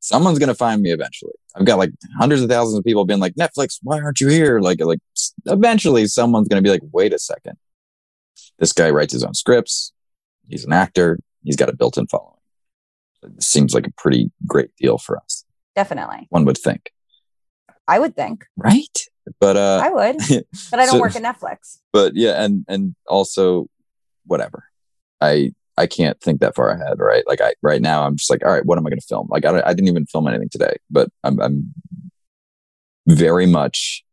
Someone's 0.00 0.38
going 0.38 0.48
to 0.48 0.54
find 0.54 0.82
me 0.82 0.90
eventually. 0.90 1.32
I've 1.54 1.64
got 1.64 1.78
like 1.78 1.92
hundreds 2.18 2.42
of 2.42 2.48
thousands 2.50 2.78
of 2.78 2.84
people 2.84 3.04
being 3.04 3.20
like, 3.20 3.34
Netflix, 3.34 3.78
why 3.82 4.00
aren't 4.00 4.20
you 4.20 4.28
here? 4.28 4.58
Like, 4.60 4.80
like 4.80 4.98
eventually 5.46 6.06
someone's 6.06 6.48
going 6.48 6.62
to 6.62 6.66
be 6.66 6.70
like, 6.72 6.82
wait 6.92 7.12
a 7.12 7.18
second. 7.18 7.56
This 8.58 8.72
guy 8.72 8.90
writes 8.90 9.12
his 9.12 9.22
own 9.24 9.34
scripts. 9.34 9.92
He's 10.48 10.64
an 10.64 10.72
actor. 10.72 11.18
He's 11.44 11.56
got 11.56 11.68
a 11.68 11.76
built 11.76 11.98
in 11.98 12.06
following. 12.08 12.36
It 13.22 13.42
seems 13.42 13.74
like 13.74 13.86
a 13.86 13.92
pretty 13.96 14.32
great 14.46 14.74
deal 14.76 14.98
for 14.98 15.16
us. 15.18 15.44
Definitely. 15.76 16.26
One 16.30 16.44
would 16.44 16.58
think. 16.58 16.90
I 17.86 17.98
would 17.98 18.16
think. 18.16 18.44
Right. 18.56 18.98
But 19.40 19.56
uh 19.56 19.80
I 19.84 19.90
would. 19.90 20.16
But 20.70 20.80
I 20.80 20.86
don't 20.86 20.94
so- 20.96 21.00
work 21.00 21.14
at 21.14 21.22
Netflix. 21.22 21.78
but 21.92 22.12
yeah, 22.16 22.42
and 22.42 22.64
and 22.68 22.94
also 23.06 23.68
whatever. 24.26 24.64
I 25.20 25.52
I 25.76 25.86
can't 25.86 26.20
think 26.20 26.40
that 26.40 26.54
far 26.54 26.68
ahead, 26.68 26.98
right? 26.98 27.24
Like 27.26 27.40
I 27.40 27.54
right 27.62 27.80
now 27.80 28.04
I'm 28.04 28.16
just 28.16 28.30
like, 28.30 28.44
all 28.44 28.52
right, 28.52 28.64
what 28.66 28.78
am 28.78 28.86
I 28.86 28.90
going 28.90 29.00
to 29.00 29.06
film? 29.06 29.26
Like 29.30 29.44
I, 29.46 29.52
don't- 29.52 29.66
I 29.66 29.72
didn't 29.72 29.88
even 29.88 30.06
film 30.06 30.28
anything 30.28 30.48
today, 30.50 30.76
but 30.90 31.08
I'm 31.24 31.40
I'm 31.40 31.72
very 33.06 33.46
much 33.46 34.04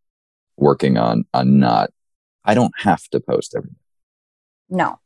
working 0.58 0.98
on 0.98 1.26
on 1.34 1.60
not. 1.60 1.92
I 2.46 2.54
don't 2.54 2.74
have 2.80 3.04
to 3.10 3.20
post 3.20 3.54
everything. 3.56 3.76
No. 4.70 5.00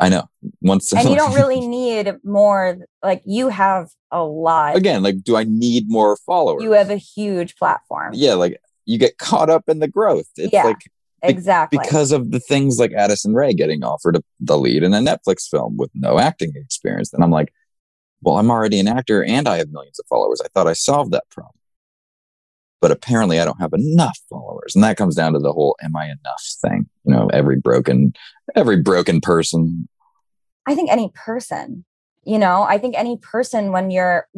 I 0.00 0.08
know 0.08 0.28
once 0.60 0.92
And 0.92 1.08
you 1.08 1.14
don't 1.16 1.34
really 1.34 1.60
need 1.66 2.12
more 2.24 2.78
like 3.02 3.22
you 3.24 3.48
have 3.50 3.88
a 4.10 4.24
lot. 4.24 4.74
again 4.76 5.02
like 5.02 5.22
do 5.22 5.36
I 5.36 5.44
need 5.44 5.84
more 5.88 6.16
followers? 6.16 6.62
You 6.64 6.72
have 6.72 6.90
a 6.90 6.96
huge 6.96 7.56
platform. 7.56 8.12
yeah, 8.14 8.34
like 8.34 8.60
you 8.84 8.98
get 8.98 9.18
caught 9.18 9.48
up 9.50 9.68
in 9.68 9.78
the 9.78 9.86
growth. 9.88 10.26
It's 10.36 10.52
Yeah. 10.52 10.64
like 10.64 10.90
be- 11.22 11.28
Exactly. 11.28 11.78
because 11.80 12.12
of 12.12 12.30
the 12.30 12.40
things 12.40 12.78
like 12.78 12.92
Addison 12.92 13.34
Rae 13.34 13.54
getting 13.54 13.84
offered 13.84 14.16
a, 14.16 14.22
the 14.40 14.58
lead 14.58 14.82
in 14.82 14.92
a 14.94 14.98
Netflix 14.98 15.48
film 15.48 15.76
with 15.76 15.90
no 15.94 16.18
acting 16.18 16.52
experience. 16.56 17.10
Then 17.10 17.22
I'm 17.22 17.30
like, 17.30 17.52
well, 18.22 18.38
I'm 18.38 18.50
already 18.50 18.78
an 18.78 18.88
actor 18.88 19.24
and 19.24 19.48
I 19.48 19.58
have 19.58 19.70
millions 19.70 19.98
of 19.98 20.06
followers. 20.06 20.40
I 20.44 20.48
thought 20.48 20.66
I 20.66 20.72
solved 20.72 21.12
that 21.12 21.28
problem. 21.30 21.54
But 22.80 22.90
apparently 22.90 23.38
I 23.38 23.44
don't 23.44 23.60
have 23.60 23.72
enough 23.72 24.18
followers. 24.28 24.74
And 24.74 24.82
that 24.82 24.96
comes 24.96 25.14
down 25.14 25.32
to 25.34 25.38
the 25.38 25.52
whole 25.52 25.76
am 25.82 25.96
I 25.96 26.06
enough 26.06 26.42
thing. 26.60 26.88
You 27.04 27.14
know, 27.14 27.28
every 27.32 27.56
broken 27.56 28.12
every 28.54 28.80
broken 28.80 29.20
person. 29.20 29.88
I 30.66 30.74
think 30.74 30.90
any 30.90 31.10
person, 31.14 31.84
you 32.24 32.38
know, 32.38 32.62
I 32.62 32.78
think 32.78 32.94
any 32.96 33.16
person 33.16 33.72
when 33.72 33.90
you're 33.90 34.28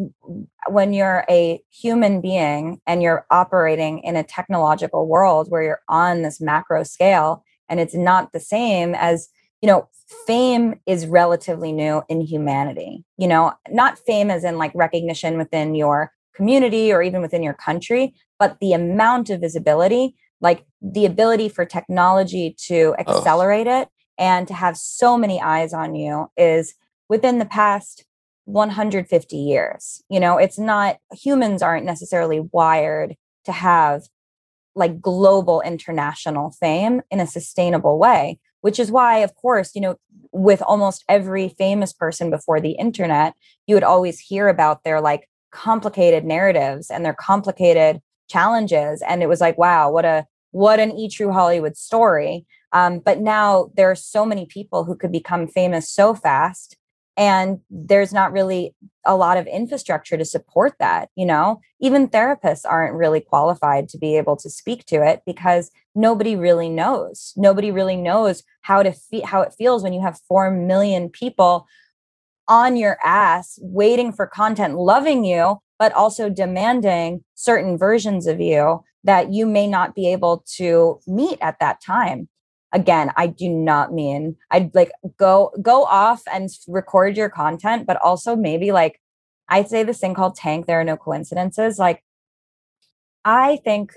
when 0.68 0.92
you're 0.94 1.24
a 1.28 1.62
human 1.70 2.20
being 2.20 2.80
and 2.86 3.02
you're 3.02 3.26
operating 3.30 3.98
in 4.00 4.16
a 4.16 4.22
technological 4.24 5.06
world 5.06 5.50
where 5.50 5.62
you're 5.62 5.82
on 5.88 6.22
this 6.22 6.40
macro 6.40 6.82
scale 6.82 7.44
and 7.68 7.80
it's 7.80 7.94
not 7.94 8.32
the 8.32 8.40
same 8.40 8.94
as, 8.94 9.28
you 9.60 9.66
know, 9.66 9.88
fame 10.26 10.80
is 10.86 11.06
relatively 11.06 11.72
new 11.72 12.02
in 12.08 12.20
humanity. 12.20 13.04
You 13.18 13.28
know, 13.28 13.52
not 13.68 13.98
fame 13.98 14.30
as 14.30 14.44
in 14.44 14.56
like 14.56 14.72
recognition 14.74 15.36
within 15.36 15.74
your 15.74 16.10
community 16.34 16.92
or 16.92 17.02
even 17.02 17.20
within 17.22 17.42
your 17.42 17.54
country, 17.54 18.14
but 18.38 18.58
the 18.60 18.72
amount 18.72 19.30
of 19.30 19.40
visibility, 19.40 20.16
like 20.40 20.64
the 20.82 21.04
ability 21.06 21.48
for 21.50 21.64
technology 21.64 22.54
to 22.66 22.94
Oh. 22.98 23.00
accelerate 23.00 23.66
it 23.66 23.88
and 24.18 24.48
to 24.48 24.54
have 24.54 24.76
so 24.76 25.18
many 25.18 25.40
eyes 25.40 25.72
on 25.72 25.94
you 25.94 26.28
is 26.36 26.74
within 27.08 27.38
the 27.38 27.44
past 27.44 28.04
150 28.46 29.36
years. 29.36 30.02
You 30.08 30.20
know, 30.20 30.38
it's 30.38 30.58
not 30.58 30.96
humans 31.12 31.62
aren't 31.62 31.86
necessarily 31.86 32.40
wired 32.52 33.16
to 33.44 33.52
have 33.52 34.02
like 34.74 35.00
global 35.00 35.60
international 35.60 36.50
fame 36.50 37.00
in 37.10 37.20
a 37.20 37.26
sustainable 37.26 37.98
way, 37.98 38.38
which 38.60 38.78
is 38.78 38.90
why, 38.90 39.18
of 39.18 39.34
course, 39.34 39.70
you 39.74 39.80
know, 39.80 39.96
with 40.32 40.62
almost 40.62 41.04
every 41.08 41.48
famous 41.48 41.92
person 41.92 42.30
before 42.30 42.60
the 42.60 42.72
internet, 42.72 43.34
you 43.66 43.76
would 43.76 43.84
always 43.84 44.18
hear 44.18 44.48
about 44.48 44.82
their 44.82 45.00
like 45.00 45.28
complicated 45.52 46.24
narratives 46.24 46.90
and 46.90 47.04
their 47.04 47.14
complicated 47.14 48.00
challenges. 48.28 49.02
And 49.06 49.22
it 49.22 49.28
was 49.28 49.40
like, 49.40 49.56
wow, 49.56 49.90
what 49.90 50.04
a 50.04 50.26
what 50.50 50.80
an 50.80 50.92
e 50.92 51.08
true 51.08 51.32
Hollywood 51.32 51.76
story. 51.76 52.46
Um, 52.72 52.98
but 52.98 53.20
now 53.20 53.70
there 53.76 53.90
are 53.90 53.96
so 53.96 54.26
many 54.26 54.46
people 54.46 54.84
who 54.84 54.96
could 54.96 55.12
become 55.12 55.46
famous 55.46 55.88
so 55.88 56.14
fast 56.14 56.76
and 57.16 57.60
there's 57.70 58.12
not 58.12 58.32
really 58.32 58.74
a 59.06 59.16
lot 59.16 59.36
of 59.36 59.46
infrastructure 59.46 60.16
to 60.16 60.24
support 60.24 60.74
that 60.78 61.08
you 61.14 61.26
know? 61.26 61.60
Even 61.80 62.08
therapists 62.08 62.62
aren't 62.68 62.94
really 62.94 63.20
qualified 63.20 63.88
to 63.90 63.98
be 63.98 64.16
able 64.16 64.36
to 64.36 64.50
speak 64.50 64.84
to 64.86 64.96
it 64.96 65.22
because 65.26 65.70
nobody 65.94 66.36
really 66.36 66.68
knows. 66.68 67.32
Nobody 67.36 67.70
really 67.70 67.96
knows 67.96 68.42
how 68.62 68.82
to 68.82 68.92
fe- 68.92 69.20
how 69.20 69.42
it 69.42 69.54
feels 69.56 69.82
when 69.82 69.92
you 69.92 70.00
have 70.00 70.20
4 70.28 70.50
million 70.50 71.08
people 71.08 71.66
on 72.48 72.76
your 72.76 72.98
ass 73.02 73.58
waiting 73.62 74.12
for 74.12 74.26
content 74.26 74.76
loving 74.76 75.24
you 75.24 75.58
but 75.78 75.92
also 75.92 76.28
demanding 76.28 77.24
certain 77.34 77.76
versions 77.76 78.26
of 78.26 78.40
you 78.40 78.82
that 79.02 79.32
you 79.32 79.46
may 79.46 79.66
not 79.66 79.94
be 79.94 80.12
able 80.12 80.44
to 80.56 81.00
meet 81.06 81.38
at 81.40 81.58
that 81.58 81.80
time 81.80 82.28
again 82.74 83.10
i 83.16 83.26
do 83.26 83.48
not 83.48 83.92
mean 83.92 84.36
i'd 84.50 84.74
like 84.74 84.90
go 85.16 85.50
go 85.62 85.84
off 85.84 86.22
and 86.30 86.50
record 86.68 87.16
your 87.16 87.30
content 87.30 87.86
but 87.86 87.96
also 88.02 88.36
maybe 88.36 88.72
like 88.72 89.00
i 89.48 89.62
say 89.62 89.82
this 89.82 90.00
thing 90.00 90.12
called 90.12 90.34
tank 90.34 90.66
there 90.66 90.80
are 90.80 90.84
no 90.84 90.96
coincidences 90.96 91.78
like 91.78 92.02
i 93.24 93.56
think 93.64 93.96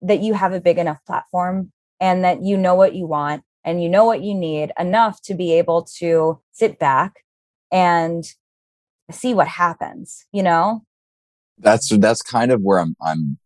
that 0.00 0.20
you 0.20 0.34
have 0.34 0.52
a 0.52 0.60
big 0.60 0.78
enough 0.78 0.98
platform 1.06 1.72
and 2.00 2.22
that 2.22 2.42
you 2.42 2.56
know 2.56 2.74
what 2.74 2.94
you 2.94 3.06
want 3.06 3.42
and 3.64 3.82
you 3.82 3.88
know 3.88 4.04
what 4.04 4.22
you 4.22 4.34
need 4.34 4.72
enough 4.78 5.20
to 5.22 5.34
be 5.34 5.52
able 5.54 5.82
to 5.82 6.40
sit 6.52 6.78
back 6.78 7.24
and 7.72 8.24
see 9.10 9.34
what 9.34 9.48
happens 9.48 10.26
you 10.32 10.42
know? 10.42 10.84
That's 11.58 11.96
that's 11.98 12.22
kind 12.22 12.50
of 12.50 12.60
where 12.60 12.80
I'm 12.80 12.96
I'm 13.00 13.38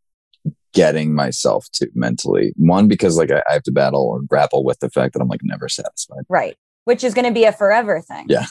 getting 0.77 1.15
myself 1.15 1.67
to 1.73 1.89
mentally. 1.95 2.53
One, 2.57 2.87
because 2.87 3.17
like 3.17 3.31
I, 3.33 3.43
I 3.49 3.53
have 3.55 3.63
to 3.65 3.73
battle 3.73 4.03
or 4.13 4.21
grapple 4.21 4.63
with 4.69 4.79
the 4.81 4.91
fact 4.91 5.15
that 5.15 5.21
I'm 5.23 5.29
like 5.29 5.41
never 5.43 5.69
satisfied. 5.69 6.25
right 6.29 6.57
which 6.85 7.03
is 7.03 7.15
going 7.15 7.25
to 7.27 7.33
be 7.41 7.45
a 7.45 7.53
forever 7.53 8.01
thing 8.01 8.27
Yeah. 8.29 8.47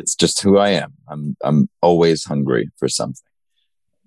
It's 0.00 0.14
just 0.14 0.40
who 0.42 0.52
I 0.56 0.70
am. 0.84 0.92
I'm 1.08 1.36
I'm 1.42 1.68
always 1.82 2.24
hungry 2.24 2.64
for 2.78 2.88
something. 2.88 3.26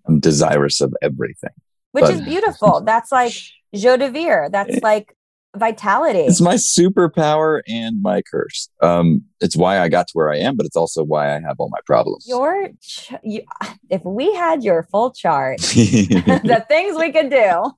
I'm 0.08 0.20
desirous 0.22 0.80
of 0.86 0.94
everything. 1.02 1.56
which 1.92 2.06
but- 2.06 2.14
is 2.14 2.22
beautiful 2.22 2.82
that's 2.92 3.12
like 3.12 3.34
joie 3.82 3.98
de 3.98 4.10
vivre 4.10 4.50
that's 4.56 4.78
eh. 4.78 4.80
like 4.92 5.08
vitality 5.56 6.20
It's 6.22 6.41
my 6.41 6.56
superpower 6.56 7.62
and 7.68 8.01
my 8.01 8.22
curse. 8.24 8.70
Um, 8.82 9.24
it's 9.39 9.56
why 9.56 9.80
I 9.80 9.88
got 9.89 10.08
to 10.08 10.12
where 10.14 10.32
I 10.32 10.38
am, 10.38 10.56
but 10.56 10.66
it's 10.66 10.76
also 10.76 11.04
why 11.04 11.36
I 11.36 11.39
have 11.41 11.58
all 11.60 11.70
my 11.70 11.80
problems. 11.86 12.26
your 12.28 12.70
ch- 12.82 13.14
you, 13.24 13.43
if 13.89 14.04
we 14.04 14.34
had 14.34 14.64
your 14.64 14.84
full 14.84 15.12
chart 15.12 15.60
the 15.62 16.66
things 16.70 16.97
we 16.97 17.12
could 17.12 17.30
do 17.30 17.72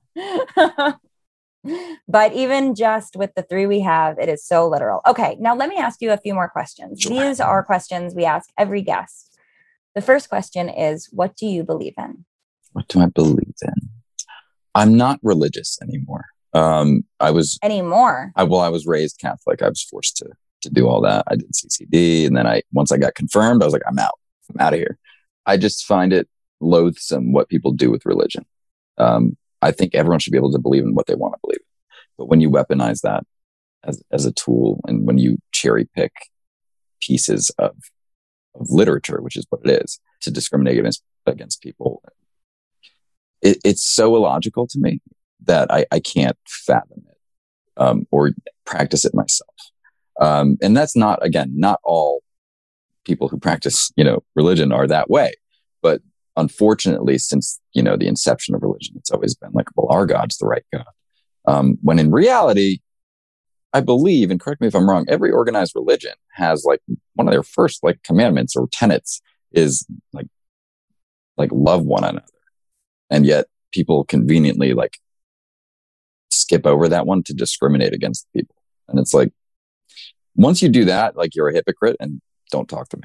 but 2.08 2.32
even 2.32 2.74
just 2.74 3.16
with 3.16 3.34
the 3.34 3.42
three 3.42 3.66
we 3.66 3.80
have 3.80 4.18
it 4.18 4.28
is 4.28 4.44
so 4.46 4.68
literal 4.68 5.00
okay 5.06 5.36
now 5.40 5.54
let 5.54 5.68
me 5.68 5.76
ask 5.76 6.00
you 6.00 6.12
a 6.12 6.16
few 6.16 6.32
more 6.32 6.48
questions 6.48 7.00
Sure. 7.00 7.10
these 7.12 7.40
are 7.40 7.62
questions 7.64 8.14
we 8.14 8.24
ask 8.24 8.48
every 8.56 8.82
guest 8.82 9.36
the 9.96 10.00
first 10.00 10.28
question 10.28 10.68
is 10.68 11.08
what 11.12 11.34
do 11.36 11.44
you 11.46 11.64
believe 11.64 11.94
in 11.98 12.24
what 12.72 12.86
do 12.88 13.00
I 13.00 13.06
believe 13.06 13.54
in? 13.62 13.72
I'm 14.74 14.98
not 14.98 15.18
religious 15.22 15.78
anymore. 15.82 16.26
Um, 16.52 17.04
I 17.20 17.30
was 17.30 17.58
anymore 17.62 18.32
I 18.36 18.44
well, 18.44 18.60
I 18.60 18.68
was 18.68 18.86
raised 18.86 19.18
Catholic. 19.20 19.62
I 19.62 19.68
was 19.68 19.82
forced 19.82 20.16
to 20.18 20.26
to 20.62 20.70
do 20.70 20.88
all 20.88 21.00
that. 21.02 21.24
I 21.28 21.36
did 21.36 21.52
CCD, 21.52 22.26
and 22.26 22.36
then 22.36 22.46
I 22.46 22.62
once 22.72 22.92
I 22.92 22.98
got 22.98 23.14
confirmed, 23.14 23.62
I 23.62 23.66
was 23.66 23.72
like, 23.72 23.82
I'm 23.86 23.98
out. 23.98 24.18
I'm 24.50 24.60
out 24.60 24.74
of 24.74 24.78
here. 24.78 24.98
I 25.44 25.56
just 25.56 25.86
find 25.86 26.12
it 26.12 26.28
loathsome 26.60 27.32
what 27.32 27.48
people 27.48 27.72
do 27.72 27.90
with 27.90 28.06
religion. 28.06 28.44
Um, 28.98 29.36
I 29.62 29.72
think 29.72 29.94
everyone 29.94 30.18
should 30.18 30.32
be 30.32 30.38
able 30.38 30.52
to 30.52 30.58
believe 30.58 30.84
in 30.84 30.94
what 30.94 31.06
they 31.06 31.14
want 31.14 31.34
to 31.34 31.40
believe, 31.42 31.60
but 32.16 32.26
when 32.26 32.40
you 32.40 32.50
weaponize 32.50 33.00
that 33.02 33.24
as 33.84 34.02
as 34.10 34.24
a 34.24 34.32
tool, 34.32 34.80
and 34.86 35.06
when 35.06 35.18
you 35.18 35.38
cherry 35.52 35.88
pick 35.94 36.12
pieces 37.00 37.50
of 37.58 37.76
of 38.54 38.66
literature, 38.70 39.20
which 39.20 39.36
is 39.36 39.46
what 39.50 39.60
it 39.64 39.82
is, 39.84 40.00
to 40.22 40.30
discriminate 40.30 40.78
against 40.78 41.02
against 41.26 41.60
people, 41.60 42.02
it, 43.42 43.58
it's 43.64 43.84
so 43.84 44.16
illogical 44.16 44.66
to 44.68 44.78
me 44.78 45.00
that 45.46 45.72
I, 45.72 45.86
I 45.90 46.00
can't 46.00 46.36
fathom 46.46 47.02
it 47.08 47.18
um, 47.76 48.06
or 48.10 48.32
practice 48.64 49.04
it 49.04 49.14
myself. 49.14 49.50
Um, 50.20 50.56
and 50.62 50.76
that's 50.76 50.96
not, 50.96 51.24
again, 51.24 51.52
not 51.54 51.80
all 51.84 52.22
people 53.04 53.28
who 53.28 53.38
practice, 53.38 53.92
you 53.96 54.04
know, 54.04 54.22
religion 54.34 54.72
are 54.72 54.86
that 54.86 55.10
way. 55.10 55.34
But 55.82 56.00
unfortunately, 56.36 57.18
since, 57.18 57.60
you 57.72 57.82
know, 57.82 57.96
the 57.96 58.08
inception 58.08 58.54
of 58.54 58.62
religion, 58.62 58.94
it's 58.96 59.10
always 59.10 59.34
been 59.34 59.52
like, 59.52 59.68
well, 59.76 59.88
our 59.90 60.06
God's 60.06 60.38
the 60.38 60.46
right 60.46 60.64
God. 60.72 60.84
Um, 61.46 61.78
when 61.82 61.98
in 61.98 62.10
reality, 62.10 62.78
I 63.72 63.80
believe, 63.80 64.30
and 64.30 64.40
correct 64.40 64.60
me 64.60 64.66
if 64.66 64.74
I'm 64.74 64.88
wrong, 64.88 65.04
every 65.08 65.30
organized 65.30 65.72
religion 65.74 66.14
has 66.32 66.64
like 66.64 66.80
one 67.14 67.28
of 67.28 67.32
their 67.32 67.42
first 67.42 67.84
like 67.84 68.02
commandments 68.02 68.56
or 68.56 68.68
tenets 68.72 69.20
is 69.52 69.86
like, 70.12 70.26
like 71.36 71.50
love 71.52 71.84
one 71.84 72.04
another. 72.04 72.26
And 73.10 73.26
yet 73.26 73.46
people 73.72 74.04
conveniently 74.04 74.72
like 74.72 74.98
skip 76.46 76.64
over 76.64 76.88
that 76.88 77.06
one 77.06 77.22
to 77.24 77.34
discriminate 77.34 77.92
against 77.92 78.28
people. 78.32 78.54
And 78.88 79.00
it's 79.00 79.12
like, 79.12 79.32
once 80.36 80.62
you 80.62 80.68
do 80.68 80.84
that, 80.84 81.16
like 81.16 81.34
you're 81.34 81.48
a 81.48 81.54
hypocrite 81.54 81.96
and 81.98 82.20
don't 82.52 82.68
talk 82.68 82.88
to 82.90 82.98
me. 82.98 83.02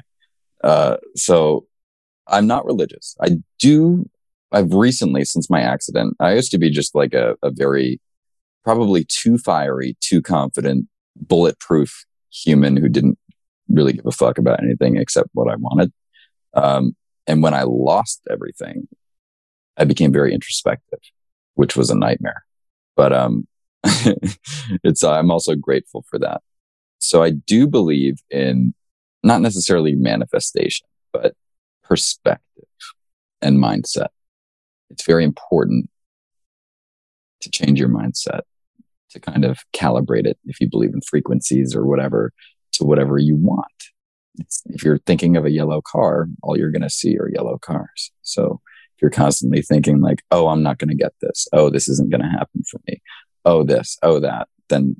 Uh, 0.62 0.96
so 1.16 1.66
I'm 2.28 2.46
not 2.46 2.64
religious. 2.64 3.16
I 3.20 3.38
do, 3.58 4.08
I've 4.52 4.72
recently, 4.72 5.24
since 5.24 5.50
my 5.50 5.60
accident, 5.60 6.16
I 6.20 6.34
used 6.34 6.52
to 6.52 6.58
be 6.58 6.70
just 6.70 6.94
like 6.94 7.14
a, 7.14 7.34
a 7.42 7.50
very, 7.50 8.00
probably 8.62 9.04
too 9.04 9.38
fiery, 9.38 9.96
too 10.00 10.22
confident, 10.22 10.86
bulletproof 11.16 12.04
human 12.30 12.76
who 12.76 12.88
didn't 12.88 13.18
really 13.68 13.94
give 13.94 14.06
a 14.06 14.12
fuck 14.12 14.38
about 14.38 14.62
anything 14.62 14.96
except 14.96 15.30
what 15.32 15.52
I 15.52 15.56
wanted. 15.56 15.92
Um, 16.54 16.94
and 17.26 17.42
when 17.42 17.54
I 17.54 17.64
lost 17.64 18.20
everything, 18.30 18.86
I 19.76 19.84
became 19.84 20.12
very 20.12 20.32
introspective, 20.32 21.00
which 21.54 21.76
was 21.76 21.90
a 21.90 21.96
nightmare. 21.96 22.44
But 23.02 23.12
um, 23.12 23.48
it's 24.84 25.02
I'm 25.02 25.32
also 25.32 25.56
grateful 25.56 26.04
for 26.08 26.20
that. 26.20 26.40
So 26.98 27.24
I 27.24 27.30
do 27.30 27.66
believe 27.66 28.18
in 28.30 28.74
not 29.24 29.40
necessarily 29.40 29.96
manifestation, 29.96 30.86
but 31.12 31.34
perspective 31.82 32.68
and 33.40 33.58
mindset. 33.58 34.10
It's 34.90 35.04
very 35.04 35.24
important 35.24 35.90
to 37.40 37.50
change 37.50 37.80
your 37.80 37.88
mindset, 37.88 38.42
to 39.10 39.18
kind 39.18 39.44
of 39.44 39.58
calibrate 39.74 40.26
it 40.26 40.38
if 40.44 40.60
you 40.60 40.70
believe 40.70 40.94
in 40.94 41.00
frequencies 41.00 41.74
or 41.74 41.84
whatever 41.84 42.32
to 42.74 42.84
whatever 42.84 43.18
you 43.18 43.34
want. 43.34 43.66
It's, 44.38 44.62
if 44.66 44.84
you're 44.84 44.98
thinking 44.98 45.36
of 45.36 45.44
a 45.44 45.50
yellow 45.50 45.82
car, 45.84 46.28
all 46.40 46.56
you're 46.56 46.70
going 46.70 46.82
to 46.82 46.88
see 46.88 47.18
are 47.18 47.28
yellow 47.34 47.58
cars. 47.58 48.12
So 48.22 48.60
you're 49.02 49.10
constantly 49.10 49.60
thinking 49.60 50.00
like, 50.00 50.22
oh, 50.30 50.46
I'm 50.46 50.62
not 50.62 50.78
going 50.78 50.88
to 50.88 50.94
get 50.94 51.12
this. 51.20 51.48
Oh, 51.52 51.68
this 51.68 51.88
isn't 51.88 52.10
going 52.10 52.22
to 52.22 52.28
happen 52.28 52.62
for 52.70 52.80
me. 52.86 53.02
Oh, 53.44 53.64
this, 53.64 53.98
oh, 54.04 54.20
that, 54.20 54.46
then 54.68 54.96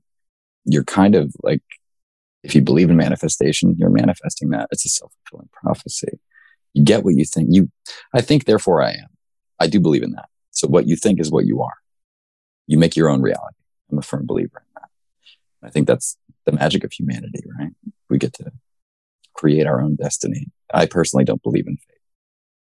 you're 0.64 0.84
kind 0.84 1.14
of 1.14 1.32
like, 1.44 1.62
if 2.42 2.56
you 2.56 2.60
believe 2.60 2.90
in 2.90 2.96
manifestation, 2.96 3.76
you're 3.78 3.88
manifesting 3.88 4.50
that. 4.50 4.66
It's 4.72 4.84
a 4.84 4.88
self 4.88 5.12
fulfilling 5.30 5.48
prophecy. 5.52 6.18
You 6.74 6.84
get 6.84 7.04
what 7.04 7.14
you 7.14 7.24
think. 7.24 7.48
You, 7.52 7.70
I 8.12 8.20
think, 8.20 8.44
therefore 8.44 8.82
I 8.82 8.90
am. 8.90 9.08
I 9.60 9.68
do 9.68 9.78
believe 9.78 10.02
in 10.02 10.12
that. 10.12 10.28
So 10.50 10.66
what 10.66 10.88
you 10.88 10.96
think 10.96 11.20
is 11.20 11.30
what 11.30 11.46
you 11.46 11.62
are. 11.62 11.76
You 12.66 12.78
make 12.78 12.96
your 12.96 13.08
own 13.08 13.22
reality. 13.22 13.56
I'm 13.90 13.98
a 13.98 14.02
firm 14.02 14.26
believer 14.26 14.64
in 14.66 14.82
that. 14.82 15.68
I 15.68 15.70
think 15.70 15.86
that's 15.86 16.16
the 16.44 16.52
magic 16.52 16.82
of 16.82 16.92
humanity, 16.92 17.44
right? 17.56 17.70
We 18.10 18.18
get 18.18 18.32
to 18.34 18.50
create 19.34 19.66
our 19.66 19.80
own 19.80 19.94
destiny. 19.94 20.48
I 20.74 20.86
personally 20.86 21.24
don't 21.24 21.42
believe 21.42 21.68
in. 21.68 21.78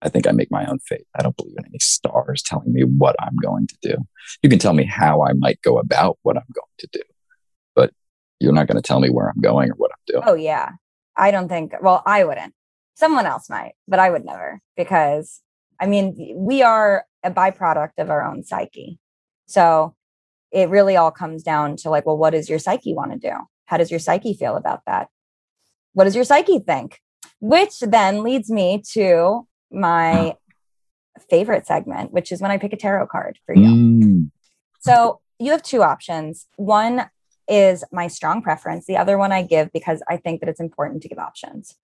I 0.02 0.10
think 0.10 0.28
I 0.28 0.32
make 0.32 0.52
my 0.52 0.66
own 0.66 0.80
fate. 0.80 1.08
I 1.18 1.24
don't 1.24 1.36
believe 1.36 1.56
in 1.58 1.66
any 1.66 1.80
stars 1.80 2.44
telling 2.44 2.72
me 2.72 2.84
what 2.84 3.16
I'm 3.20 3.36
going 3.42 3.68
to 3.68 3.78
do. 3.82 3.96
You 4.44 4.50
can 4.50 4.60
tell 4.60 4.74
me 4.74 4.86
how 4.86 5.24
I 5.24 5.34
might 5.34 5.62
go 5.62 5.80
about 5.80 6.20
what 6.22 6.38
I'm 6.38 6.46
going 6.54 6.68
to 6.80 6.88
do, 6.92 7.02
but 7.76 7.92
you're 8.40 8.54
not 8.54 8.68
going 8.68 8.76
to 8.76 8.88
tell 8.88 9.00
me 9.00 9.10
where 9.10 9.28
I'm 9.28 9.42
going 9.42 9.72
or 9.72 9.76
what 9.76 9.92
I'm 9.92 10.14
doing. 10.14 10.24
Oh, 10.28 10.36
yeah. 10.36 10.72
I 11.16 11.32
don't 11.32 11.50
think, 11.50 11.74
well, 11.82 12.04
I 12.06 12.24
wouldn't. 12.24 12.54
Someone 12.96 13.26
else 13.26 13.50
might, 13.50 13.74
but 13.88 14.00
I 14.00 14.10
would 14.10 14.26
never 14.26 14.60
because 14.76 15.42
I 15.80 15.88
mean, 15.88 16.36
we 16.36 16.64
are 16.64 17.06
a 17.24 17.32
byproduct 17.32 17.94
of 17.98 18.10
our 18.10 18.26
own 18.26 18.44
psyche. 18.44 19.00
So 19.48 19.96
it 20.52 20.70
really 20.70 20.96
all 20.96 21.12
comes 21.12 21.44
down 21.44 21.76
to 21.78 21.90
like, 21.90 22.06
well, 22.06 22.18
what 22.18 22.32
does 22.32 22.50
your 22.50 22.60
psyche 22.60 22.94
want 22.94 23.12
to 23.12 23.18
do? 23.18 23.36
How 23.66 23.78
does 23.78 23.92
your 23.92 24.00
psyche 24.00 24.34
feel 24.34 24.56
about 24.56 24.82
that? 24.88 25.10
What 25.94 26.06
does 26.06 26.16
your 26.16 26.24
psyche 26.24 26.60
think? 26.60 27.00
Which 27.40 27.80
then 27.82 28.24
leads 28.24 28.50
me 28.50 28.82
to 28.94 29.47
my 29.72 30.36
favorite 31.30 31.66
segment, 31.66 32.12
which 32.12 32.32
is 32.32 32.42
when 32.42 32.52
I 32.52 32.58
pick 32.58 32.74
a 32.74 32.78
tarot 32.78 33.08
card 33.08 33.40
for 33.46 33.56
you. 33.56 33.70
Mm. 33.70 34.32
So 34.80 35.20
you 35.40 35.52
have 35.52 35.64
two 35.64 35.84
options. 35.84 36.48
One 36.56 37.10
is 37.48 37.84
my 37.92 38.08
strong 38.08 38.42
preference. 38.42 38.86
The 38.86 38.98
other 38.98 39.18
one 39.18 39.32
I 39.32 39.42
give 39.42 39.72
because 39.72 40.02
I 40.08 40.18
think 40.18 40.42
that 40.42 40.50
it's 40.50 40.60
important 40.60 41.02
to 41.04 41.10
give 41.10 41.18
options. 41.18 41.76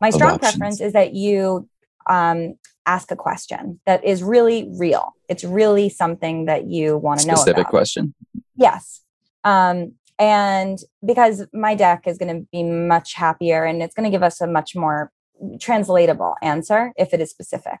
My 0.00 0.10
strong 0.10 0.32
options. 0.32 0.56
preference 0.56 0.80
is 0.80 0.92
that 0.94 1.14
you 1.14 1.68
um, 2.08 2.54
ask 2.86 3.10
a 3.10 3.16
question 3.16 3.80
that 3.86 4.04
is 4.04 4.22
really 4.22 4.70
real. 4.78 5.14
It's 5.28 5.44
really 5.44 5.88
something 5.88 6.46
that 6.46 6.66
you 6.66 6.96
want 6.96 7.20
to 7.20 7.28
know. 7.28 7.34
Specific 7.34 7.68
question. 7.68 8.14
Yes. 8.56 9.02
Um, 9.44 9.92
and 10.18 10.78
because 11.04 11.46
my 11.52 11.74
deck 11.74 12.06
is 12.06 12.18
going 12.18 12.34
to 12.34 12.46
be 12.52 12.62
much 12.62 13.14
happier 13.14 13.64
and 13.64 13.82
it's 13.82 13.94
going 13.94 14.04
to 14.04 14.10
give 14.10 14.22
us 14.22 14.40
a 14.40 14.46
much 14.46 14.74
more 14.74 15.10
translatable 15.60 16.34
answer 16.42 16.92
if 16.96 17.12
it 17.12 17.20
is 17.20 17.30
specific. 17.30 17.78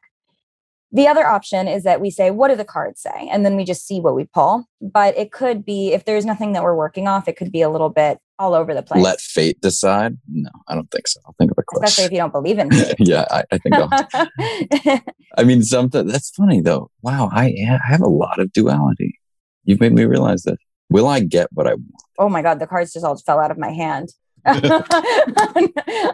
The 0.94 1.08
other 1.08 1.26
option 1.26 1.68
is 1.68 1.84
that 1.84 2.02
we 2.02 2.10
say, 2.10 2.30
what 2.30 2.48
do 2.48 2.54
the 2.54 2.66
cards 2.66 3.00
say? 3.00 3.28
And 3.32 3.46
then 3.46 3.56
we 3.56 3.64
just 3.64 3.86
see 3.86 3.98
what 3.98 4.14
we 4.14 4.26
pull. 4.26 4.66
But 4.82 5.16
it 5.16 5.32
could 5.32 5.64
be, 5.64 5.92
if 5.92 6.04
there's 6.04 6.26
nothing 6.26 6.52
that 6.52 6.62
we're 6.62 6.76
working 6.76 7.08
off, 7.08 7.28
it 7.28 7.36
could 7.38 7.50
be 7.50 7.62
a 7.62 7.70
little 7.70 7.88
bit 7.88 8.18
all 8.38 8.52
over 8.52 8.74
the 8.74 8.82
place. 8.82 9.02
Let 9.02 9.18
fate 9.18 9.58
decide? 9.62 10.18
No, 10.28 10.50
I 10.68 10.74
don't 10.74 10.90
think 10.90 11.08
so. 11.08 11.20
I'll 11.24 11.34
think 11.38 11.50
of 11.50 11.56
a 11.56 11.62
question. 11.62 11.84
Especially 11.84 12.04
if 12.04 12.12
you 12.12 12.18
don't 12.18 12.32
believe 12.32 12.58
in 12.58 12.70
fate. 12.72 12.94
yeah, 12.98 13.24
I, 13.30 13.44
I 13.50 13.58
think 13.58 13.74
I'll. 13.74 15.00
I 15.38 15.44
mean, 15.44 15.62
something 15.62 16.06
that's 16.06 16.28
funny 16.30 16.60
though. 16.60 16.90
Wow, 17.00 17.30
I, 17.32 17.46
I 17.46 17.78
have 17.86 18.02
a 18.02 18.08
lot 18.08 18.38
of 18.38 18.52
duality. 18.52 19.18
You've 19.64 19.80
made 19.80 19.94
me 19.94 20.04
realize 20.04 20.42
that. 20.42 20.58
Will 20.90 21.06
I 21.06 21.20
get 21.20 21.48
what 21.52 21.66
I 21.66 21.72
want? 21.72 22.02
Oh 22.18 22.28
my 22.28 22.42
God, 22.42 22.58
the 22.58 22.66
cards 22.66 22.92
just 22.92 23.06
all 23.06 23.16
fell 23.16 23.40
out 23.40 23.50
of 23.50 23.56
my 23.56 23.70
hand. 23.70 24.10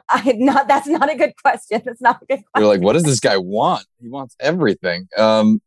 I 0.08 0.32
not 0.36 0.68
that's 0.68 0.86
not 0.86 1.10
a 1.10 1.16
good 1.16 1.32
question. 1.42 1.82
That's 1.84 2.00
not 2.00 2.22
a 2.22 2.26
good 2.26 2.44
question. 2.44 2.50
You're 2.56 2.66
like, 2.68 2.82
what 2.82 2.92
does 2.92 3.04
this 3.04 3.20
guy 3.20 3.36
want? 3.38 3.86
He 4.00 4.08
wants 4.08 4.36
everything. 4.40 5.08
Um 5.16 5.60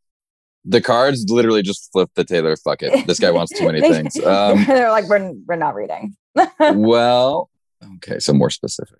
the 0.63 0.81
cards 0.81 1.25
literally 1.27 1.63
just 1.63 1.91
flip 1.91 2.11
the 2.15 2.23
Taylor. 2.23 2.55
Fuck 2.55 2.83
it. 2.83 3.07
This 3.07 3.19
guy 3.19 3.31
wants 3.31 3.57
too 3.57 3.65
many 3.65 3.81
things. 3.93 4.15
Um, 4.25 4.63
They're 4.65 4.91
like, 4.91 5.07
we're 5.09 5.33
we're 5.47 5.55
not 5.55 5.75
reading. 5.75 6.15
well, 6.59 7.49
okay, 7.95 8.19
so 8.19 8.33
more 8.33 8.49
specific. 8.49 8.99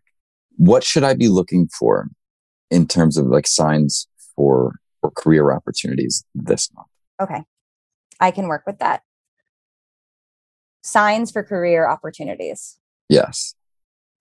What 0.57 0.83
should 0.83 1.03
I 1.03 1.13
be 1.13 1.27
looking 1.27 1.67
for 1.67 2.09
in 2.71 2.87
terms 2.87 3.17
of 3.17 3.27
like 3.27 3.47
signs 3.47 4.07
for 4.35 4.75
for 5.01 5.11
career 5.11 5.51
opportunities 5.51 6.25
this 6.33 6.69
month? 6.73 6.87
Okay. 7.21 7.43
I 8.19 8.31
can 8.31 8.47
work 8.47 8.63
with 8.65 8.79
that. 8.79 9.01
Signs 10.83 11.31
for 11.31 11.43
career 11.43 11.87
opportunities. 11.87 12.77
Yes. 13.11 13.55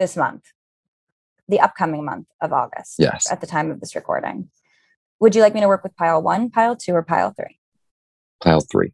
This 0.00 0.16
month, 0.16 0.42
the 1.48 1.60
upcoming 1.60 2.04
month 2.04 2.26
of 2.40 2.52
August. 2.52 2.96
Yes. 2.98 3.30
At 3.30 3.40
the 3.40 3.46
time 3.46 3.70
of 3.70 3.80
this 3.80 3.94
recording. 3.94 4.50
Would 5.20 5.36
you 5.36 5.42
like 5.42 5.54
me 5.54 5.60
to 5.60 5.68
work 5.68 5.84
with 5.84 5.94
pile 5.94 6.20
one, 6.20 6.50
pile 6.50 6.74
two, 6.74 6.92
or 6.92 7.02
pile 7.02 7.32
three? 7.32 7.58
Pile 8.42 8.60
three. 8.60 8.92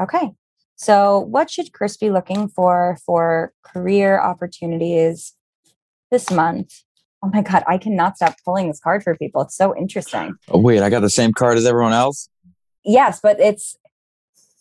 Okay. 0.00 0.32
So, 0.74 1.20
what 1.20 1.50
should 1.50 1.72
Chris 1.72 1.96
be 1.96 2.10
looking 2.10 2.48
for 2.48 2.98
for 3.06 3.52
career 3.62 4.20
opportunities 4.20 5.34
this 6.10 6.30
month? 6.30 6.72
Oh 7.22 7.30
my 7.32 7.42
God, 7.42 7.62
I 7.68 7.78
cannot 7.78 8.16
stop 8.16 8.34
pulling 8.44 8.66
this 8.66 8.80
card 8.80 9.04
for 9.04 9.14
people. 9.14 9.42
It's 9.42 9.56
so 9.56 9.76
interesting. 9.76 10.34
Oh, 10.48 10.58
wait, 10.58 10.82
I 10.82 10.90
got 10.90 11.00
the 11.00 11.10
same 11.10 11.32
card 11.32 11.56
as 11.56 11.66
everyone 11.66 11.92
else? 11.92 12.28
Yes, 12.84 13.20
but 13.22 13.38
it's 13.38 13.76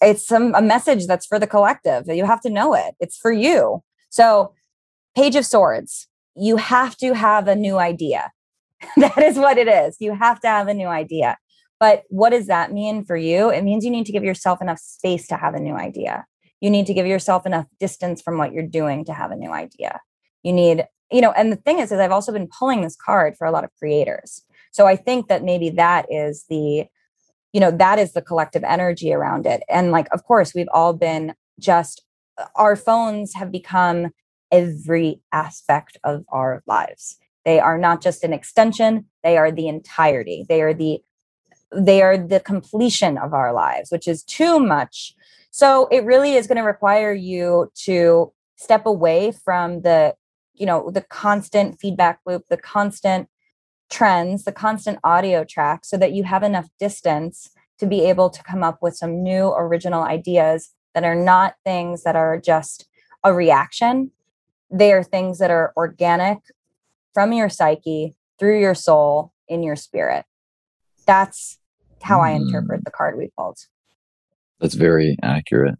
it's 0.02 0.28
some 0.28 0.54
a 0.54 0.62
message 0.62 1.08
that's 1.08 1.26
for 1.26 1.40
the 1.40 1.48
collective. 1.48 2.08
You 2.08 2.26
have 2.26 2.42
to 2.42 2.52
know 2.52 2.76
it. 2.76 2.94
It's 3.00 3.18
for 3.18 3.32
you. 3.32 3.82
So, 4.12 4.54
Page 5.16 5.36
of 5.36 5.46
Swords, 5.46 6.08
you 6.36 6.58
have 6.58 6.96
to 6.98 7.16
have 7.16 7.48
a 7.48 7.56
new 7.56 7.80
idea. 7.80 8.32
that 8.98 9.18
is 9.18 9.38
what 9.38 9.58
it 9.58 9.68
is. 9.68 9.98
You 10.00 10.14
have 10.14 10.40
to 10.42 10.48
have 10.48 10.68
a 10.68 10.74
new 10.74 10.88
idea. 10.88 11.38
But 11.80 12.04
what 12.10 12.30
does 12.30 12.48
that 12.48 12.72
mean 12.72 13.04
for 13.04 13.18
you? 13.18 13.50
It 13.50 13.64
means 13.64 13.84
you 13.84 13.90
need 13.90 14.06
to 14.06 14.12
give 14.12 14.24
yourself 14.24 14.62
enough 14.62 14.80
space 14.80 15.28
to 15.28 15.36
have 15.36 15.56
a 15.56 15.60
new 15.60 15.76
idea. 15.76 16.26
You 16.60 16.70
need 16.70 16.86
to 16.86 16.94
give 16.94 17.08
yourself 17.08 17.46
enough 17.46 17.66
distance 17.80 18.22
from 18.22 18.38
what 18.38 18.54
you're 18.54 18.68
doing 18.68 19.04
to 19.06 19.14
have 19.14 19.32
a 19.32 19.36
new 19.36 19.52
idea. 19.52 20.00
You 20.44 20.54
need, 20.54 20.86
you 21.12 21.22
know, 21.22 21.32
and 21.32 21.52
the 21.52 21.56
thing 21.56 21.80
is, 21.80 21.92
is 21.92 22.00
I've 22.00 22.12
also 22.12 22.32
been 22.32 22.50
pulling 22.60 22.82
this 22.82 22.96
card 22.96 23.36
for 23.36 23.48
a 23.48 23.52
lot 23.52 23.64
of 23.64 23.72
creators. 23.80 24.44
So 24.72 24.86
I 24.86 24.96
think 24.96 25.28
that 25.28 25.44
maybe 25.44 25.70
that 25.72 26.06
is 26.10 26.46
the, 26.50 26.86
you 27.52 27.60
know, 27.60 27.72
that 27.72 27.98
is 27.98 28.14
the 28.14 28.22
collective 28.22 28.64
energy 28.64 29.12
around 29.12 29.46
it. 29.46 29.64
And 29.68 29.92
like, 29.92 30.08
of 30.14 30.24
course, 30.24 30.54
we've 30.54 30.70
all 30.74 30.94
been 30.94 31.34
just 31.60 32.04
Uh, 32.38 32.46
our 32.56 32.76
phones 32.76 33.34
have 33.36 33.52
become 33.52 34.12
every 34.52 35.22
aspect 35.32 35.98
of 36.04 36.26
our 36.30 36.64
lives. 36.68 37.18
They 37.46 37.60
are 37.60 37.78
not 37.78 38.02
just 38.02 38.24
an 38.24 38.34
extension, 38.34 39.06
they 39.24 39.38
are 39.38 39.52
the 39.52 39.68
entirety. 39.68 40.46
They 40.48 40.62
are 40.62 40.74
the 40.74 41.02
they 41.74 42.02
are 42.02 42.18
the 42.18 42.42
completion 42.42 43.18
of 43.18 43.34
our 43.34 43.54
lives, 43.54 43.92
which 43.92 44.06
is 44.06 44.24
too 44.24 44.60
much. 44.60 45.16
So 45.52 45.88
it 45.88 46.04
really 46.04 46.36
is 46.36 46.46
going 46.46 46.58
to 46.58 46.64
require 46.64 47.14
you 47.14 47.72
to 47.86 48.34
step 48.58 48.86
away 48.86 49.32
from 49.32 49.82
the 49.82 50.16
you 50.54 50.66
know 50.66 50.92
the 50.92 51.02
constant 51.02 51.80
feedback 51.80 52.20
loop, 52.26 52.44
the 52.50 52.58
constant 52.58 53.30
trends, 53.90 54.44
the 54.44 54.52
constant 54.52 55.00
audio 55.04 55.44
track 55.44 55.86
so 55.86 55.98
that 55.98 56.14
you 56.14 56.24
have 56.24 56.44
enough 56.44 56.68
distance 56.80 57.52
to 57.80 57.86
be 57.86 58.06
able 58.06 58.30
to 58.30 58.44
come 58.44 58.64
up 58.64 58.78
with 58.82 58.96
some 58.96 59.24
new 59.24 59.50
original 59.50 60.04
ideas 60.04 60.70
that 60.94 61.04
are 61.04 61.16
not 61.16 61.56
things 61.64 62.04
that 62.04 62.16
are 62.16 62.40
just 62.40 62.88
a 63.24 63.34
reaction. 63.34 64.12
They 64.70 64.94
are 64.94 65.04
things 65.04 65.40
that 65.40 65.52
are 65.52 65.74
organic 65.76 66.40
from 67.14 67.34
your 67.34 67.50
psyche 67.50 68.16
through 68.40 68.60
your 68.60 68.76
soul 68.76 69.34
in 69.48 69.64
your 69.64 69.76
spirit. 69.76 70.26
That's 71.06 71.60
how 72.02 72.20
mm. 72.20 72.24
I 72.24 72.32
interpret 72.32 72.82
mm. 72.82 72.84
the 72.86 72.92
card 72.92 73.18
we 73.18 73.30
pulled. 73.38 73.60
That's 74.60 74.76
very 74.76 75.18
accurate. 75.22 75.76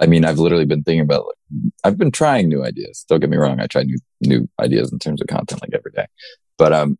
I 0.00 0.06
mean, 0.06 0.24
I've 0.24 0.38
literally 0.38 0.64
been 0.64 0.82
thinking 0.82 1.02
about 1.02 1.26
like, 1.26 1.72
I've 1.84 1.98
been 1.98 2.10
trying 2.10 2.48
new 2.48 2.64
ideas. 2.64 3.04
Don't 3.08 3.20
get 3.20 3.28
me 3.28 3.36
wrong, 3.36 3.60
I 3.60 3.66
try 3.66 3.82
new 3.82 3.98
new 4.20 4.48
ideas 4.58 4.92
in 4.92 4.98
terms 4.98 5.20
of 5.20 5.26
content 5.26 5.60
like 5.62 5.74
every 5.74 5.92
day. 5.92 6.06
But 6.56 6.72
um 6.72 6.98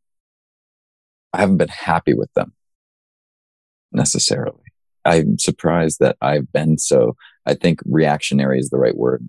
I 1.33 1.41
haven't 1.41 1.59
been 1.59 1.69
happy 1.69 2.15
with 2.15 2.33
them 2.35 2.53
necessarily. 3.93 4.70
I'm 5.05 5.39
surprised 5.39 5.99
that 6.01 6.17
I've 6.21 6.51
been 6.53 6.79
so, 6.79 7.17
I 7.47 7.55
think 7.55 7.81
reactionary 7.85 8.59
is 8.59 8.71
the 8.71 8.79
right 8.79 8.97
word. 8.97 9.29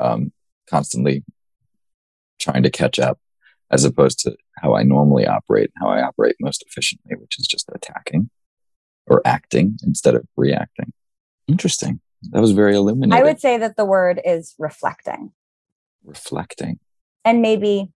Um, 0.00 0.32
constantly 0.68 1.24
trying 2.40 2.62
to 2.62 2.70
catch 2.70 2.98
up 2.98 3.18
as 3.70 3.84
opposed 3.84 4.18
to 4.20 4.36
how 4.58 4.74
I 4.74 4.82
normally 4.82 5.26
operate, 5.26 5.70
how 5.80 5.88
I 5.88 6.02
operate 6.02 6.36
most 6.40 6.64
efficiently, 6.66 7.16
which 7.16 7.38
is 7.38 7.46
just 7.46 7.68
attacking 7.74 8.30
or 9.06 9.22
acting 9.24 9.78
instead 9.84 10.14
of 10.14 10.26
reacting. 10.36 10.92
Interesting. 11.48 12.00
That 12.30 12.40
was 12.40 12.52
very 12.52 12.74
illuminating. 12.74 13.20
I 13.20 13.22
would 13.22 13.40
say 13.40 13.58
that 13.58 13.76
the 13.76 13.84
word 13.84 14.20
is 14.24 14.54
reflecting. 14.58 15.32
Reflecting. 16.04 16.78
And 17.24 17.42
maybe 17.42 17.90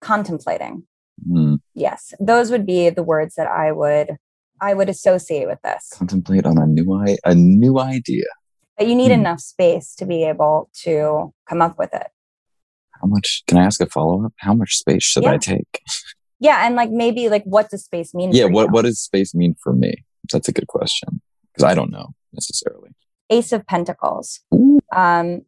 contemplating. 0.00 0.84
Mm. 1.28 1.60
Yes, 1.74 2.12
those 2.20 2.50
would 2.50 2.66
be 2.66 2.90
the 2.90 3.02
words 3.02 3.36
that 3.36 3.46
I 3.46 3.72
would 3.72 4.16
I 4.60 4.74
would 4.74 4.88
associate 4.88 5.46
with 5.46 5.60
this. 5.62 5.90
Contemplate 5.94 6.46
on 6.46 6.58
a 6.58 6.66
new 6.66 6.92
I- 6.94 7.18
a 7.24 7.34
new 7.34 7.78
idea. 7.78 8.24
But 8.78 8.88
you 8.88 8.94
need 8.94 9.08
Hmm. 9.12 9.20
enough 9.20 9.40
space 9.40 9.94
to 9.96 10.06
be 10.06 10.24
able 10.24 10.68
to 10.82 11.32
come 11.48 11.62
up 11.62 11.78
with 11.78 11.94
it. 11.94 12.08
How 13.00 13.06
much 13.06 13.42
can 13.46 13.58
I 13.58 13.64
ask 13.64 13.80
a 13.80 13.86
follow 13.86 14.24
up? 14.24 14.32
How 14.38 14.54
much 14.54 14.76
space 14.76 15.02
should 15.02 15.24
I 15.26 15.36
take? 15.38 15.80
Yeah, 16.40 16.66
and 16.66 16.74
like 16.74 16.90
maybe 16.90 17.28
like 17.28 17.44
what 17.44 17.70
does 17.70 17.84
space 17.84 18.14
mean? 18.14 18.32
Yeah, 18.32 18.46
what 18.46 18.66
you? 18.66 18.72
what 18.72 18.82
does 18.82 19.00
space 19.00 19.34
mean 19.34 19.54
for 19.62 19.72
me? 19.72 20.04
That's 20.32 20.48
a 20.48 20.52
good 20.52 20.66
question 20.68 21.20
because 21.52 21.64
I 21.64 21.74
don't 21.74 21.90
know 21.90 22.14
necessarily. 22.32 22.90
Ace 23.30 23.52
of 23.52 23.66
Pentacles. 23.66 24.40
Um, 24.94 25.42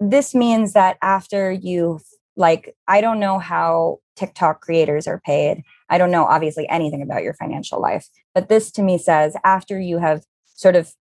this 0.00 0.34
means 0.34 0.72
that 0.72 0.96
after 1.02 1.50
you 1.52 2.00
like, 2.36 2.74
I 2.88 3.00
don't 3.00 3.20
know 3.20 3.38
how 3.38 3.98
TikTok 4.16 4.60
creators 4.60 5.06
are 5.06 5.20
paid. 5.24 5.62
I 5.88 5.98
don't 5.98 6.10
know 6.10 6.24
obviously 6.24 6.68
anything 6.68 7.02
about 7.02 7.22
your 7.22 7.34
financial 7.34 7.80
life, 7.80 8.08
but 8.34 8.48
this 8.48 8.70
to 8.72 8.82
me 8.82 8.98
says 8.98 9.36
after 9.44 9.80
you 9.80 9.98
have 9.98 10.24
sort 10.54 10.76
of 10.76 10.92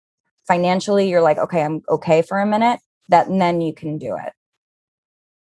financially, 0.47 1.09
you're 1.09 1.21
like, 1.21 1.37
okay, 1.37 1.63
I'm 1.63 1.81
okay 1.89 2.21
for 2.21 2.39
a 2.39 2.45
minute. 2.45 2.79
That 3.09 3.27
then 3.27 3.61
you 3.61 3.73
can 3.73 3.97
do 3.97 4.15
it. 4.15 4.33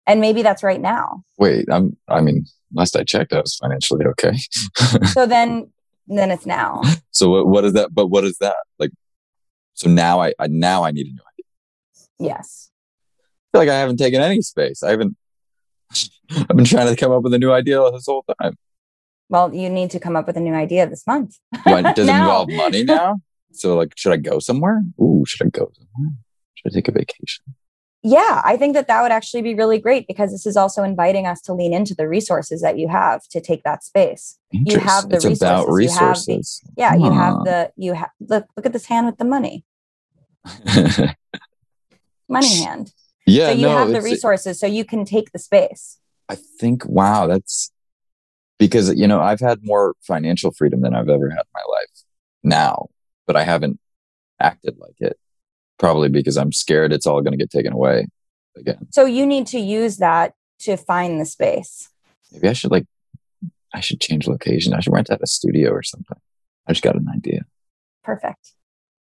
And 0.08 0.22
maybe 0.22 0.44
that's 0.44 0.64
right 0.64 0.82
now. 0.82 1.24
Wait, 1.38 1.66
I'm. 1.72 1.98
I 2.08 2.22
mean, 2.22 2.46
last 2.74 2.96
I 2.96 3.04
checked, 3.04 3.34
I 3.34 3.42
was 3.42 3.56
financially 3.56 4.06
okay. 4.06 4.34
So 5.14 5.26
then, 5.26 5.72
then 6.08 6.32
it's 6.32 6.46
now. 6.46 6.82
so 7.12 7.30
what, 7.30 7.48
what 7.48 7.66
is 7.66 7.74
that? 7.74 7.94
But 7.94 8.08
what 8.08 8.24
is 8.24 8.38
that 8.40 8.56
like? 8.78 8.92
So 9.74 9.90
now 9.90 10.22
I, 10.22 10.34
I 10.40 10.48
now 10.48 10.84
I 10.84 10.92
need 10.92 11.08
a 11.08 11.10
new 11.10 11.22
idea. 11.34 12.32
Yes. 12.32 12.70
I 13.54 13.58
feel 13.58 13.62
like 13.62 13.70
I 13.70 13.80
haven't 13.80 13.98
taken 13.98 14.22
any 14.22 14.42
space. 14.42 14.84
I 14.84 14.92
haven't. 14.92 15.16
I've 16.50 16.56
been 16.56 16.66
trying 16.66 16.88
to 16.88 16.96
come 16.96 17.12
up 17.12 17.24
with 17.24 17.34
a 17.34 17.40
new 17.40 17.52
idea 17.52 17.80
this 17.92 18.06
whole 18.06 18.26
time. 18.42 18.58
Well, 19.30 19.54
you 19.54 19.70
need 19.70 19.92
to 19.92 20.00
come 20.00 20.16
up 20.16 20.28
with 20.28 20.38
a 20.38 20.40
new 20.40 20.54
idea 20.54 20.88
this 20.88 21.06
month. 21.08 21.38
I- 21.66 21.94
does 21.94 22.08
it 22.08 22.12
involve 22.16 22.50
money 22.52 22.84
now? 22.84 23.18
So 23.52 23.76
like, 23.76 23.94
should 23.98 24.12
I 24.12 24.18
go 24.18 24.40
somewhere? 24.40 24.82
Ooh, 25.02 25.24
should 25.26 25.48
I 25.48 25.50
go 25.50 25.72
somewhere? 25.74 26.14
Should 26.56 26.72
I 26.72 26.76
take 26.76 26.88
a 26.88 26.92
vacation? 26.92 27.44
Yeah, 28.08 28.42
I 28.46 28.56
think 28.56 28.76
that 28.76 28.88
that 28.88 29.02
would 29.02 29.12
actually 29.12 29.42
be 29.42 29.56
really 29.56 29.80
great 29.80 30.06
because 30.08 30.32
this 30.32 30.46
is 30.46 30.56
also 30.56 30.84
inviting 30.84 31.26
us 31.26 31.42
to 31.42 31.54
lean 31.54 31.74
into 31.74 31.96
the 31.96 32.08
resources 32.08 32.62
that 32.62 32.78
you 32.78 32.88
have 32.88 33.28
to 33.30 33.42
take 33.42 33.64
that 33.64 33.84
space. 33.84 34.38
You 34.52 34.78
have 34.78 35.10
the 35.10 35.16
it's 35.16 35.26
about 35.26 35.72
resources, 35.72 35.72
you 35.72 35.72
the- 35.72 35.74
resources. 35.74 36.62
Yeah, 36.78 36.94
you 36.94 37.12
have 37.12 37.44
the 37.46 37.72
you 37.78 37.94
have 37.94 38.12
look 38.20 38.46
look 38.56 38.68
at 38.68 38.74
this 38.74 38.86
hand 38.86 39.08
with 39.08 39.18
the 39.18 39.26
money, 39.26 39.66
money 42.30 42.56
hand. 42.64 42.94
yeah, 43.26 43.50
so 43.50 43.56
you 43.56 43.62
no, 43.68 43.78
have 43.78 43.90
the 43.90 44.02
resources, 44.02 44.60
so 44.60 44.68
you 44.68 44.86
can 44.86 45.04
take 45.06 45.32
the 45.32 45.40
space. 45.40 45.98
I 46.30 46.36
think, 46.36 46.86
wow, 46.86 47.28
that's 47.28 47.72
because, 48.58 48.94
you 48.96 49.08
know, 49.08 49.22
I've 49.22 49.40
had 49.40 49.60
more 49.64 49.96
financial 50.02 50.52
freedom 50.52 50.82
than 50.82 50.96
I've 50.96 51.10
ever 51.10 51.30
had 51.30 51.40
in 51.40 51.54
my 51.54 51.64
life 51.70 52.04
now, 52.44 52.88
but 53.28 53.36
I 53.36 53.44
haven't 53.44 53.80
acted 54.40 54.78
like 54.78 54.96
it. 55.00 55.18
Probably 55.78 56.08
because 56.08 56.38
I'm 56.38 56.54
scared 56.54 56.94
it's 56.94 57.06
all 57.06 57.22
going 57.22 57.34
to 57.34 57.38
get 57.38 57.52
taken 57.52 57.74
away 57.74 58.08
again. 58.56 58.88
So 58.92 59.06
you 59.06 59.26
need 59.26 59.46
to 59.48 59.60
use 59.60 59.98
that 59.98 60.34
to 60.60 60.78
find 60.78 61.20
the 61.20 61.26
space. 61.26 61.90
Maybe 62.32 62.48
I 62.48 62.54
should 62.54 62.72
like, 62.72 62.86
I 63.74 63.82
should 63.82 64.00
change 64.00 64.26
location. 64.26 64.74
I 64.74 64.80
should 64.80 64.94
rent 64.94 65.12
out 65.12 65.20
a 65.22 65.28
studio 65.28 65.72
or 65.72 65.84
something. 65.84 66.18
I 66.66 66.72
just 66.72 66.82
got 66.82 66.96
an 66.96 67.08
idea. 67.14 67.42
Perfect. 68.04 68.54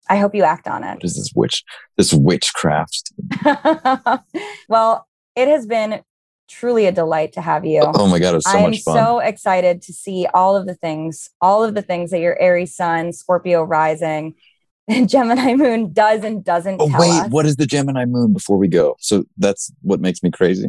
I 0.09 0.19
hope 0.19 0.35
you 0.35 0.43
act 0.43 0.67
on 0.67 0.85
it. 0.85 0.95
What 0.95 1.05
is 1.05 1.17
this 1.17 1.33
witch, 1.35 1.65
this 1.97 2.13
witchcraft? 2.13 3.13
well, 4.69 5.07
it 5.37 5.49
has 5.49 5.67
been 5.67 6.03
truly 6.49 6.87
a 6.87 6.93
delight 6.93 7.33
to 7.35 7.41
have 7.41 7.65
you. 7.65 7.83
Oh 7.83 8.07
my 8.07 8.19
God, 8.19 8.33
it 8.33 8.37
was 8.37 8.45
so 8.45 8.53
much. 8.53 8.63
I'm 8.63 8.71
much 8.71 8.83
fun. 8.83 8.97
so 8.97 9.19
excited 9.19 9.83
to 9.83 9.93
see 9.93 10.27
all 10.35 10.57
of 10.57 10.67
the 10.67 10.75
things, 10.75 11.31
all 11.41 11.65
of 11.65 11.75
the 11.75 11.83
things 11.83 12.11
that 12.11 12.21
your 12.21 12.39
Aries 12.41 12.75
Sun, 12.75 13.13
Scorpio 13.13 13.63
rising, 13.63 14.35
and 14.89 15.09
Gemini 15.09 15.55
Moon 15.55 15.93
does 15.93 16.25
and 16.25 16.45
doesn't 16.45 16.81
oh, 16.81 16.91
wait, 16.99 17.11
us. 17.11 17.31
what 17.31 17.47
is 17.47 17.57
the 17.57 17.67
Gemini 17.67 18.05
moon 18.05 18.35
before 18.35 18.59
we 18.59 18.69
go? 18.69 18.97
So 19.01 19.25
that's 19.39 19.73
what 19.81 20.01
makes 20.01 20.23
me 20.23 20.31
crazy. 20.31 20.69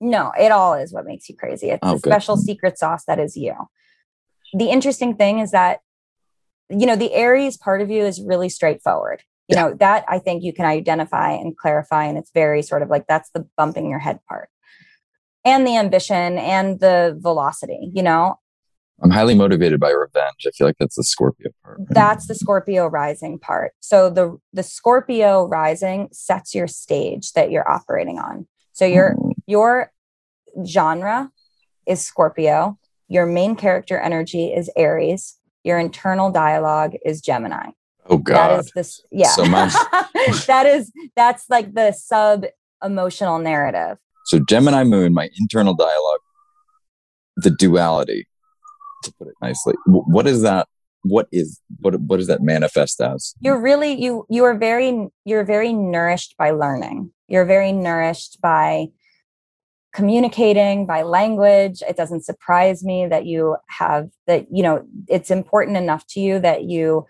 No, 0.00 0.32
it 0.38 0.50
all 0.50 0.74
is 0.74 0.92
what 0.92 1.06
makes 1.06 1.28
you 1.28 1.36
crazy. 1.36 1.70
It's 1.70 1.80
Oh, 1.82 1.94
the 1.94 2.00
good. 2.00 2.10
special 2.10 2.36
hmm. 2.36 2.42
secret 2.42 2.78
sauce 2.78 3.04
that 3.06 3.18
is 3.18 3.36
you. 3.36 3.54
The 4.54 4.70
interesting 4.70 5.14
thing 5.16 5.38
is 5.38 5.50
that, 5.52 5.80
you 6.68 6.86
know, 6.86 6.96
the 6.96 7.12
Aries 7.12 7.56
part 7.56 7.80
of 7.80 7.90
you 7.90 8.04
is 8.04 8.20
really 8.20 8.48
straightforward. 8.48 9.22
You 9.48 9.56
know, 9.56 9.72
that 9.74 10.04
I 10.08 10.18
think 10.18 10.42
you 10.42 10.52
can 10.52 10.66
identify 10.66 11.32
and 11.32 11.56
clarify. 11.56 12.04
And 12.04 12.18
it's 12.18 12.30
very 12.32 12.60
sort 12.60 12.82
of 12.82 12.90
like 12.90 13.06
that's 13.06 13.30
the 13.30 13.46
bumping 13.56 13.88
your 13.88 13.98
head 13.98 14.20
part. 14.28 14.50
And 15.48 15.66
the 15.66 15.76
ambition 15.76 16.38
and 16.38 16.78
the 16.80 17.16
velocity, 17.18 17.90
you 17.94 18.02
know, 18.02 18.38
I'm 19.00 19.10
highly 19.10 19.34
motivated 19.34 19.78
by 19.78 19.90
revenge. 19.90 20.44
I 20.46 20.50
feel 20.50 20.66
like 20.66 20.76
that's 20.78 20.96
the 20.96 21.04
Scorpio 21.04 21.50
part. 21.64 21.78
right? 21.78 21.86
that's 21.90 22.26
the 22.26 22.34
Scorpio 22.34 22.86
rising 22.88 23.38
part. 23.38 23.72
So 23.80 24.10
the 24.10 24.38
the 24.52 24.62
Scorpio 24.64 25.46
rising 25.46 26.08
sets 26.12 26.54
your 26.54 26.66
stage 26.66 27.32
that 27.32 27.50
you're 27.52 27.68
operating 27.70 28.18
on. 28.18 28.46
So 28.72 28.84
your 28.84 29.14
Oh, 29.18 29.32
your 29.46 29.92
genre 30.66 31.30
is 31.86 32.04
Scorpio, 32.04 32.78
your 33.08 33.24
main 33.26 33.54
character 33.56 33.98
energy 33.98 34.46
is 34.52 34.70
Aries, 34.76 35.36
your 35.64 35.78
internal 35.78 36.30
dialogue 36.30 36.94
is 37.04 37.20
Gemini. 37.20 37.70
oh 38.10 38.16
That 38.18 38.22
God. 38.50 38.60
is 38.60 38.70
this 38.74 39.00
yeah. 39.12 39.28
So 39.30 39.44
that 40.46 40.66
is 40.66 40.92
that's 41.14 41.44
like 41.48 41.72
the 41.72 41.92
sub 41.92 42.46
emotional 42.84 43.38
narrative. 43.38 43.98
So 44.28 44.38
Gemini 44.38 44.84
moon, 44.84 45.14
my 45.14 45.30
internal 45.40 45.74
dialogue, 45.74 46.20
the 47.36 47.50
duality, 47.50 48.28
to 49.04 49.12
put 49.18 49.28
it 49.28 49.34
nicely. 49.40 49.74
What 49.86 50.26
is 50.26 50.42
that? 50.42 50.68
What 51.02 51.28
is 51.32 51.60
what? 51.80 51.98
What 52.00 52.18
does 52.18 52.26
that 52.26 52.42
manifest 52.42 53.00
as? 53.00 53.34
You're 53.40 53.60
really 53.60 53.92
you 53.92 54.26
you 54.28 54.44
are 54.44 54.56
very 54.56 55.08
you're 55.24 55.44
very 55.44 55.72
nourished 55.72 56.36
by 56.36 56.50
learning. 56.50 57.10
You're 57.26 57.46
very 57.46 57.72
nourished 57.72 58.38
by 58.42 58.88
communicating 59.94 60.84
by 60.84 61.00
language 61.02 61.82
it 61.88 61.96
doesn't 61.96 62.22
surprise 62.22 62.84
me 62.84 63.06
that 63.06 63.24
you 63.24 63.56
have 63.68 64.10
that 64.26 64.46
you 64.50 64.62
know 64.62 64.84
it's 65.08 65.30
important 65.30 65.78
enough 65.78 66.06
to 66.06 66.20
you 66.20 66.38
that 66.38 66.64
you 66.64 67.06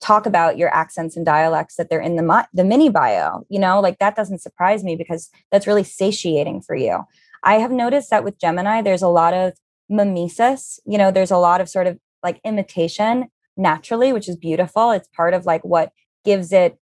talk 0.00 0.26
about 0.26 0.56
your 0.56 0.72
accents 0.74 1.16
and 1.16 1.26
dialects 1.26 1.76
that 1.76 1.90
they're 1.90 2.00
in 2.00 2.16
the 2.16 2.22
mi- 2.22 2.48
the 2.52 2.64
mini 2.64 2.88
bio 2.88 3.44
you 3.48 3.58
know 3.58 3.80
like 3.80 3.98
that 3.98 4.16
doesn't 4.16 4.40
surprise 4.40 4.82
me 4.82 4.96
because 4.96 5.30
that's 5.50 5.66
really 5.66 5.84
satiating 5.84 6.60
for 6.60 6.74
you. 6.74 7.04
I 7.42 7.54
have 7.54 7.70
noticed 7.70 8.10
that 8.10 8.24
with 8.24 8.38
gemini 8.38 8.82
there's 8.82 9.02
a 9.02 9.08
lot 9.08 9.34
of 9.34 9.54
mimesis 9.88 10.78
you 10.86 10.98
know 10.98 11.10
there's 11.10 11.30
a 11.30 11.36
lot 11.36 11.60
of 11.60 11.68
sort 11.68 11.86
of 11.86 11.98
like 12.22 12.40
imitation 12.44 13.28
naturally 13.56 14.12
which 14.12 14.28
is 14.28 14.36
beautiful. 14.36 14.90
It's 14.90 15.08
part 15.08 15.34
of 15.34 15.46
like 15.46 15.64
what 15.64 15.92
gives 16.24 16.52
it 16.52 16.78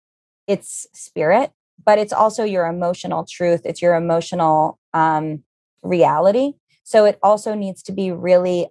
its 0.47 0.87
spirit 0.93 1.51
but 1.85 1.99
it's 1.99 2.13
also 2.13 2.43
your 2.43 2.65
emotional 2.65 3.25
truth. 3.29 3.61
It's 3.63 3.81
your 3.81 3.95
emotional 3.95 4.79
um, 4.93 5.43
reality. 5.83 6.53
So 6.83 7.05
it 7.05 7.19
also 7.21 7.53
needs 7.53 7.83
to 7.83 7.91
be 7.91 8.11
really 8.11 8.67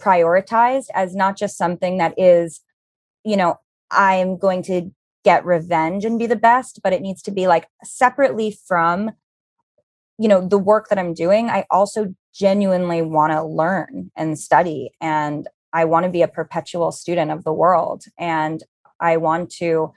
prioritized 0.00 0.86
as 0.94 1.14
not 1.14 1.36
just 1.36 1.58
something 1.58 1.98
that 1.98 2.14
is 2.16 2.60
you 3.24 3.36
know 3.36 3.56
i'm 3.90 4.36
going 4.36 4.62
to 4.62 4.90
get 5.24 5.44
revenge 5.44 6.04
and 6.04 6.18
be 6.18 6.26
the 6.26 6.36
best 6.36 6.80
but 6.82 6.92
it 6.92 7.02
needs 7.02 7.22
to 7.22 7.30
be 7.30 7.46
like 7.46 7.68
separately 7.84 8.56
from 8.66 9.10
you 10.18 10.28
know 10.28 10.46
the 10.46 10.58
work 10.58 10.88
that 10.88 10.98
i'm 10.98 11.14
doing 11.14 11.50
i 11.50 11.64
also 11.70 12.14
genuinely 12.34 13.02
want 13.02 13.32
to 13.32 13.42
learn 13.42 14.10
and 14.16 14.38
study 14.38 14.90
and 15.00 15.48
i 15.72 15.84
want 15.84 16.04
to 16.04 16.10
be 16.10 16.22
a 16.22 16.28
perpetual 16.28 16.92
student 16.92 17.30
of 17.30 17.44
the 17.44 17.52
world 17.52 18.04
and 18.18 18.62
i 19.00 19.16
want 19.16 19.50
to 19.50 19.92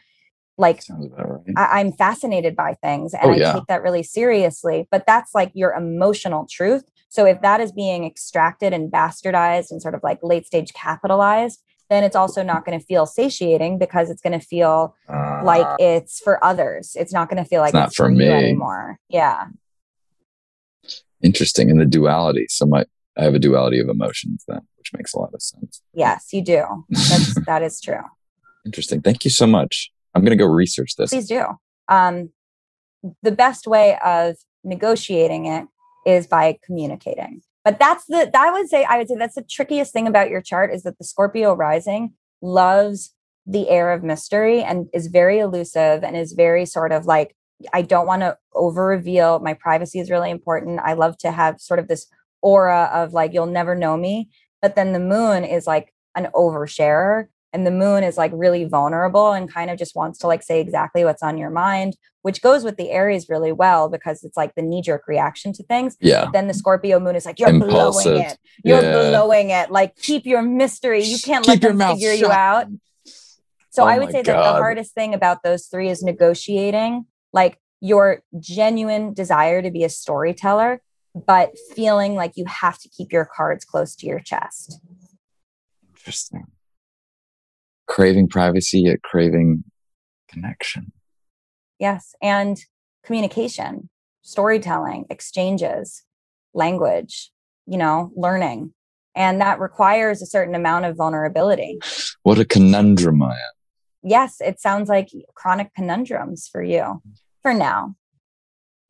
like 0.58 0.84
right. 0.90 1.54
I, 1.58 1.80
I'm 1.80 1.92
fascinated 1.92 2.56
by 2.56 2.76
things 2.76 3.14
and 3.14 3.32
Oh, 3.32 3.34
I 3.34 3.38
yeah. 3.38 3.54
take 3.54 3.66
that 3.68 3.82
really 3.82 4.04
seriously. 4.04 4.88
But 4.92 5.06
that's 5.08 5.34
like 5.34 5.52
your 5.54 5.74
emotional 5.74 6.48
truth. 6.50 6.84
So 7.10 7.26
if 7.26 7.42
that 7.42 7.60
is 7.60 7.72
being 7.72 8.06
extracted 8.06 8.74
and 8.74 8.92
bastardized 8.92 9.72
and 9.72 9.82
sort 9.82 9.96
of 9.96 10.02
like 10.04 10.20
late 10.22 10.46
stage 10.46 10.74
capitalized, 10.74 11.64
then 11.94 12.04
it's 12.04 12.16
also 12.16 12.42
not 12.44 12.66
going 12.66 12.78
to 12.80 12.86
feel 12.86 13.06
satiating 13.06 13.78
because 13.78 14.10
it's 14.10 14.22
going 14.22 14.38
to 14.38 14.46
feel 14.46 14.96
like 15.08 15.66
Ah, 15.66 15.76
it's 15.80 16.20
for 16.20 16.44
others. 16.44 16.96
It's 17.00 17.14
not 17.14 17.30
going 17.30 17.42
to 17.44 17.48
feel 17.48 17.62
like 17.62 17.74
not 17.74 17.88
it's 17.90 17.96
for 17.96 18.06
for 18.08 18.12
me. 18.12 18.28
anymore. 18.28 19.00
Yeah. 19.10 19.48
interesting 21.22 21.70
in 21.70 21.78
the 21.78 21.86
duality. 21.86 22.48
So 22.50 22.66
my 22.66 22.86
I 23.18 23.24
have 23.24 23.36
a 23.36 23.40
duality 23.40 23.80
of 23.80 23.90
emotions 23.90 24.44
then, 24.48 24.62
which 24.78 24.92
makes 24.94 25.14
a 25.14 25.20
lot 25.20 25.34
of 25.36 25.42
sense. 25.42 25.82
Yes, 25.94 26.30
you 26.34 26.42
do. 26.44 26.64
That's, 26.90 27.36
that 27.46 27.62
is 27.62 27.80
true. 27.80 28.02
Interesting. 28.66 29.02
Thank 29.02 29.24
you 29.24 29.30
so 29.30 29.46
much. 29.46 29.92
I'm 30.16 30.24
gonna 30.24 30.36
go 30.36 30.48
research 30.48 30.96
this. 30.98 31.12
Please 31.12 31.28
do. 31.28 31.44
Um, 31.88 32.32
the 33.22 33.32
best 33.32 33.68
way 33.68 33.98
of 34.04 34.36
negotiating 34.64 35.46
it 35.46 35.68
is 36.08 36.26
by 36.28 36.58
communicating. 36.66 37.42
But 37.64 37.80
that's 37.80 38.06
the 38.06 38.30
that 38.32 38.36
I 38.36 38.52
would 38.52 38.70
say 38.70 38.84
I 38.84 38.98
would 38.98 39.08
say 39.08 39.16
that's 39.16 39.36
the 39.36 39.44
trickiest 39.44 39.94
thing 39.94 40.08
about 40.08 40.30
your 40.30 40.42
chart 40.42 40.74
is 40.74 40.84
that 40.84 40.98
the 40.98 41.06
Scorpio 41.06 41.54
rising 41.54 42.14
loves 42.42 43.14
the 43.46 43.70
air 43.70 43.92
of 43.92 44.04
mystery 44.04 44.64
and 44.64 44.88
is 44.94 45.08
very 45.08 45.40
elusive 45.40 46.04
and 46.04 46.16
is 46.16 46.34
very 46.34 46.66
sort 46.66 46.92
of 46.92 47.06
like 47.06 47.36
I 47.72 47.82
don't 47.82 48.08
want 48.08 48.22
to 48.22 48.38
over 48.54 48.86
reveal. 48.86 49.40
My 49.40 49.54
privacy 49.54 50.00
is 50.00 50.10
really 50.10 50.30
important. 50.30 50.82
I 50.84 50.94
love 50.94 51.18
to 51.20 51.32
have 51.32 51.62
sort 51.62 51.80
of 51.80 51.88
this 51.88 52.08
aura 52.42 52.90
of 52.94 53.14
like 53.14 53.34
you'll 53.34 53.46
never 53.46 53.76
know 53.76 53.96
me. 53.96 54.30
But 54.62 54.76
then 54.76 54.94
the 54.94 55.00
moon 55.00 55.46
is 55.46 55.66
like 55.66 55.94
an 56.16 56.28
oversharer 56.34 57.28
and 57.54 57.66
the 57.66 57.72
moon 57.72 58.04
is 58.04 58.18
like 58.18 58.32
really 58.34 58.66
vulnerable 58.66 59.32
and 59.32 59.52
kind 59.52 59.70
of 59.70 59.78
just 59.78 59.96
wants 59.96 60.20
to 60.20 60.28
like 60.28 60.44
say 60.44 60.60
exactly 60.60 61.06
what's 61.06 61.24
on 61.24 61.38
your 61.38 61.52
mind 61.52 61.96
which 62.24 62.42
goes 62.42 62.64
with 62.64 62.78
the 62.78 62.90
aries 62.90 63.28
really 63.30 63.52
well 63.52 63.90
because 63.90 64.24
it's 64.24 64.36
like 64.36 64.56
the 64.56 64.62
knee-jerk 64.62 65.04
reaction 65.08 65.52
to 65.54 65.64
things. 65.64 65.98
Yeah. 66.00 66.30
Then 66.32 66.48
the 66.48 66.54
scorpio 66.54 67.00
moon 67.00 67.18
is 67.18 67.26
like 67.26 67.38
you're 67.38 67.50
Impulsive. 67.50 68.14
blowing 68.14 68.22
it. 68.24 68.38
You're 68.64 68.82
yeah. 68.82 69.10
blowing 69.10 69.50
it. 69.50 69.70
Like 69.70 69.96
keep 69.98 70.26
your 70.26 70.42
mystery. 70.42 71.04
You 71.04 71.20
can't 71.20 71.44
keep 71.44 71.62
let 71.62 71.78
them 71.78 71.96
figure 71.96 72.14
shut. 72.14 72.20
you 72.20 72.32
out. 72.32 72.68
So 73.72 73.84
oh 73.84 73.88
i 73.88 74.00
would 74.00 74.12
say 74.12 74.24
God. 74.24 74.36
that 74.36 74.54
the 74.54 74.60
hardest 74.60 74.94
thing 74.94 75.14
about 75.14 75.44
those 75.44 75.66
three 75.66 75.90
is 75.90 76.04
negotiating 76.04 77.06
like 77.34 77.60
your 77.82 78.22
genuine 78.40 79.14
desire 79.14 79.62
to 79.62 79.72
be 79.72 79.84
a 79.84 79.90
storyteller 79.90 80.80
but 81.14 81.58
feeling 81.76 82.14
like 82.16 82.34
you 82.36 82.46
have 82.46 82.78
to 82.80 82.90
keep 82.90 83.12
your 83.12 83.26
cards 83.26 83.66
close 83.66 83.96
to 83.96 84.06
your 84.06 84.20
chest. 84.20 84.80
Interesting 85.90 86.46
craving 87.88 88.28
privacy 88.28 88.82
yet 88.82 89.02
craving 89.02 89.64
connection. 90.30 90.92
Yes. 91.80 92.16
And 92.22 92.58
communication, 93.04 93.90
storytelling, 94.22 95.06
exchanges, 95.10 96.04
language, 96.54 97.32
you 97.66 97.78
know, 97.78 98.12
learning. 98.16 98.74
And 99.16 99.42
that 99.42 99.60
requires 99.60 100.22
a 100.22 100.26
certain 100.26 100.56
amount 100.56 100.86
of 100.86 100.96
vulnerability. 100.96 101.80
What 102.24 102.40
a 102.40 102.46
conundrum 102.46 103.22
I 103.22 103.32
am. 103.32 103.54
Yes, 104.02 104.38
it 104.40 104.60
sounds 104.60 104.90
like 104.90 105.10
chronic 105.36 105.74
conundrums 105.76 106.50
for 106.52 106.62
you 106.62 107.02
for 107.42 107.54
now. 107.54 107.96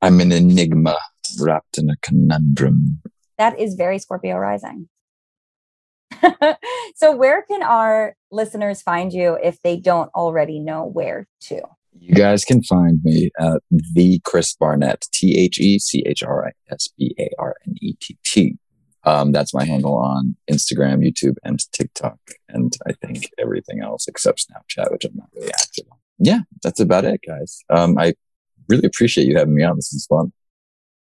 I'm 0.01 0.19
an 0.19 0.31
enigma 0.31 0.97
wrapped 1.39 1.77
in 1.77 1.89
a 1.89 1.95
conundrum. 2.01 3.01
That 3.37 3.59
is 3.59 3.75
very 3.75 3.99
Scorpio 3.99 4.37
rising. 4.37 4.89
so, 6.93 7.15
where 7.15 7.41
can 7.43 7.63
our 7.63 8.15
listeners 8.31 8.81
find 8.81 9.11
you 9.11 9.37
if 9.41 9.61
they 9.61 9.77
don't 9.77 10.09
already 10.13 10.59
know 10.59 10.85
where 10.85 11.27
to? 11.41 11.61
You 11.99 12.15
guys 12.15 12.43
can 12.43 12.63
find 12.63 12.99
me 13.03 13.31
at 13.39 13.61
the 13.69 14.19
Chris 14.25 14.55
Barnett, 14.55 15.07
T 15.11 15.37
H 15.37 15.59
E 15.59 15.79
C 15.79 16.03
H 16.05 16.23
R 16.23 16.47
I 16.47 16.51
S 16.71 16.89
B 16.97 17.15
A 17.19 17.29
R 17.39 17.55
N 17.67 17.75
E 17.81 17.93
T 18.01 18.17
T. 18.23 18.57
Um, 19.05 19.31
that's 19.31 19.53
my 19.53 19.65
handle 19.65 19.95
on 19.95 20.35
Instagram, 20.49 21.05
YouTube, 21.05 21.35
and 21.43 21.59
TikTok, 21.73 22.19
and 22.47 22.73
I 22.87 22.93
think 22.93 23.29
everything 23.37 23.81
else 23.81 24.07
except 24.07 24.47
Snapchat, 24.47 24.91
which 24.91 25.03
I'm 25.03 25.15
not 25.15 25.29
really 25.35 25.51
active 25.51 25.85
on. 25.91 25.97
Yeah, 26.19 26.39
that's 26.61 26.79
about 26.79 27.05
it, 27.05 27.19
guys. 27.27 27.63
Um, 27.69 27.97
I 27.97 28.13
really 28.69 28.85
appreciate 28.85 29.27
you 29.27 29.37
having 29.37 29.55
me 29.55 29.63
on. 29.63 29.75
This 29.75 29.93
is 29.93 30.05
fun. 30.05 30.31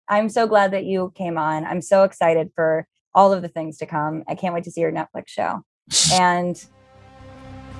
I'm 0.09 0.29
so 0.29 0.47
glad 0.47 0.73
that 0.73 0.85
you 0.85 1.13
came 1.15 1.37
on. 1.37 1.65
I'm 1.65 1.83
so 1.83 2.05
excited 2.05 2.51
for 2.55 2.87
all 3.15 3.33
of 3.33 3.43
the 3.43 3.49
things 3.49 3.79
to 3.79 3.87
come. 3.87 4.25
I 4.27 4.35
can't 4.35 4.55
wait 4.55 4.65
to 4.65 4.71
see 4.71 4.81
your 4.81 4.93
Netflix 4.93 5.29
show. 5.29 5.63
And 6.13 6.63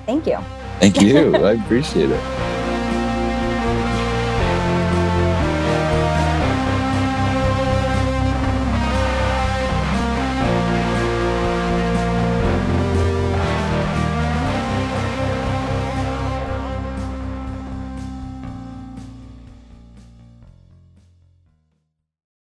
thank 0.07 0.27
you. 0.27 0.39
Thank 0.81 1.01
you. 1.01 1.37
I 1.37 1.53
appreciate 1.53 2.11
it. 2.11 2.49